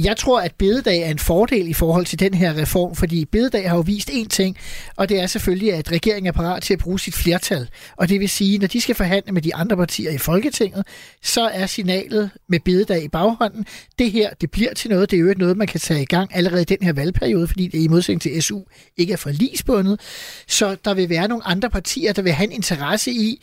jeg 0.04 0.16
tror, 0.16 0.40
at 0.40 0.54
bededag 0.54 0.98
er 0.98 1.10
en 1.10 1.18
fordel 1.18 1.68
i 1.68 1.72
forhold 1.72 2.06
til 2.06 2.20
den 2.20 2.34
her 2.34 2.56
reform, 2.56 2.94
fordi 2.94 3.24
bededag 3.24 3.68
har 3.68 3.76
jo 3.76 3.82
vist 3.82 4.10
én 4.10 4.28
ting, 4.28 4.56
og 4.96 5.08
det 5.08 5.20
er 5.20 5.26
selvfølgelig, 5.26 5.74
at 5.74 5.92
regeringen 5.92 6.26
er 6.26 6.32
parat 6.32 6.62
til 6.62 6.74
at 6.74 6.78
bruge 6.78 7.00
sit 7.00 7.14
flertal. 7.14 7.68
Og 7.96 8.08
det 8.08 8.20
vil 8.20 8.28
sige, 8.28 8.58
når 8.58 8.66
de 8.66 8.80
skal 8.80 8.94
forhandle 8.94 9.32
med 9.32 9.42
de 9.42 9.54
andre 9.54 9.76
partier 9.76 10.10
i 10.10 10.18
Folketinget, 10.18 10.86
så 11.22 11.48
er 11.48 11.66
signalet 11.66 12.30
med 12.48 12.60
bededag 12.60 13.04
i 13.04 13.08
baghånden, 13.08 13.66
det 13.98 14.12
her, 14.12 14.30
det 14.40 14.50
bliver 14.50 14.74
til 14.74 14.90
noget, 14.90 15.10
det 15.10 15.16
er 15.16 15.20
jo 15.20 15.34
noget, 15.36 15.56
man 15.56 15.66
kan 15.66 15.80
tage 15.80 16.02
i 16.02 16.06
gang 16.06 16.36
allerede 16.36 16.62
i 16.62 16.64
den 16.64 16.78
her 16.82 16.92
valgperiode, 16.92 17.46
fordi 17.48 17.66
det 17.66 17.78
i 17.78 17.88
modsætning 17.88 18.22
til 18.22 18.42
SU 18.42 18.60
ikke 18.96 19.12
er 19.12 19.16
forlisbundet. 19.16 20.00
Så 20.48 20.76
der 20.84 20.94
vil 20.94 21.08
være 21.08 21.28
nogle 21.28 21.46
andre 21.46 21.70
partier, 21.70 22.12
der 22.12 22.22
vil 22.22 22.32
have 22.32 22.46
en 22.46 22.52
interesse 22.52 23.10
i, 23.10 23.42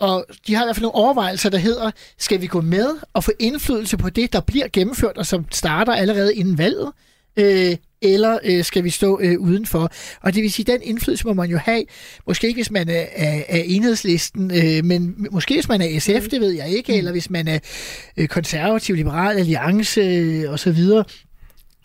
og 0.00 0.26
de 0.46 0.54
har 0.54 0.64
i 0.64 0.66
hvert 0.66 0.76
fald 0.76 0.82
nogle 0.82 0.94
overvejelser, 0.94 1.50
der 1.50 1.58
hedder, 1.58 1.90
skal 2.18 2.40
vi 2.40 2.46
gå 2.46 2.60
med 2.60 2.88
og 3.12 3.24
få 3.24 3.32
indflydelse 3.38 3.96
på 3.96 4.10
det, 4.10 4.32
der 4.32 4.40
bliver 4.40 4.68
gennemført, 4.72 5.18
og 5.18 5.26
som 5.26 5.44
starter 5.50 5.92
allerede 5.92 6.34
inden 6.34 6.58
valget? 6.58 6.92
Øh, 7.36 7.76
eller 8.02 8.38
øh, 8.44 8.64
skal 8.64 8.84
vi 8.84 8.90
stå 8.90 9.20
øh, 9.22 9.40
udenfor? 9.40 9.90
Og 10.22 10.34
det 10.34 10.42
vil 10.42 10.52
sige, 10.52 10.72
den 10.72 10.82
indflydelse 10.82 11.26
må 11.26 11.32
man 11.32 11.50
jo 11.50 11.58
have, 11.58 11.84
måske 12.26 12.46
ikke 12.46 12.58
hvis 12.58 12.70
man 12.70 12.88
er, 12.88 13.04
er, 13.12 13.42
er 13.48 13.62
enhedslisten, 13.66 14.50
øh, 14.50 14.84
men 14.84 15.26
måske 15.30 15.54
hvis 15.54 15.68
man 15.68 15.80
er 15.80 16.00
SF, 16.00 16.28
det 16.28 16.40
ved 16.40 16.50
jeg 16.50 16.68
ikke, 16.68 16.92
mm. 16.92 16.98
eller 16.98 17.12
hvis 17.12 17.30
man 17.30 17.48
er 17.48 17.58
øh, 18.16 18.28
konservativ, 18.28 18.94
liberal 18.94 19.36
alliance 19.38 20.00
øh, 20.00 20.52
osv., 20.52 20.78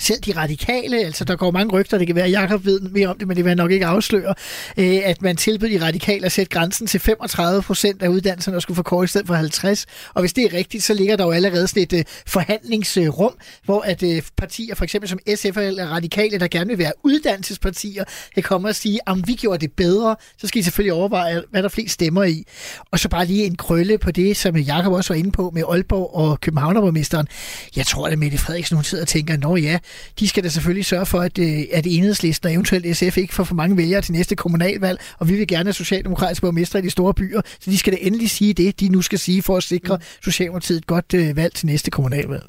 selv 0.04 0.20
de 0.20 0.32
radikale, 0.38 0.98
altså 0.98 1.26
der 1.26 1.36
går 1.36 1.52
mange 1.52 1.74
rygter, 1.74 1.98
det 1.98 2.08
kan 2.08 2.16
være, 2.16 2.26
at 2.26 2.32
Jacob 2.32 2.66
ved 2.66 2.80
mere 2.80 3.08
om 3.08 3.18
det, 3.18 3.28
men 3.28 3.38
det 3.38 3.46
vil 3.46 3.50
jeg 3.50 3.56
nok 3.56 3.72
ikke 3.72 3.86
afsløre, 3.86 4.34
øh, 4.78 5.00
at 5.04 5.22
man 5.22 5.38
tilbød 5.38 5.70
de 5.70 5.86
radikale 5.86 6.26
at 6.26 6.32
sætte 6.32 6.50
grænsen 6.50 6.88
til 6.88 7.00
35 7.00 7.62
procent 7.62 8.02
af 8.02 8.08
uddannelserne 8.08 8.58
og 8.58 8.62
skulle 8.62 8.84
få 8.90 9.04
i 9.04 9.08
stedet 9.08 9.28
for 9.28 9.34
50. 9.34 9.86
Og 10.14 10.22
hvis 10.22 10.34
det 10.34 10.44
er 10.44 10.54
rigtigt, 10.54 10.84
så 10.84 10.94
ligger 10.94 11.16
der 11.16 11.24
jo 11.24 11.32
allerede 11.32 11.68
sådan 11.68 11.84
et 11.84 11.94
øh, 11.94 12.04
forhandlingsrum, 12.28 13.34
hvor 13.66 13.82
at 13.82 14.04
øh, 14.04 14.22
partier, 14.38 14.76
for 14.76 14.84
eksempel 14.84 15.10
som 15.10 15.20
SF 15.36 15.58
eller 15.58 15.86
radikale, 15.88 16.40
der 16.40 16.48
gerne 16.48 16.68
vil 16.68 16.78
være 16.78 16.92
uddannelsespartier, 17.04 18.04
kan 18.34 18.44
komme 18.44 18.68
og 18.68 18.76
sige, 18.76 19.00
om 19.06 19.24
vi 19.28 19.34
gjorde 19.34 19.60
det 19.60 19.72
bedre, 19.72 20.16
så 20.38 20.48
skal 20.48 20.60
I 20.60 20.64
selvfølgelig 20.64 20.94
overveje, 20.94 21.42
hvad 21.52 21.64
der 21.64 21.70
flest 21.70 21.94
stemmer 21.94 22.24
i. 22.24 22.44
Og 22.92 23.00
så 23.00 23.10
bare 23.10 23.26
lige 23.26 23.46
en 23.46 23.56
krølle 23.56 23.98
på 23.98 24.12
det, 24.12 24.38
som 24.38 24.58
Jacob 24.58 24.94
også 24.94 25.14
var 25.14 25.20
inde 25.20 25.32
på 25.32 25.52
med 25.54 25.64
Aalborg 25.70 26.16
og 26.16 26.42
Københavnerborgmesteren. 26.42 27.28
Jeg 27.76 27.86
tror, 27.86 28.08
at 28.08 28.20
Mette 28.20 28.38
Frederiksen 28.38 28.76
hun 28.76 28.84
sidder 28.84 29.04
og 29.04 29.08
tænker, 29.08 29.38
nå 29.38 29.56
ja, 29.56 29.80
de 30.20 30.28
skal 30.28 30.44
da 30.44 30.50
selvfølgelig 30.50 30.86
sørge 30.86 31.06
for, 31.06 31.20
at, 31.20 31.38
øh, 31.38 31.62
at 31.72 31.88
enhedslisten 31.88 32.48
og 32.48 32.54
eventuelt 32.54 32.98
SF 32.98 33.18
ikke 33.18 33.34
får 33.34 33.44
for 33.44 33.56
mange 33.56 33.78
vælgere 33.78 34.02
til 34.02 34.14
næste 34.14 34.36
kommunalvalg, 34.36 35.00
og 35.20 35.30
vi 35.30 35.36
vil 35.36 35.48
gerne 35.48 35.66
have 35.66 35.74
socialdemokratiske 35.74 36.42
borgmestre 36.42 36.80
i 36.80 36.82
de 36.82 36.90
store 36.90 37.14
byer, 37.14 37.42
så 37.60 37.72
de 37.72 37.78
skal 37.78 37.94
da 37.94 37.98
endelig 38.02 38.30
sige 38.30 38.54
det, 38.54 38.80
de 38.80 38.90
nu 38.90 39.02
skal 39.02 39.20
sige 39.20 39.42
for 39.42 39.58
at 39.58 39.64
sikre 39.64 40.00
Socialdemokratiet 40.24 40.78
et 40.78 40.88
godt 40.88 41.14
øh, 41.14 41.36
valg 41.36 41.54
til 41.54 41.66
næste 41.66 41.92
kommunalvalg. 41.92 42.44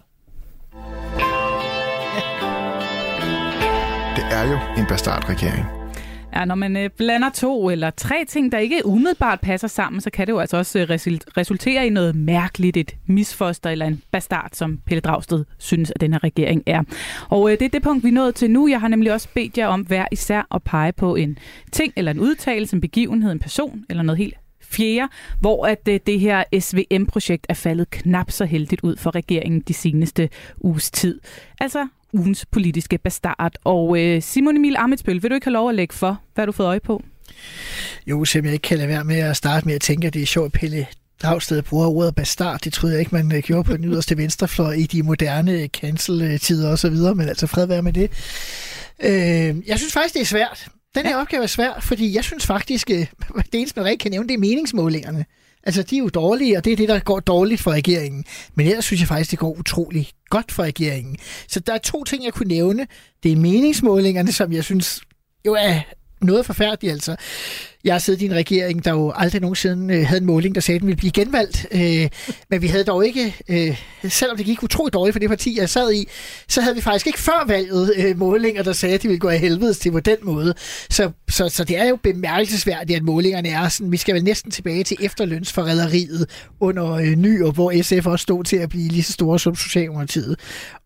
Det 4.17 4.25
er 4.31 4.51
jo 4.51 4.59
en 4.79 4.87
bastardregering. 4.89 5.84
Ja, 6.37 6.45
når 6.45 6.55
man 6.55 6.77
øh, 6.77 6.91
blander 6.91 7.31
to 7.31 7.71
eller 7.71 7.91
tre 7.91 8.25
ting, 8.29 8.53
der 8.53 8.59
ikke 8.59 8.87
umiddelbart 8.87 9.41
passer 9.41 9.69
sammen, 9.69 10.01
så 10.01 10.11
kan 10.11 10.27
det 10.27 10.33
jo 10.33 10.39
altså 10.39 10.57
også 10.57 10.79
øh, 10.79 10.89
resultere 11.37 11.87
i 11.87 11.91
noget 11.91 12.17
mærkeligt, 12.17 12.77
et 12.77 12.97
misfoster 13.07 13.71
eller 13.71 13.87
en 13.87 14.03
bastard, 14.11 14.51
som 14.53 14.79
Pelle 14.87 15.01
Dragsted 15.01 15.45
synes, 15.59 15.91
at 15.91 16.01
den 16.01 16.13
her 16.13 16.25
regering 16.25 16.63
er. 16.67 16.83
Og 17.29 17.53
øh, 17.53 17.59
det 17.59 17.65
er 17.65 17.69
det 17.69 17.83
punkt, 17.83 18.05
vi 18.05 18.09
er 18.09 18.13
nået 18.13 18.35
til 18.35 18.51
nu. 18.51 18.69
Jeg 18.69 18.81
har 18.81 18.89
nemlig 18.89 19.13
også 19.13 19.29
bedt 19.35 19.59
jer 19.59 19.67
om 19.67 19.81
hver 19.81 20.07
især 20.13 20.47
at 20.55 20.63
pege 20.63 20.93
på 20.93 21.17
en 21.17 21.39
ting 21.73 21.93
eller 21.97 22.11
en 22.11 22.21
udtalelse, 22.21 22.77
en 22.77 22.81
begivenhed, 22.81 23.33
en 23.33 23.39
person 23.39 23.85
eller 23.91 24.03
noget 24.03 24.19
helt 24.19 24.35
fjerde, 24.61 25.13
hvor 25.41 25.67
at 25.67 25.87
det, 25.87 26.07
det 26.07 26.21
her 26.21 26.45
SVM-projekt 26.61 27.47
er 27.49 27.55
faldet 27.55 27.91
knap 27.91 28.31
så 28.31 28.45
heldigt 28.45 28.81
ud 28.81 28.97
for 28.97 29.15
regeringen 29.15 29.61
de 29.61 29.75
seneste 29.75 30.29
uges 30.61 30.91
tid. 30.91 31.21
Altså 31.61 31.89
ugens 32.15 32.47
politiske 32.47 32.99
bastard. 32.99 33.53
Og 33.65 34.01
øh, 34.01 34.23
Simon 34.23 34.57
Emil 34.57 34.77
Amitsbøl, 34.77 35.23
vil 35.23 35.31
du 35.31 35.35
ikke 35.35 35.47
have 35.47 35.53
lov 35.53 35.69
at 35.69 35.75
lægge 35.75 35.95
for, 35.95 36.21
hvad 36.35 36.47
du 36.47 36.53
fået 36.53 36.67
øje 36.67 36.81
på? 36.81 37.03
Jo, 38.07 38.25
selvom 38.25 38.45
jeg 38.45 38.53
ikke 38.53 38.63
kan 38.63 38.79
lade 38.79 38.89
være 38.89 39.05
med 39.05 39.17
at 39.17 39.37
starte 39.37 39.67
med 39.67 39.75
at 39.75 39.81
tænke, 39.81 40.07
at 40.07 40.15
det 40.15 40.23
er 40.23 40.27
sjovt, 40.27 40.47
at 40.47 40.61
Pelle 40.61 40.87
Dragsted 41.23 41.63
bruger 41.63 41.87
ordet 41.87 42.15
bastard. 42.15 42.61
Det 42.61 42.73
troede 42.73 42.95
jeg 42.95 43.01
ikke, 43.01 43.15
man 43.15 43.37
øh, 43.37 43.43
gjorde 43.43 43.65
på 43.65 43.77
den 43.77 43.85
yderste 43.85 44.17
venstrefløj 44.17 44.73
i 44.73 44.83
de 44.83 45.03
moderne 45.03 45.67
cancel-tider 45.67 46.73
osv., 46.73 46.95
men 47.17 47.29
altså 47.29 47.47
fred 47.47 47.67
være 47.67 47.83
med 47.83 47.93
det. 47.93 48.11
Øh, 49.03 49.69
jeg 49.69 49.79
synes 49.79 49.93
faktisk, 49.93 50.15
det 50.15 50.21
er 50.21 50.27
svært. 50.27 50.69
Den 50.95 51.07
her 51.07 51.17
opgave 51.17 51.43
er 51.43 51.47
svær, 51.47 51.81
fordi 51.81 52.15
jeg 52.15 52.25
synes 52.25 52.47
faktisk, 52.47 52.91
øh, 52.91 53.07
det 53.53 53.61
eneste, 53.61 53.81
man 53.81 53.85
rigtig 53.85 54.01
kan 54.01 54.11
nævne, 54.11 54.29
det 54.29 54.35
er 54.35 54.39
meningsmålingerne. 54.39 55.25
Altså, 55.67 55.83
de 55.83 55.97
er 55.97 55.99
jo 55.99 56.09
dårlige, 56.09 56.57
og 56.57 56.65
det 56.65 56.73
er 56.73 56.77
det, 56.77 56.89
der 56.89 56.99
går 56.99 57.21
dårligt 57.21 57.61
for 57.61 57.71
regeringen. 57.71 58.25
Men 58.55 58.67
ellers 58.67 58.85
synes 58.85 59.01
jeg 59.01 59.09
faktisk, 59.09 59.31
det 59.31 59.39
går 59.39 59.59
utrolig 59.59 60.11
godt 60.31 60.53
for 60.53 60.63
regeringen. 60.63 61.17
Så 61.49 61.61
der 61.61 61.73
er 61.73 61.79
to 61.79 62.05
ting, 62.05 62.25
jeg 62.25 62.33
kunne 62.33 62.49
nævne. 62.49 62.87
Det 63.23 63.33
er 63.33 63.37
meningsmålingerne, 63.37 64.33
som 64.33 64.53
jeg 64.53 64.65
synes 64.65 65.01
jo 65.47 65.55
er 65.55 65.81
noget 66.21 66.47
forfærdeligt, 66.47 66.93
altså. 66.93 67.17
Jeg 67.85 67.95
har 67.95 67.99
siddet 67.99 68.23
i 68.23 68.25
en 68.25 68.35
regering, 68.35 68.85
der 68.85 68.91
jo 68.91 69.13
aldrig 69.17 69.41
nogensinde 69.41 69.95
øh, 69.95 70.07
havde 70.07 70.21
en 70.21 70.27
måling, 70.27 70.55
der 70.55 70.61
sagde, 70.61 70.77
at 70.77 70.81
den 70.81 70.87
ville 70.87 70.97
blive 70.97 71.11
genvalgt. 71.11 71.67
Øh, 71.73 72.09
men 72.51 72.63
vi 72.63 72.67
havde 72.67 72.85
dog 72.85 73.07
ikke, 73.07 73.37
øh, 73.49 73.83
selvom 74.09 74.37
det 74.37 74.47
gik 74.47 74.63
utroligt 74.63 74.95
dårligt 74.95 75.15
for 75.15 75.19
det 75.19 75.29
parti, 75.29 75.59
jeg 75.59 75.69
sad 75.69 75.93
i, 75.93 76.09
så 76.49 76.61
havde 76.61 76.77
vi 76.77 76.81
faktisk 76.81 77.07
ikke 77.07 77.19
før 77.19 77.45
valget 77.47 77.93
øh, 77.97 78.19
målinger, 78.19 78.63
der 78.63 78.73
sagde, 78.73 78.95
at 78.95 79.03
de 79.03 79.09
ville 79.09 79.21
gå 79.21 79.29
af 79.29 79.39
helvedes 79.39 79.79
til 79.79 79.93
på 79.93 80.01
den 80.01 80.17
måde. 80.23 80.55
Så, 80.91 81.11
så, 81.31 81.49
så 81.49 81.65
det 81.65 81.79
er 81.79 81.89
jo 81.89 81.97
bemærkelsesværdigt, 81.97 82.97
at 82.97 83.03
målingerne 83.03 83.49
er 83.49 83.69
sådan, 83.69 83.93
vi 83.93 83.97
skal 83.97 84.15
vel 84.15 84.25
næsten 84.25 84.51
tilbage 84.51 84.85
til 84.85 84.97
efterlønsforræderiet 85.01 86.31
under 86.61 86.93
øh, 86.93 87.07
ny, 87.07 87.43
og 87.43 87.53
hvor 87.53 87.83
SF 87.83 88.07
også 88.07 88.23
stod 88.23 88.45
til 88.45 88.57
at 88.57 88.69
blive 88.69 88.89
lige 88.89 89.03
så 89.03 89.13
store 89.13 89.39
som 89.39 89.57
Socialdemokratiet. 89.57 90.37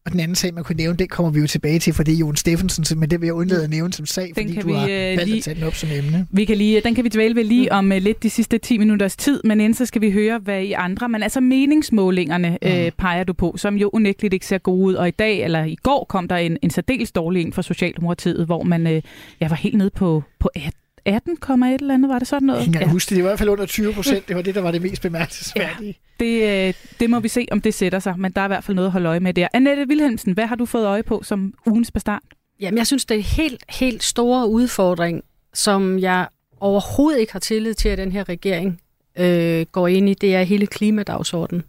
Og 0.08 0.12
den 0.12 0.20
anden 0.20 0.34
sag, 0.34 0.54
man 0.54 0.64
kunne 0.64 0.76
nævne, 0.76 0.96
den 0.96 1.08
kommer 1.08 1.30
vi 1.30 1.40
jo 1.40 1.46
tilbage 1.46 1.78
til, 1.78 1.92
for 1.92 2.02
det 2.02 2.14
er 2.14 2.18
Jon 2.18 2.36
Steffensen, 2.36 3.00
men 3.00 3.10
det 3.10 3.20
vil 3.20 3.26
jeg 3.26 3.34
undlade 3.34 3.64
at 3.64 3.70
nævne 3.70 3.92
som 3.92 4.06
sag, 4.06 4.24
den 4.24 4.34
fordi 4.34 4.52
kan 4.52 4.62
du 4.62 4.68
vi, 4.68 4.74
har 4.74 4.82
øh, 4.82 4.88
valgt 4.90 5.24
lige, 5.24 5.36
at 5.36 5.42
tage 5.42 5.54
den 5.54 5.62
op 5.62 5.74
som 5.74 5.88
emne. 5.92 6.26
Vi 6.30 6.44
kan 6.44 6.56
lige, 6.56 6.80
den 6.80 6.94
kan 6.94 7.04
vi 7.04 7.08
dvæle 7.08 7.36
ved 7.36 7.44
lige 7.44 7.72
om 7.72 7.92
uh, 7.92 7.96
lidt 7.96 8.22
de 8.22 8.30
sidste 8.30 8.58
10 8.58 8.78
minutters 8.78 9.16
tid, 9.16 9.40
men 9.44 9.60
inden 9.60 9.74
så 9.74 9.86
skal 9.86 10.00
vi 10.00 10.10
høre, 10.10 10.38
hvad 10.38 10.62
I 10.62 10.72
andre, 10.72 11.08
men 11.08 11.22
altså 11.22 11.40
meningsmålingerne 11.40 12.58
mm. 12.62 12.68
øh, 12.68 12.90
peger 12.98 13.24
du 13.24 13.32
på, 13.32 13.54
som 13.56 13.76
jo 13.76 13.90
unægteligt 13.92 14.34
ikke 14.34 14.46
ser 14.46 14.58
gode 14.58 14.84
ud, 14.84 14.94
og 14.94 15.08
i 15.08 15.10
dag, 15.10 15.44
eller 15.44 15.64
i 15.64 15.76
går, 15.82 16.06
kom 16.08 16.28
der 16.28 16.36
en, 16.36 16.58
en 16.62 16.70
særdeles 16.70 17.12
dårlig 17.12 17.42
en 17.42 17.52
fra 17.52 17.62
Socialdemokratiet, 17.62 18.46
hvor 18.46 18.62
man 18.62 18.86
øh, 18.86 19.02
jeg 19.40 19.50
var 19.50 19.56
helt 19.56 19.78
nede 19.78 19.90
på, 19.90 20.22
på 20.38 20.50
18 20.54 20.72
18, 21.08 21.32
et 21.62 21.80
eller 21.80 21.94
andet, 21.94 22.08
var 22.08 22.18
det 22.18 22.28
sådan 22.28 22.46
noget? 22.46 22.64
Jeg 22.64 22.72
kan 22.72 22.82
ja. 22.82 22.88
huske 22.88 23.10
det. 23.10 23.16
Det 23.16 23.24
var 23.24 23.28
i 23.28 23.30
hvert 23.30 23.38
fald 23.38 23.48
under 23.48 23.66
20 23.66 23.92
procent. 23.92 24.28
Det 24.28 24.36
var 24.36 24.42
det, 24.42 24.54
der 24.54 24.60
var 24.60 24.70
det 24.70 24.82
mest 24.82 25.02
bemærkelsesværdige. 25.02 25.98
Ja, 26.20 26.24
det, 26.24 26.68
øh, 26.68 26.74
det 27.00 27.10
må 27.10 27.20
vi 27.20 27.28
se, 27.28 27.46
om 27.50 27.60
det 27.60 27.74
sætter 27.74 27.98
sig, 27.98 28.18
men 28.18 28.32
der 28.32 28.40
er 28.40 28.44
i 28.44 28.48
hvert 28.48 28.64
fald 28.64 28.74
noget 28.74 28.88
at 28.88 28.92
holde 28.92 29.08
øje 29.08 29.20
med 29.20 29.34
der. 29.34 29.48
Annette 29.52 29.86
Wilhelmsen, 29.88 30.32
hvad 30.32 30.46
har 30.46 30.56
du 30.56 30.66
fået 30.66 30.86
øje 30.86 31.02
på 31.02 31.22
som 31.22 31.54
ugens 31.66 31.90
bestart? 31.90 32.22
Jamen, 32.60 32.78
jeg 32.78 32.86
synes, 32.86 33.04
det 33.04 33.14
er 33.14 33.18
en 33.18 33.24
helt, 33.24 33.64
helt 33.68 34.02
store 34.02 34.48
udfordring, 34.48 35.22
som 35.54 35.98
jeg 35.98 36.28
overhovedet 36.60 37.20
ikke 37.20 37.32
har 37.32 37.40
tillid 37.40 37.74
til, 37.74 37.88
at 37.88 37.98
den 37.98 38.12
her 38.12 38.28
regering 38.28 38.80
øh, 39.18 39.66
går 39.72 39.88
ind 39.88 40.08
i, 40.08 40.14
det 40.14 40.34
er 40.34 40.42
hele 40.42 40.66
klimadagsordenen. 40.66 41.64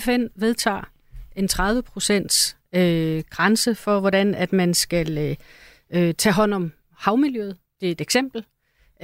FN 0.00 0.24
vedtager 0.36 0.90
en 1.36 1.48
30 1.48 1.82
procents 1.82 2.56
øh, 2.74 3.22
grænse 3.30 3.74
for, 3.74 4.00
hvordan 4.00 4.34
at 4.34 4.52
man 4.52 4.74
skal 4.74 5.18
øh, 5.18 5.36
øh, 5.90 6.14
tage 6.14 6.32
hånd 6.32 6.54
om 6.54 6.72
havmiljøet. 6.96 7.56
Det 7.80 7.88
er 7.88 7.92
et 7.92 8.00
eksempel. 8.00 8.44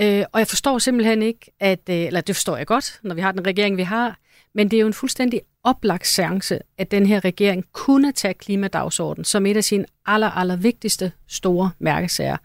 Øh, 0.00 0.24
og 0.32 0.38
jeg 0.38 0.46
forstår 0.46 0.78
simpelthen 0.78 1.22
ikke, 1.22 1.52
at, 1.60 1.80
øh, 1.90 1.96
eller 1.96 2.20
det 2.20 2.36
forstår 2.36 2.56
jeg 2.56 2.66
godt, 2.66 3.00
når 3.02 3.14
vi 3.14 3.20
har 3.20 3.32
den 3.32 3.46
regering, 3.46 3.76
vi 3.76 3.82
har, 3.82 4.18
men 4.54 4.70
det 4.70 4.76
er 4.76 4.80
jo 4.80 4.86
en 4.86 4.94
fuldstændig 4.94 5.40
oplagt 5.64 6.06
chance, 6.06 6.58
at 6.78 6.90
den 6.90 7.06
her 7.06 7.24
regering 7.24 7.64
kunne 7.72 8.12
tage 8.12 8.34
klimadagsordenen 8.34 9.24
som 9.24 9.46
et 9.46 9.56
af 9.56 9.64
sine 9.64 9.84
aller, 10.06 10.30
aller 10.30 10.56
vigtigste 10.56 11.12
store 11.28 11.70
mærkesager. 11.78 12.36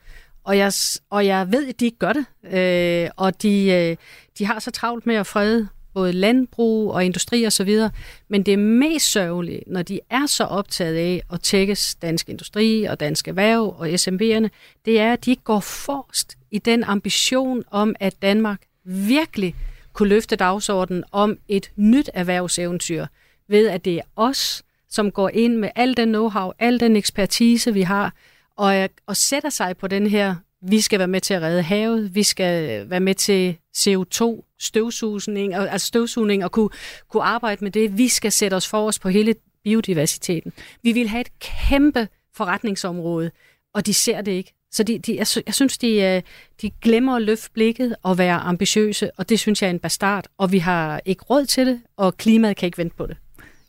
Og 0.43 0.57
jeg, 0.57 0.71
og 1.09 1.25
jeg 1.25 1.51
ved, 1.51 1.67
at 1.67 1.79
de 1.79 1.85
ikke 1.85 1.97
gør 1.97 2.13
det, 2.13 2.25
øh, 2.53 3.09
og 3.17 3.41
de, 3.41 3.71
øh, 3.71 3.97
de 4.37 4.45
har 4.45 4.59
så 4.59 4.71
travlt 4.71 5.05
med 5.05 5.15
at 5.15 5.27
frede 5.27 5.67
både 5.93 6.11
landbrug 6.13 6.93
og 6.93 7.05
industri 7.05 7.43
og 7.43 7.51
så 7.51 7.63
videre. 7.63 7.91
Men 8.29 8.43
det 8.43 8.53
er 8.53 8.57
mest 8.57 9.11
sørgeligt, 9.11 9.63
når 9.67 9.81
de 9.81 9.99
er 10.09 10.25
så 10.25 10.43
optaget 10.43 10.95
af 10.95 11.21
at 11.33 11.41
tækkes 11.41 11.95
dansk 11.95 12.29
industri 12.29 12.83
og 12.83 12.99
dansk 12.99 13.27
erhverv 13.27 13.75
og 13.77 13.87
SMB'erne, 13.87 14.47
det 14.85 14.99
er, 14.99 15.13
at 15.13 15.25
de 15.25 15.31
ikke 15.31 15.43
går 15.43 15.59
forrest 15.59 16.37
i 16.51 16.59
den 16.59 16.83
ambition 16.83 17.63
om, 17.71 17.95
at 17.99 18.21
Danmark 18.21 18.61
virkelig 18.83 19.55
kunne 19.93 20.09
løfte 20.09 20.35
dagsordenen 20.35 21.03
om 21.11 21.37
et 21.47 21.71
nyt 21.75 22.09
erhvervseventyr, 22.13 23.05
ved 23.47 23.67
at 23.67 23.85
det 23.85 23.97
er 23.97 24.01
os, 24.15 24.63
som 24.89 25.11
går 25.11 25.29
ind 25.29 25.55
med 25.55 25.69
al 25.75 25.97
den 25.97 26.15
know-how, 26.15 26.51
al 26.59 26.79
den 26.79 26.95
ekspertise, 26.95 27.73
vi 27.73 27.81
har, 27.81 28.13
og, 28.57 28.89
og 29.07 29.17
sætter 29.17 29.49
sig 29.49 29.77
på 29.77 29.87
den 29.87 30.07
her, 30.07 30.35
vi 30.61 30.81
skal 30.81 30.99
være 30.99 31.07
med 31.07 31.21
til 31.21 31.33
at 31.33 31.41
redde 31.41 31.61
havet, 31.61 32.15
vi 32.15 32.23
skal 32.23 32.89
være 32.89 32.99
med 32.99 33.15
til 33.15 33.57
CO2 33.77 34.55
støvsugning, 34.59 35.53
altså 35.53 35.87
støvsugning 35.87 36.43
og 36.43 36.51
kunne, 36.51 36.69
kunne 37.09 37.23
arbejde 37.23 37.63
med 37.63 37.71
det. 37.71 37.97
Vi 37.97 38.07
skal 38.07 38.31
sætte 38.31 38.55
os 38.55 38.67
for 38.67 38.87
os 38.87 38.99
på 38.99 39.09
hele 39.09 39.35
biodiversiteten. 39.63 40.53
Vi 40.83 40.91
vil 40.91 41.07
have 41.07 41.21
et 41.21 41.39
kæmpe 41.39 42.07
forretningsområde, 42.35 43.31
og 43.73 43.85
de 43.85 43.93
ser 43.93 44.21
det 44.21 44.31
ikke. 44.31 44.53
Så 44.71 44.83
de, 44.83 44.99
de, 44.99 45.15
jeg, 45.15 45.27
jeg 45.45 45.53
synes, 45.53 45.77
de, 45.77 46.01
øh, 46.01 46.21
de 46.61 46.71
glemmer 46.81 47.15
at 47.15 47.21
løfte 47.21 47.51
blikket 47.53 47.95
og 48.03 48.17
være 48.17 48.35
ambitiøse, 48.35 49.11
og 49.17 49.29
det 49.29 49.39
synes 49.39 49.61
jeg 49.61 49.67
er 49.67 49.71
en 49.71 49.79
bastard, 49.79 50.25
og 50.37 50.51
vi 50.51 50.57
har 50.57 51.01
ikke 51.05 51.23
råd 51.23 51.45
til 51.45 51.67
det, 51.67 51.81
og 51.97 52.17
klimaet 52.17 52.57
kan 52.57 52.67
ikke 52.67 52.77
vente 52.77 52.95
på 52.95 53.07
det. 53.07 53.17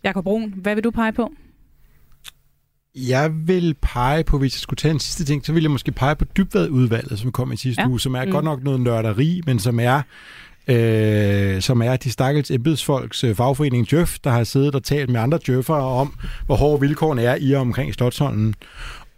Jakob 0.04 0.24
Brun, 0.24 0.54
hvad 0.56 0.74
vil 0.74 0.84
du 0.84 0.90
pege 0.90 1.12
på? 1.12 1.32
Jeg 2.94 3.30
vil 3.46 3.74
pege 3.82 4.24
på, 4.24 4.38
hvis 4.38 4.54
jeg 4.54 4.60
skulle 4.60 4.78
tage 4.78 4.92
en 4.92 5.00
sidste 5.00 5.24
ting, 5.24 5.46
så 5.46 5.52
vil 5.52 5.62
jeg 5.62 5.70
måske 5.70 5.92
pege 5.92 6.16
på 6.16 6.24
dybvadudvalget, 6.24 7.18
som 7.18 7.32
kom 7.32 7.52
i 7.52 7.56
sidste 7.56 7.82
ja. 7.82 7.88
uge, 7.88 8.00
som 8.00 8.14
er 8.14 8.24
mm. 8.24 8.30
godt 8.30 8.44
nok 8.44 8.62
noget 8.62 8.80
nørderi, 8.80 9.42
men 9.46 9.58
som 9.58 9.80
er 9.80 10.02
øh, 10.68 11.62
som 11.62 11.82
er 11.82 11.96
de 11.96 12.10
stakkels 12.10 12.50
embedsfolks 12.50 13.24
øh, 13.24 13.34
fagforening 13.34 13.92
Jøf, 13.92 14.18
der 14.24 14.30
har 14.30 14.44
siddet 14.44 14.74
og 14.74 14.84
talt 14.84 15.10
med 15.10 15.20
andre 15.20 15.38
Jøffere 15.48 15.82
om, 15.82 16.14
hvor 16.46 16.56
hårde 16.56 16.80
vilkårene 16.80 17.22
er 17.22 17.36
i 17.40 17.52
og 17.52 17.60
omkring 17.60 17.94
Slottsholmen. 17.94 18.54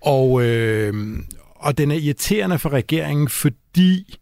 Og, 0.01 0.45
øh, 0.45 1.18
og 1.57 1.79
den 1.79 1.91
er 1.91 1.95
irriterende 1.95 2.59
for 2.59 2.68
regeringen, 2.68 3.29
fordi 3.29 4.18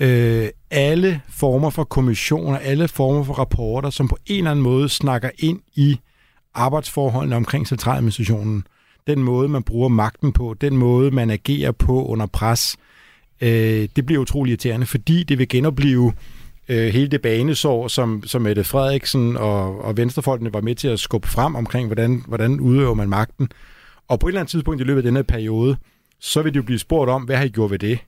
øh, 0.00 0.48
alle 0.70 1.20
former 1.30 1.70
for 1.70 1.84
kommissioner, 1.84 2.58
alle 2.58 2.88
former 2.88 3.24
for 3.24 3.34
rapporter, 3.34 3.90
som 3.90 4.08
på 4.08 4.16
en 4.26 4.38
eller 4.38 4.50
anden 4.50 4.62
måde 4.62 4.88
snakker 4.88 5.30
ind 5.38 5.60
i 5.74 5.98
arbejdsforholdene 6.54 7.36
omkring 7.36 7.66
centraladministrationen, 7.66 8.66
den 9.06 9.22
måde, 9.22 9.48
man 9.48 9.62
bruger 9.62 9.88
magten 9.88 10.32
på, 10.32 10.54
den 10.60 10.76
måde, 10.76 11.10
man 11.10 11.30
agerer 11.30 11.72
på 11.72 12.06
under 12.06 12.26
pres, 12.26 12.76
øh, 13.40 13.88
det 13.96 14.06
bliver 14.06 14.20
utrolig 14.20 14.50
irriterende, 14.50 14.86
fordi 14.86 15.22
det 15.22 15.38
vil 15.38 15.48
genopleve 15.48 16.12
øh, 16.68 16.92
hele 16.92 17.08
det 17.08 17.22
banesår, 17.22 17.88
som, 17.88 18.22
som 18.26 18.42
Mette 18.42 18.64
Frederiksen 18.64 19.36
og, 19.36 19.84
og 19.84 19.96
Venstrefolkene 19.96 20.52
var 20.52 20.60
med 20.60 20.74
til 20.74 20.88
at 20.88 21.00
skubbe 21.00 21.28
frem 21.28 21.54
omkring, 21.54 21.88
hvordan, 21.88 22.22
hvordan 22.26 22.60
udøver 22.60 22.94
man 22.94 23.08
magten. 23.08 23.48
Og 24.08 24.20
på 24.20 24.26
et 24.26 24.30
eller 24.30 24.40
andet 24.40 24.50
tidspunkt 24.50 24.80
i 24.80 24.84
løbet 24.84 24.98
af 24.98 25.04
denne 25.04 25.24
periode, 25.24 25.76
så 26.20 26.42
vil 26.42 26.54
de 26.54 26.56
jo 26.56 26.62
blive 26.62 26.78
spurgt 26.78 27.10
om, 27.10 27.22
hvad 27.22 27.36
har 27.36 27.44
I 27.44 27.48
gjort 27.48 27.70
ved 27.70 27.78
det? 27.78 27.98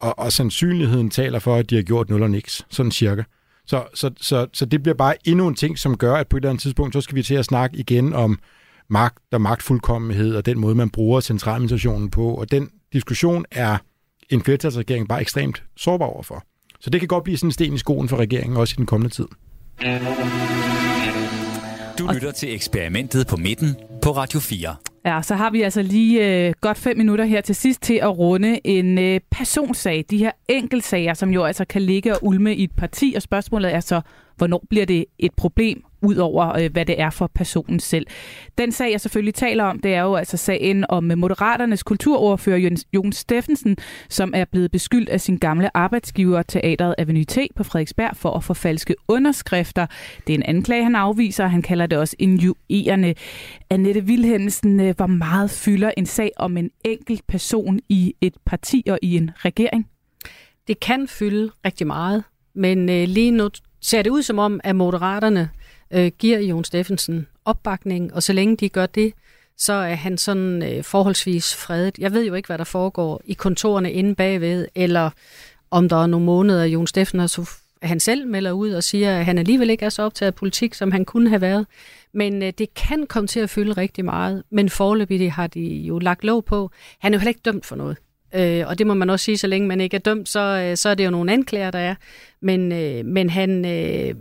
Og, 0.00 0.18
og 0.18 0.32
sandsynligheden 0.32 1.10
taler 1.10 1.38
for, 1.38 1.56
at 1.56 1.70
de 1.70 1.74
har 1.74 1.82
gjort 1.82 2.10
nul 2.10 2.22
og 2.22 2.30
niks, 2.30 2.66
sådan 2.70 2.92
cirka. 2.92 3.22
Så, 3.66 3.84
så, 3.94 4.10
så, 4.20 4.46
så 4.52 4.64
det 4.64 4.82
bliver 4.82 4.94
bare 4.94 5.28
endnu 5.28 5.48
en 5.48 5.54
ting, 5.54 5.78
som 5.78 5.96
gør, 5.96 6.14
at 6.14 6.28
på 6.28 6.36
et 6.36 6.40
eller 6.40 6.50
andet 6.50 6.62
tidspunkt, 6.62 6.94
så 6.94 7.00
skal 7.00 7.14
vi 7.14 7.22
til 7.22 7.34
at 7.34 7.44
snakke 7.44 7.78
igen 7.78 8.12
om 8.12 8.38
magt 8.88 9.18
og 9.32 9.40
magtfuldkommenhed, 9.40 10.36
og 10.36 10.46
den 10.46 10.58
måde, 10.58 10.74
man 10.74 10.90
bruger 10.90 11.20
centraladministrationen 11.20 12.10
på. 12.10 12.34
Og 12.34 12.50
den 12.50 12.70
diskussion 12.92 13.44
er 13.50 13.78
en 14.30 14.42
flertalsregering 14.42 15.08
bare 15.08 15.20
ekstremt 15.20 15.62
sårbar 15.76 16.06
overfor. 16.06 16.44
Så 16.80 16.90
det 16.90 17.00
kan 17.00 17.08
godt 17.08 17.24
blive 17.24 17.36
sådan 17.36 17.48
en 17.48 17.52
sten 17.52 17.74
i 17.74 17.78
skoen 17.78 18.08
for 18.08 18.16
regeringen, 18.16 18.56
også 18.56 18.74
i 18.74 18.76
den 18.76 18.86
kommende 18.86 19.14
tid. 19.14 19.26
Du 21.98 22.08
lytter 22.14 22.32
til 22.32 22.54
eksperimentet 22.54 23.26
på 23.26 23.36
midten 23.36 23.76
på 24.02 24.10
Radio 24.10 24.40
4. 24.40 24.76
Ja, 25.06 25.22
så 25.22 25.34
har 25.34 25.50
vi 25.50 25.62
altså 25.62 25.82
lige 25.82 26.46
øh, 26.46 26.54
godt 26.60 26.78
fem 26.78 26.96
minutter 26.96 27.24
her 27.24 27.40
til 27.40 27.54
sidst 27.54 27.82
til 27.82 27.94
at 27.94 28.18
runde 28.18 28.66
en 28.66 28.98
øh, 28.98 29.20
personsag. 29.30 30.04
De 30.10 30.18
her 30.18 30.30
enkeltsager, 30.48 31.14
som 31.14 31.30
jo 31.30 31.44
altså 31.44 31.64
kan 31.64 31.82
ligge 31.82 32.12
og 32.12 32.18
ulme 32.22 32.54
i 32.54 32.64
et 32.64 32.72
parti, 32.76 33.12
og 33.16 33.22
spørgsmålet 33.22 33.74
er 33.74 33.80
så, 33.80 34.00
hvornår 34.36 34.64
bliver 34.70 34.86
det 34.86 35.04
et 35.18 35.34
problem, 35.36 35.84
ud 36.04 36.16
over 36.16 36.58
øh, 36.58 36.72
hvad 36.72 36.86
det 36.86 37.00
er 37.00 37.10
for 37.10 37.30
personen 37.34 37.80
selv. 37.80 38.06
Den 38.58 38.72
sag, 38.72 38.92
jeg 38.92 39.00
selvfølgelig 39.00 39.34
taler 39.34 39.64
om, 39.64 39.78
det 39.78 39.94
er 39.94 40.02
jo 40.02 40.14
altså 40.14 40.36
sagen 40.36 40.84
om 40.88 41.10
øh, 41.10 41.18
Moderaternes 41.18 41.82
kulturordfører 41.82 42.78
Jon 42.92 43.12
Steffensen, 43.12 43.76
som 44.08 44.32
er 44.36 44.44
blevet 44.44 44.70
beskyldt 44.70 45.08
af 45.08 45.20
sin 45.20 45.38
gamle 45.38 45.76
arbejdsgiver 45.76 46.42
Teateret 46.42 46.94
Avenue 46.98 47.24
på 47.56 47.64
Frederiksberg 47.64 48.16
for 48.16 48.30
at 48.30 48.44
forfalske 48.44 48.94
underskrifter. 49.08 49.86
Det 50.26 50.32
er 50.32 50.38
en 50.38 50.42
anklage, 50.42 50.84
han 50.84 50.94
afviser, 50.94 51.46
han 51.46 51.62
kalder 51.62 51.86
det 51.86 51.98
også 51.98 52.16
injuerende. 52.18 53.14
Annette 53.70 54.00
Wilhelmsen, 54.00 54.80
øh, 54.80 54.96
hvor 54.96 55.06
meget 55.06 55.50
fylder 55.50 55.90
en 55.96 56.06
sag 56.06 56.30
om 56.36 56.56
en 56.56 56.70
enkelt 56.84 57.26
person 57.26 57.80
i 57.88 58.14
et 58.20 58.34
parti 58.46 58.84
og 58.90 58.98
i 59.02 59.16
en 59.16 59.30
regering? 59.36 59.88
Det 60.68 60.80
kan 60.80 61.08
fylde 61.08 61.50
rigtig 61.64 61.86
meget, 61.86 62.24
men 62.54 62.88
øh, 62.88 63.08
lige 63.08 63.30
nu 63.30 63.50
ser 63.80 64.02
det 64.02 64.10
ud 64.10 64.22
som 64.22 64.38
om, 64.38 64.60
at 64.64 64.76
moderaterne 64.76 65.50
øh, 65.94 66.12
giver 66.18 66.38
Jon 66.38 66.64
Steffensen 66.64 67.26
opbakning, 67.44 68.14
og 68.14 68.22
så 68.22 68.32
længe 68.32 68.56
de 68.56 68.68
gør 68.68 68.86
det, 68.86 69.12
så 69.56 69.72
er 69.72 69.94
han 69.94 70.18
sådan 70.18 70.62
øh, 70.62 70.84
forholdsvis 70.84 71.54
fredet. 71.54 71.98
Jeg 71.98 72.12
ved 72.12 72.26
jo 72.26 72.34
ikke, 72.34 72.46
hvad 72.46 72.58
der 72.58 72.64
foregår 72.64 73.20
i 73.24 73.32
kontorerne 73.32 73.92
inde 73.92 74.14
bagved, 74.14 74.66
eller 74.74 75.10
om 75.70 75.88
der 75.88 76.02
er 76.02 76.06
nogle 76.06 76.26
måneder, 76.26 76.64
Jon 76.64 76.86
Steffensen 76.86 77.46
han 77.82 78.00
selv 78.00 78.26
melder 78.26 78.52
ud 78.52 78.70
og 78.70 78.82
siger, 78.84 79.18
at 79.18 79.24
han 79.24 79.38
alligevel 79.38 79.70
ikke 79.70 79.84
er 79.84 79.88
så 79.88 80.02
optaget 80.02 80.32
af 80.32 80.34
politik, 80.34 80.74
som 80.74 80.92
han 80.92 81.04
kunne 81.04 81.28
have 81.28 81.40
været. 81.40 81.66
Men 82.14 82.42
øh, 82.42 82.52
det 82.58 82.74
kan 82.74 83.06
komme 83.06 83.26
til 83.26 83.40
at 83.40 83.50
fylde 83.50 83.72
rigtig 83.72 84.04
meget. 84.04 84.42
Men 84.50 84.70
forløbig 84.70 85.32
har 85.32 85.46
de 85.46 85.60
jo 85.60 85.98
lagt 85.98 86.24
lov 86.24 86.42
på. 86.42 86.70
Han 86.98 87.14
er 87.14 87.18
jo 87.18 87.20
heller 87.20 87.28
ikke 87.28 87.40
dømt 87.44 87.66
for 87.66 87.76
noget. 87.76 87.96
Øh, 88.34 88.68
og 88.68 88.78
det 88.78 88.86
må 88.86 88.94
man 88.94 89.10
også 89.10 89.24
sige, 89.24 89.38
så 89.38 89.46
længe 89.46 89.68
man 89.68 89.80
ikke 89.80 89.94
er 89.94 90.00
dømt, 90.00 90.28
så, 90.28 90.40
øh, 90.40 90.76
så 90.76 90.88
er 90.88 90.94
det 90.94 91.04
jo 91.04 91.10
nogle 91.10 91.32
anklager, 91.32 91.70
der 91.70 91.78
er. 91.78 91.94
Men, 92.40 92.72
øh, 92.72 93.04
men, 93.04 93.30
han, 93.30 93.64
øh, 93.64 94.14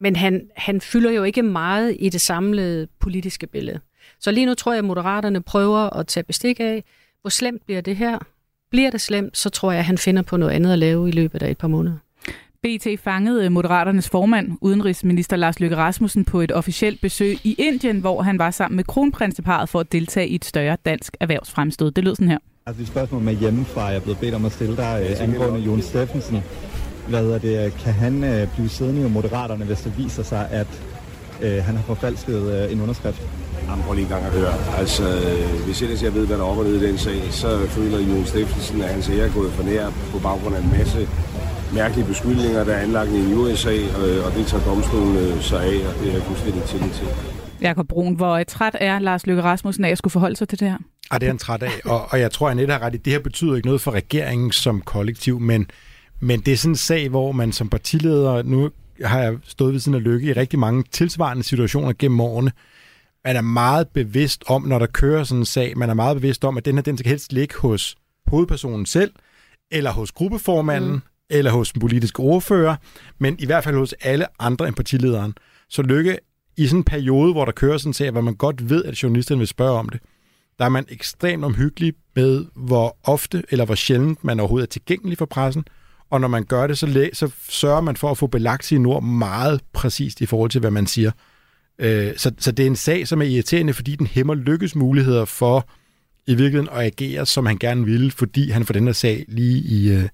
men 0.00 0.16
han, 0.16 0.42
han 0.56 0.80
fylder 0.80 1.10
jo 1.10 1.22
ikke 1.22 1.42
meget 1.42 1.96
i 1.98 2.08
det 2.08 2.20
samlede 2.20 2.88
politiske 3.00 3.46
billede. 3.46 3.80
Så 4.20 4.30
lige 4.30 4.46
nu 4.46 4.54
tror 4.54 4.72
jeg, 4.72 4.78
at 4.78 4.84
Moderaterne 4.84 5.42
prøver 5.42 5.96
at 5.96 6.06
tage 6.06 6.24
bestik 6.24 6.60
af, 6.60 6.84
hvor 7.20 7.30
slemt 7.30 7.64
bliver 7.66 7.80
det 7.80 7.96
her. 7.96 8.18
Bliver 8.70 8.90
det 8.90 9.00
slemt, 9.00 9.36
så 9.36 9.50
tror 9.50 9.72
jeg, 9.72 9.78
at 9.78 9.84
han 9.84 9.98
finder 9.98 10.22
på 10.22 10.36
noget 10.36 10.52
andet 10.52 10.72
at 10.72 10.78
lave 10.78 11.08
i 11.08 11.12
løbet 11.12 11.42
af 11.42 11.50
et 11.50 11.58
par 11.58 11.68
måneder. 11.68 11.96
BT 12.62 12.86
fangede 13.04 13.50
Moderaternes 13.50 14.08
formand, 14.08 14.58
udenrigsminister 14.60 15.36
Lars 15.36 15.60
Løkke 15.60 15.76
Rasmussen, 15.76 16.24
på 16.24 16.40
et 16.40 16.52
officielt 16.52 17.00
besøg 17.00 17.46
i 17.46 17.54
Indien, 17.58 18.00
hvor 18.00 18.22
han 18.22 18.38
var 18.38 18.50
sammen 18.50 18.76
med 18.76 18.84
kronprinseparet 18.84 19.68
for 19.68 19.80
at 19.80 19.92
deltage 19.92 20.28
i 20.28 20.34
et 20.34 20.44
større 20.44 20.76
dansk 20.84 21.16
erhvervsfremstød. 21.20 21.90
Det 21.90 22.04
lød 22.04 22.14
sådan 22.14 22.28
her. 22.28 22.38
Altså, 22.66 22.80
det 22.80 22.88
spørgsmål 22.88 23.22
med 23.22 23.34
hjemmefra, 23.34 23.84
jeg 23.84 23.96
er 23.96 24.00
blevet 24.00 24.18
bedt 24.18 24.34
om 24.34 24.44
at 24.44 24.52
stille 24.52 24.76
dig 24.76 25.06
øh, 25.10 25.22
angående 25.22 25.60
Jon 25.60 25.82
Steffensen. 25.82 26.42
Hvad 27.10 27.22
hedder 27.22 27.38
det? 27.38 27.74
Kan 27.84 27.92
han 27.92 28.24
øh, 28.24 28.48
blive 28.54 28.68
siddende 28.68 29.06
i 29.06 29.10
Moderaterne, 29.10 29.64
hvis 29.64 29.80
det 29.80 29.98
viser 29.98 30.22
sig, 30.22 30.48
at 30.50 30.66
øh, 31.42 31.64
han 31.64 31.76
har 31.76 31.82
forfalsket 31.82 32.42
øh, 32.54 32.72
en 32.72 32.80
underskrift? 32.80 33.22
Jamen, 33.68 33.84
prøv 33.84 33.94
lige 33.94 34.04
en 34.04 34.10
gang 34.10 34.24
at 34.24 34.32
høre. 34.32 34.54
Altså, 34.78 35.02
øh, 35.02 35.64
hvis 35.64 35.82
ellers 35.82 36.02
jeg 36.02 36.14
ved, 36.14 36.26
hvad 36.26 36.36
der 36.36 36.44
er 36.44 36.48
op 36.48 36.58
og 36.58 36.64
ned 36.64 36.82
i 36.82 36.86
den 36.88 36.98
sag, 36.98 37.20
så 37.30 37.66
føler 37.66 37.98
Jon 37.98 38.26
Steffensen, 38.26 38.82
at 38.82 38.88
hans 38.88 39.08
ære 39.08 39.26
er 39.26 39.32
gået 39.32 39.52
for 39.52 39.62
nær 39.62 39.90
på 40.12 40.18
baggrund 40.18 40.54
af 40.56 40.60
en 40.60 40.70
masse 40.78 41.08
mærkelige 41.74 42.06
beskyldninger, 42.06 42.64
der 42.64 42.72
er 42.74 42.82
anlagt 42.82 43.10
i 43.10 43.34
USA, 43.34 43.74
øh, 43.74 44.26
og 44.26 44.32
det 44.36 44.46
tager 44.46 44.64
domstolen 44.64 45.16
øh, 45.16 45.42
sig 45.42 45.62
af, 45.62 45.86
og 45.88 45.94
det 46.00 46.08
er 46.08 46.12
jeg 46.12 46.22
fuldstændig 46.22 46.62
tillid 46.62 46.90
til. 46.90 47.06
Jakob 47.60 47.88
Brun, 47.88 48.14
hvor 48.14 48.42
træt 48.42 48.76
er 48.80 48.98
Lars 48.98 49.26
Løkke 49.26 49.42
Rasmussen 49.42 49.84
af 49.84 49.90
at 49.90 49.98
skulle 49.98 50.12
forholde 50.12 50.36
sig 50.36 50.48
til 50.48 50.60
det 50.60 50.68
her? 50.70 50.78
Ah, 51.10 51.20
det 51.20 51.26
er 51.26 51.30
han 51.30 51.38
træt 51.38 51.62
af, 51.62 51.80
og, 51.84 52.06
og 52.10 52.20
jeg 52.20 52.30
tror, 52.30 52.46
at 52.46 52.50
Annette 52.50 52.72
har 52.72 52.82
ret 52.82 52.94
i, 52.94 52.98
det 52.98 53.12
her 53.12 53.20
betyder 53.20 53.56
ikke 53.56 53.66
noget 53.66 53.80
for 53.80 53.90
regeringen 53.90 54.52
som 54.52 54.80
kollektiv, 54.80 55.40
men, 55.40 55.66
men 56.20 56.40
det 56.40 56.52
er 56.52 56.56
sådan 56.56 56.72
en 56.72 56.76
sag, 56.76 57.08
hvor 57.08 57.32
man 57.32 57.52
som 57.52 57.68
partileder, 57.68 58.42
nu 58.42 58.70
har 59.04 59.20
jeg 59.20 59.38
stået 59.44 59.72
ved 59.72 59.80
siden 59.80 59.96
af 59.96 60.04
Lykke 60.04 60.26
i 60.26 60.32
rigtig 60.32 60.58
mange 60.58 60.84
tilsvarende 60.90 61.42
situationer 61.42 61.92
gennem 61.98 62.20
årene, 62.20 62.52
man 63.24 63.36
er 63.36 63.40
meget 63.40 63.88
bevidst 63.88 64.44
om, 64.46 64.62
når 64.62 64.78
der 64.78 64.86
kører 64.86 65.24
sådan 65.24 65.40
en 65.40 65.44
sag, 65.44 65.78
man 65.78 65.90
er 65.90 65.94
meget 65.94 66.16
bevidst 66.16 66.44
om, 66.44 66.56
at 66.56 66.64
den 66.64 66.74
her, 66.74 66.82
den 66.82 66.98
skal 66.98 67.08
helst 67.08 67.32
ligge 67.32 67.54
hos 67.58 67.96
hovedpersonen 68.26 68.86
selv, 68.86 69.12
eller 69.70 69.90
hos 69.90 70.12
gruppeformanden, 70.12 70.92
mm. 70.92 71.00
eller 71.30 71.50
hos 71.50 71.72
den 71.72 71.80
politiske 71.80 72.20
ordfører, 72.20 72.76
men 73.18 73.36
i 73.38 73.46
hvert 73.46 73.64
fald 73.64 73.76
hos 73.76 73.92
alle 73.92 74.26
andre 74.42 74.66
end 74.66 74.76
partilederen. 74.76 75.34
Så 75.68 75.82
Lykke, 75.82 76.18
i 76.56 76.66
sådan 76.66 76.80
en 76.80 76.84
periode, 76.84 77.32
hvor 77.32 77.44
der 77.44 77.52
kører 77.52 77.78
sådan 77.78 77.90
en 77.90 77.94
sag, 77.94 78.10
hvor 78.10 78.20
man 78.20 78.34
godt 78.34 78.70
ved, 78.70 78.84
at 78.84 79.02
journalisterne 79.02 79.38
vil 79.38 79.48
spørge 79.48 79.78
om 79.78 79.88
det, 79.88 80.00
der 80.58 80.64
er 80.64 80.68
man 80.68 80.84
ekstremt 80.88 81.44
omhyggelig 81.44 81.94
med, 82.16 82.44
hvor 82.54 82.96
ofte 83.04 83.42
eller 83.50 83.64
hvor 83.64 83.74
sjældent 83.74 84.24
man 84.24 84.40
overhovedet 84.40 84.66
er 84.66 84.70
tilgængelig 84.70 85.18
for 85.18 85.26
pressen, 85.26 85.64
og 86.10 86.20
når 86.20 86.28
man 86.28 86.44
gør 86.44 86.66
det, 86.66 86.78
så, 86.78 86.86
læ- 86.86 87.12
så 87.12 87.30
sørger 87.48 87.80
man 87.80 87.96
for 87.96 88.10
at 88.10 88.18
få 88.18 88.26
belagt 88.26 88.64
sine 88.64 88.88
ord 88.88 89.02
meget 89.02 89.60
præcist 89.72 90.20
i 90.20 90.26
forhold 90.26 90.50
til, 90.50 90.60
hvad 90.60 90.70
man 90.70 90.86
siger. 90.86 91.10
Øh, 91.78 92.12
så, 92.16 92.32
så 92.38 92.52
det 92.52 92.62
er 92.62 92.66
en 92.66 92.76
sag, 92.76 93.08
som 93.08 93.22
er 93.22 93.26
irriterende, 93.26 93.72
fordi 93.72 93.96
den 93.96 94.06
hæmmer 94.06 94.34
lykkes 94.34 94.76
muligheder 94.76 95.24
for 95.24 95.68
i 96.26 96.34
virkeligheden 96.34 96.68
at 96.72 96.84
agere, 96.84 97.26
som 97.26 97.46
han 97.46 97.58
gerne 97.58 97.84
ville, 97.84 98.10
fordi 98.10 98.50
han 98.50 98.64
får 98.64 98.72
den 98.72 98.84
her 98.84 98.92
sag 98.92 99.24
lige 99.28 99.58
i, 99.58 99.92
øh, 99.92 100.08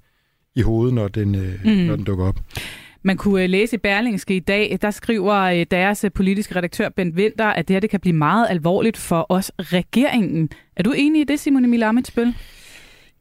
i 0.55 0.63
hovedet, 0.63 0.95
når 0.95 1.09
den, 1.09 1.35
øh, 1.35 1.55
mm. 1.65 1.71
når 1.71 1.97
den 1.97 2.05
dukker 2.05 2.25
op. 2.25 2.41
Man 3.03 3.17
kunne 3.17 3.43
øh, 3.43 3.51
læse 3.51 3.77
i 3.77 3.79
Berlingske 3.79 4.37
i 4.37 4.41
dag, 4.41 4.79
der 4.83 4.91
skriver 4.91 5.35
øh, 5.35 5.67
deres 5.71 6.05
øh, 6.05 6.11
politiske 6.13 6.57
redaktør 6.57 6.89
Bent 6.89 7.17
Winter, 7.17 7.47
at 7.47 7.69
det 7.69 7.75
her 7.75 7.81
det 7.81 7.91
kan 7.91 8.01
blive 8.01 8.17
meget 8.17 8.47
alvorligt 8.51 8.97
for 8.97 9.27
os 9.29 9.53
regeringen. 9.59 10.49
Er 10.77 10.83
du 10.83 10.93
enig 10.93 11.21
i 11.21 11.25
det, 11.25 11.41
Simon 11.41 11.65
Emil 11.65 11.83
Amitsbøl? 11.83 12.35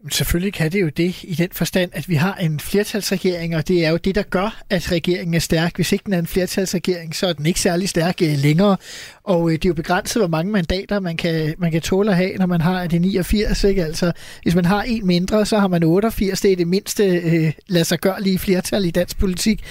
Selvfølgelig 0.10 0.54
kan 0.54 0.72
det 0.72 0.82
jo 0.82 0.90
det 0.90 1.24
i 1.24 1.34
den 1.34 1.50
forstand, 1.52 1.92
at 1.94 2.10
vi 2.10 2.16
har 2.16 2.36
en 2.36 2.60
flertalsregering, 2.60 3.56
og 3.56 3.68
det 3.68 3.86
er 3.86 3.90
jo 3.90 3.98
det, 3.98 4.16
der 4.16 4.22
gør, 4.22 4.64
at 4.70 4.92
regeringen 4.92 5.34
er 5.34 5.40
stærk. 5.40 5.76
Hvis 5.76 5.92
ikke 5.92 6.04
den 6.06 6.14
er 6.14 6.20
en 6.20 6.28
flertalsregering, 6.28 7.16
så 7.16 7.28
er 7.28 7.34
den 7.34 7.46
ikke 7.46 7.60
særlig 7.60 7.90
stærk 7.90 8.22
øh, 8.22 8.38
længere. 8.38 8.78
Og 9.24 9.50
øh, 9.50 9.54
det 9.54 9.66
er 9.66 9.70
jo 9.70 9.74
begrænset, 9.74 10.22
hvor 10.22 10.28
mange 10.28 10.52
mandater 10.52 11.00
man 11.00 11.18
kan, 11.18 11.56
man 11.58 11.72
kan 11.72 11.82
tåle 11.82 12.12
at 12.12 12.18
have, 12.18 12.36
når 12.36 12.46
man 12.46 12.62
har 12.62 12.88
det 12.88 13.02
89. 13.02 13.64
Ikke? 13.64 13.86
Altså, 13.86 14.12
hvis 14.44 14.56
man 14.56 14.66
har 14.66 14.84
en 14.84 15.08
mindre, 15.08 15.46
så 15.46 15.60
har 15.60 15.68
man 15.68 15.84
88. 15.84 16.42
Det 16.42 16.52
er 16.52 16.56
det 16.56 16.68
mindste 16.68 17.04
øh, 17.06 17.52
lad 17.68 17.84
sig 17.84 18.00
gøre 18.00 18.24
lige 18.24 18.40
flertal 18.40 18.86
i 18.86 18.92
dansk 18.92 19.18
politik. 19.18 19.64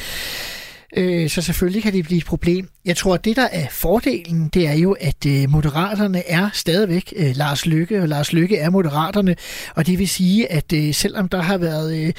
Øh, 0.96 1.30
så 1.30 1.42
selvfølgelig 1.42 1.82
kan 1.82 1.92
det 1.92 2.04
blive 2.04 2.18
et 2.18 2.24
problem. 2.24 2.68
Jeg 2.84 2.96
tror, 2.96 3.14
at 3.14 3.24
det, 3.24 3.36
der 3.36 3.48
er 3.52 3.66
fordelen, 3.70 4.48
det 4.48 4.68
er 4.68 4.74
jo, 4.74 4.96
at 5.00 5.26
øh, 5.26 5.50
moderaterne 5.50 6.28
er 6.28 6.50
stadigvæk 6.52 7.12
øh, 7.16 7.36
Lars 7.36 7.66
Lykke, 7.66 8.02
og 8.02 8.08
Lars 8.08 8.32
Lykke 8.32 8.56
er 8.56 8.70
moderaterne. 8.70 9.36
Og 9.74 9.86
det 9.86 9.98
vil 9.98 10.08
sige, 10.08 10.52
at 10.52 10.72
øh, 10.72 10.94
selvom 10.94 11.28
der 11.28 11.42
har 11.42 11.58
været... 11.58 11.98
Øh, 11.98 12.12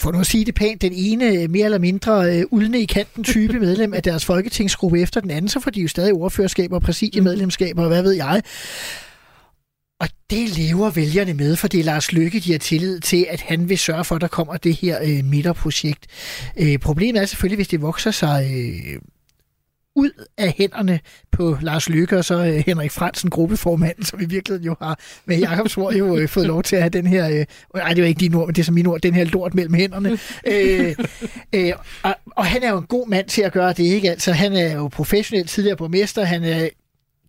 for 0.00 0.12
nu 0.12 0.20
at 0.20 0.26
sige 0.26 0.44
det 0.44 0.54
pænt, 0.54 0.82
den 0.82 0.92
ene 0.94 1.48
mere 1.48 1.64
eller 1.64 1.78
mindre 1.78 2.38
uh, 2.38 2.42
uldne 2.50 2.80
i 2.80 2.84
kanten 2.84 3.24
type 3.24 3.60
medlem 3.66 3.94
af 3.94 4.02
deres 4.02 4.24
folketingsgruppe 4.24 5.00
efter 5.00 5.20
den 5.20 5.30
anden, 5.30 5.48
så 5.48 5.60
får 5.60 5.70
de 5.70 5.80
jo 5.80 5.88
stadig 5.88 6.12
ordførerskaber 6.12 6.76
og 6.76 6.82
præsidiemedlemskaber, 6.82 7.82
og 7.82 7.88
hvad 7.88 8.02
ved 8.02 8.12
jeg. 8.12 8.42
Og 10.00 10.08
det 10.30 10.58
lever 10.58 10.90
vælgerne 10.90 11.34
med, 11.34 11.56
for 11.56 11.68
det 11.68 11.80
er 11.80 11.84
Lars 11.84 12.12
Lykke, 12.12 12.40
de 12.40 12.52
har 12.52 12.58
tillid 12.58 13.00
til, 13.00 13.26
at 13.30 13.40
han 13.40 13.68
vil 13.68 13.78
sørge 13.78 14.04
for, 14.04 14.14
at 14.14 14.20
der 14.20 14.28
kommer 14.28 14.56
det 14.56 14.74
her 14.74 14.98
øh, 15.02 15.24
midterprojekt. 15.24 16.06
Øh, 16.56 16.78
problemet 16.78 17.22
er 17.22 17.26
selvfølgelig, 17.26 17.56
hvis 17.56 17.68
det 17.68 17.82
vokser 17.82 18.10
sig 18.10 18.50
øh, 18.54 19.00
ud 19.98 20.10
af 20.38 20.54
hænderne 20.58 21.00
på 21.32 21.58
Lars 21.62 21.88
Lykke 21.88 22.18
og 22.18 22.24
så 22.24 22.44
øh, 22.44 22.62
Henrik 22.66 22.90
Fransen, 22.90 23.30
gruppeformanden, 23.30 24.04
som 24.04 24.20
i 24.20 24.24
virkeligheden 24.24 24.66
jo 24.66 24.76
har 24.82 24.98
med 25.26 25.38
Jakob 25.38 25.78
ord 25.78 25.94
jo 25.94 26.16
øh, 26.16 26.28
fået 26.28 26.46
lov 26.46 26.62
til 26.62 26.76
at 26.76 26.82
have 26.82 26.90
den 26.90 27.06
her, 27.06 27.28
øh, 27.28 27.44
nej 27.74 27.92
det 27.92 28.02
var 28.02 28.08
ikke 28.08 28.20
din 28.20 28.34
ord, 28.34 28.46
men 28.46 28.54
det 28.54 28.62
er 28.62 28.64
som 28.64 28.74
min 28.74 28.86
ord, 28.86 29.00
den 29.00 29.14
her 29.14 29.24
lort 29.24 29.54
mellem 29.54 29.74
hænderne. 29.74 30.18
øh, 30.46 30.94
øh, 31.52 31.72
og, 32.02 32.14
og 32.36 32.46
han 32.46 32.62
er 32.62 32.70
jo 32.70 32.78
en 32.78 32.86
god 32.86 33.08
mand 33.08 33.28
til 33.28 33.42
at 33.42 33.52
gøre 33.52 33.72
det, 33.72 33.84
ikke? 33.84 34.10
Altså 34.10 34.32
han 34.32 34.52
er 34.52 34.74
jo 34.74 34.88
professionel 34.88 35.46
tidligere 35.46 35.76
borgmester, 35.76 36.24
han 36.24 36.44
er 36.44 36.68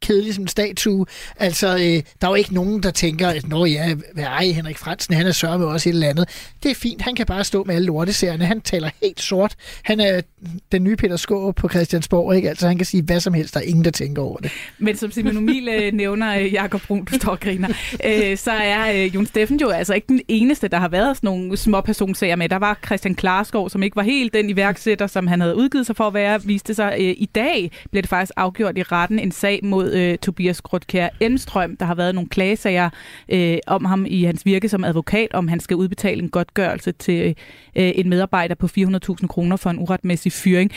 kedelig 0.01 0.35
som 0.35 0.43
en 0.43 0.47
statue. 0.47 1.05
Altså, 1.37 1.67
øh, 1.67 2.03
der 2.21 2.27
er 2.27 2.29
jo 2.29 2.35
ikke 2.35 2.53
nogen, 2.53 2.83
der 2.83 2.91
tænker, 2.91 3.27
at 3.27 3.47
nå 3.47 3.65
ja, 3.65 3.95
ej, 4.17 4.45
Henrik 4.45 4.77
Fransen, 4.77 5.13
han 5.13 5.27
er 5.27 5.31
sørme 5.31 5.65
også 5.65 5.89
et 5.89 5.93
eller 5.93 6.09
andet. 6.09 6.29
Det 6.63 6.71
er 6.71 6.75
fint, 6.75 7.01
han 7.01 7.15
kan 7.15 7.25
bare 7.25 7.43
stå 7.43 7.63
med 7.63 7.75
alle 7.75 7.85
lorteserierne. 7.85 8.45
Han 8.45 8.61
taler 8.61 8.89
helt 9.03 9.21
sort. 9.21 9.55
Han 9.83 9.99
er 9.99 10.21
den 10.71 10.83
nye 10.83 10.95
Peter 10.95 11.15
Skå 11.15 11.51
på 11.51 11.69
Christiansborg, 11.69 12.35
ikke? 12.35 12.49
Altså, 12.49 12.67
han 12.67 12.77
kan 12.77 12.85
sige 12.85 13.03
hvad 13.03 13.19
som 13.19 13.33
helst, 13.33 13.53
der 13.53 13.59
er 13.59 13.63
ingen, 13.63 13.85
der 13.85 13.91
tænker 13.91 14.21
over 14.21 14.37
det. 14.37 14.51
Men 14.77 14.95
som 14.95 15.11
Simon 15.11 15.37
Emil 15.37 15.69
øh, 15.69 15.93
nævner, 16.01 16.39
øh, 16.39 16.53
Jakob 16.53 16.81
Brun, 16.81 17.05
du 17.05 17.13
står 17.13 17.31
og 17.31 17.39
griner, 17.39 17.69
øh, 18.05 18.37
så 18.37 18.51
er 18.51 18.91
øh, 18.91 19.15
Jon 19.15 19.25
Steffen 19.25 19.59
jo 19.59 19.69
altså 19.69 19.93
ikke 19.93 20.07
den 20.07 20.21
eneste, 20.27 20.67
der 20.67 20.77
har 20.77 20.87
været 20.87 21.17
sådan 21.17 21.27
nogle 21.27 21.57
små 21.57 21.81
personsager 21.81 22.35
med. 22.35 22.49
Der 22.49 22.59
var 22.59 22.79
Christian 22.85 23.15
Klarskov, 23.15 23.69
som 23.69 23.83
ikke 23.83 23.95
var 23.95 24.03
helt 24.03 24.33
den 24.33 24.49
iværksætter, 24.49 25.07
som 25.07 25.27
han 25.27 25.41
havde 25.41 25.55
udgivet 25.55 25.85
sig 25.85 25.95
for 25.95 26.07
at 26.07 26.13
være, 26.13 26.43
viste 26.43 26.73
sig 26.73 26.95
øh, 26.99 27.15
i 27.17 27.29
dag, 27.35 27.71
blev 27.91 28.01
det 28.01 28.09
faktisk 28.09 28.31
afgjort 28.35 28.77
i 28.77 28.83
retten 28.83 29.19
en 29.19 29.31
sag 29.31 29.59
mod 29.63 29.93
øh, 29.93 30.17
Tobias 30.17 30.61
Grotkær 30.61 31.09
Enstrøm. 31.19 31.77
Der 31.77 31.85
har 31.85 31.95
været 31.95 32.15
nogle 32.15 32.29
klagesager 32.29 32.89
øh, 33.29 33.57
om 33.67 33.85
ham 33.85 34.05
i 34.07 34.23
hans 34.23 34.45
virke 34.45 34.69
som 34.69 34.83
advokat, 34.83 35.33
om 35.33 35.47
han 35.47 35.59
skal 35.59 35.77
udbetale 35.77 36.21
en 36.23 36.29
godtgørelse 36.29 36.91
til 36.91 37.35
øh, 37.75 37.91
en 37.95 38.09
medarbejder 38.09 38.55
på 38.55 38.67
400.000 38.77 39.27
kroner 39.27 39.55
for 39.55 39.69
en 39.69 39.79
uretmæssig 39.79 40.28
fyring 40.29 40.71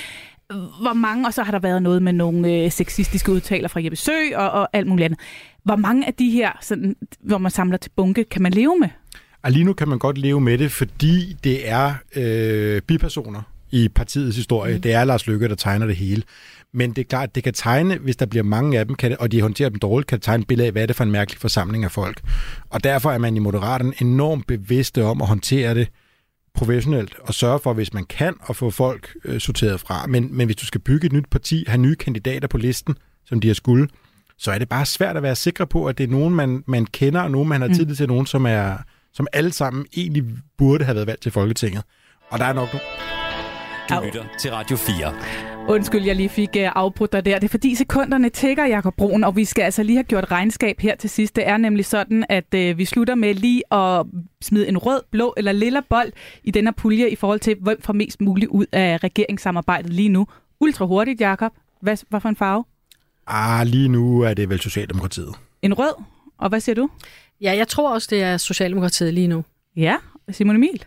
hvor 0.81 0.93
mange, 0.93 1.27
og 1.27 1.35
så 1.35 1.43
har 1.43 1.51
der 1.53 1.59
været 1.59 1.83
noget 1.83 2.03
med 2.03 2.13
nogle 2.13 2.53
øh, 2.53 2.71
sexistiske 2.71 3.33
udtaler 3.33 3.69
fra 3.69 3.83
Jeppe 3.83 3.97
Sø 3.97 4.13
og, 4.35 4.51
og 4.51 4.69
alt 4.73 4.87
muligt 4.87 5.05
andet. 5.05 5.21
Hvor 5.65 5.77
mange 5.77 6.07
af 6.07 6.15
de 6.15 6.31
her, 6.31 6.53
sådan, 6.61 6.97
hvor 7.21 7.39
man 7.39 7.51
samler 7.51 7.77
til 7.77 7.91
bunke, 7.97 8.25
kan 8.25 8.43
man 8.43 8.53
leve 8.53 8.79
med? 8.79 8.89
Og 9.43 9.51
lige 9.51 9.65
nu 9.65 9.73
kan 9.73 9.89
man 9.89 9.99
godt 9.99 10.19
leve 10.19 10.41
med 10.41 10.59
det, 10.59 10.73
fordi 10.73 11.37
det 11.45 11.69
er 11.69 11.95
øh, 12.17 12.83
bipersoner 12.83 13.43
i 13.71 13.89
partiets 13.89 14.37
historie. 14.37 14.75
Mm. 14.75 14.81
Det 14.81 14.93
er 14.93 15.05
Lars 15.05 15.27
Lykke, 15.27 15.49
der 15.49 15.55
tegner 15.55 15.87
det 15.87 15.97
hele. 15.97 16.23
Men 16.75 16.91
det 16.91 16.99
er 16.99 17.05
klart, 17.05 17.35
det 17.35 17.45
kan 17.45 17.55
tegne, 17.55 17.99
hvis 17.99 18.17
der 18.17 18.27
bliver 18.27 18.43
mange 18.43 18.79
af 18.79 18.87
dem, 18.87 18.95
kan 18.95 19.11
det, 19.11 19.19
og 19.19 19.33
de 19.33 19.43
håndterer 19.43 19.69
dem 19.69 19.79
dårligt, 19.79 20.09
kan 20.09 20.19
det 20.19 20.25
tegne 20.25 20.41
et 20.41 20.49
billede 20.49 20.67
af, 20.67 20.73
hvad 20.73 20.83
er 20.83 20.87
det 20.87 20.97
for 20.97 21.05
en 21.05 21.11
mærkelig 21.11 21.41
forsamling 21.41 21.85
af 21.85 21.91
folk. 21.91 22.21
Og 22.71 22.85
derfor 22.85 23.11
er 23.11 23.19
man 23.19 23.37
i 23.37 23.39
Moderaten 23.39 23.95
enormt 24.01 24.47
bevidste 24.47 25.05
om 25.05 25.23
at 25.23 25.29
håndtere 25.29 25.75
det 25.75 25.89
professionelt 26.55 27.15
og 27.21 27.35
sørge 27.35 27.59
for, 27.59 27.73
hvis 27.73 27.95
man 27.95 28.05
kan, 28.05 28.35
at 28.49 28.57
få 28.57 28.71
folk 28.71 29.17
øh, 29.25 29.41
sorteret 29.41 29.81
fra. 29.81 30.07
Men, 30.07 30.37
men 30.37 30.47
hvis 30.47 30.57
du 30.57 30.67
skal 30.67 30.81
bygge 30.81 31.07
et 31.07 31.13
nyt 31.13 31.31
parti, 31.31 31.65
have 31.69 31.79
nye 31.79 31.95
kandidater 31.95 32.49
på 32.49 32.59
listen, 32.59 32.95
som 33.25 33.41
de 33.41 33.47
har 33.47 33.55
skulle, 33.55 33.89
så 34.39 34.53
er 34.53 34.59
det 34.59 34.69
bare 34.69 34.87
svært 34.87 35.17
at 35.17 35.23
være 35.23 35.37
sikker 35.37 35.65
på, 35.65 35.87
at 35.87 35.99
det 35.99 36.05
er 36.05 36.09
nogen, 36.09 36.35
man, 36.35 36.65
man 36.67 36.87
kender, 36.87 37.21
og 37.21 37.31
nogen, 37.31 37.49
man 37.49 37.61
har 37.61 37.69
mm. 37.69 37.75
tillid 37.75 37.97
til, 37.97 38.09
nogen, 38.09 38.27
som, 38.27 38.47
er, 38.47 38.77
som 39.13 39.27
alle 39.33 39.53
sammen 39.53 39.87
egentlig 39.97 40.25
burde 40.59 40.85
have 40.85 40.95
været 40.95 41.07
valgt 41.07 41.23
til 41.23 41.33
Folketinget. 41.33 41.83
Og 42.31 42.39
der 42.39 42.45
er 42.45 42.53
nok 42.53 42.69
Du 43.89 43.95
Au. 43.95 44.05
lytter 44.05 44.25
til 44.39 44.51
Radio 44.53 44.77
4. 44.77 45.15
Undskyld, 45.69 46.05
jeg 46.05 46.17
lige 46.17 46.29
fik 46.29 46.57
afbrudt 46.57 47.13
dig 47.13 47.25
der. 47.25 47.35
Det 47.39 47.45
er 47.45 47.49
fordi 47.49 47.75
sekunderne 47.75 48.29
tigger, 48.29 48.67
Jakob 48.67 48.95
Broen, 48.97 49.25
og 49.25 49.37
vi 49.37 49.45
skal 49.45 49.63
altså 49.63 49.83
lige 49.83 49.97
have 49.97 50.05
gjort 50.05 50.31
regnskab 50.31 50.81
her 50.81 50.97
til 50.97 51.11
sidst. 51.11 51.37
Det 51.37 51.49
er 51.49 51.57
nemlig 51.57 51.85
sådan, 51.85 52.25
at 52.29 52.45
uh, 52.55 52.79
vi 52.79 52.85
slutter 52.85 53.15
med 53.15 53.35
lige 53.35 53.75
at 53.75 54.07
smide 54.43 54.69
en 54.69 54.79
rød, 54.79 55.01
blå 55.11 55.35
eller 55.37 55.53
lilla 55.53 55.81
bold 55.91 56.13
i 56.45 56.51
den 56.51 56.65
her 56.65 56.73
pulje 56.73 57.09
i 57.09 57.17
forhold 57.17 57.41
til, 57.41 57.57
hvem 57.61 57.83
får 57.83 57.93
mest 57.93 58.21
muligt 58.21 58.49
ud 58.51 58.67
af 58.73 58.99
regeringssamarbejdet 59.05 59.93
lige 59.93 60.09
nu. 60.09 60.27
Ultra 60.61 60.85
hurtigt, 60.85 61.21
Jakob. 61.21 61.53
Hvad, 61.81 61.97
hvad 62.09 62.21
for 62.21 62.29
en 62.29 62.37
farve? 62.37 62.65
Ah, 63.27 63.67
lige 63.67 63.89
nu 63.89 64.21
er 64.21 64.35
det 64.35 64.49
vel 64.49 64.61
Socialdemokratiet. 64.61 65.35
En 65.63 65.75
rød? 65.75 65.95
Og 66.39 66.49
hvad 66.49 66.61
siger 66.61 66.75
du? 66.75 66.89
Ja, 67.41 67.57
jeg 67.57 67.69
tror 67.69 67.95
også, 67.95 68.09
det 68.11 68.23
er 68.23 68.37
Socialdemokratiet 68.37 69.15
lige 69.15 69.29
nu. 69.29 69.45
Ja, 69.77 69.97
Simon 70.31 70.57
Emil? 70.57 70.85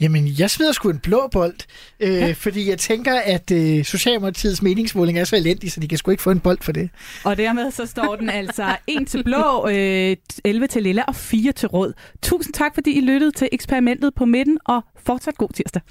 Jamen, 0.00 0.28
jeg 0.38 0.50
smider 0.50 0.72
sgu 0.72 0.90
en 0.90 0.98
blå 0.98 1.28
bold, 1.32 1.56
øh, 2.00 2.14
ja. 2.14 2.32
fordi 2.32 2.68
jeg 2.70 2.78
tænker, 2.78 3.20
at 3.20 3.50
øh, 3.50 3.84
Socialdemokratiets 3.84 4.62
meningsmåling 4.62 5.18
er 5.18 5.24
så 5.24 5.36
elendig, 5.36 5.72
så 5.72 5.80
de 5.80 5.88
kan 5.88 5.98
sgu 5.98 6.10
ikke 6.10 6.22
få 6.22 6.30
en 6.30 6.40
bold 6.40 6.58
for 6.60 6.72
det. 6.72 6.90
Og 7.24 7.36
dermed 7.36 7.70
så 7.70 7.86
står 7.86 8.16
den 8.16 8.30
altså 8.30 8.76
1 8.86 9.08
til 9.08 9.24
blå, 9.24 9.68
øh, 9.68 10.16
11 10.44 10.66
til 10.66 10.82
lilla 10.82 11.02
og 11.08 11.14
4 11.14 11.52
til 11.52 11.68
rød. 11.68 11.94
Tusind 12.22 12.54
tak, 12.54 12.74
fordi 12.74 12.98
I 12.98 13.00
lyttede 13.00 13.32
til 13.32 13.48
eksperimentet 13.52 14.14
på 14.14 14.24
midten, 14.24 14.58
og 14.64 14.82
fortsat 14.96 15.34
god 15.34 15.48
tirsdag. 15.54 15.82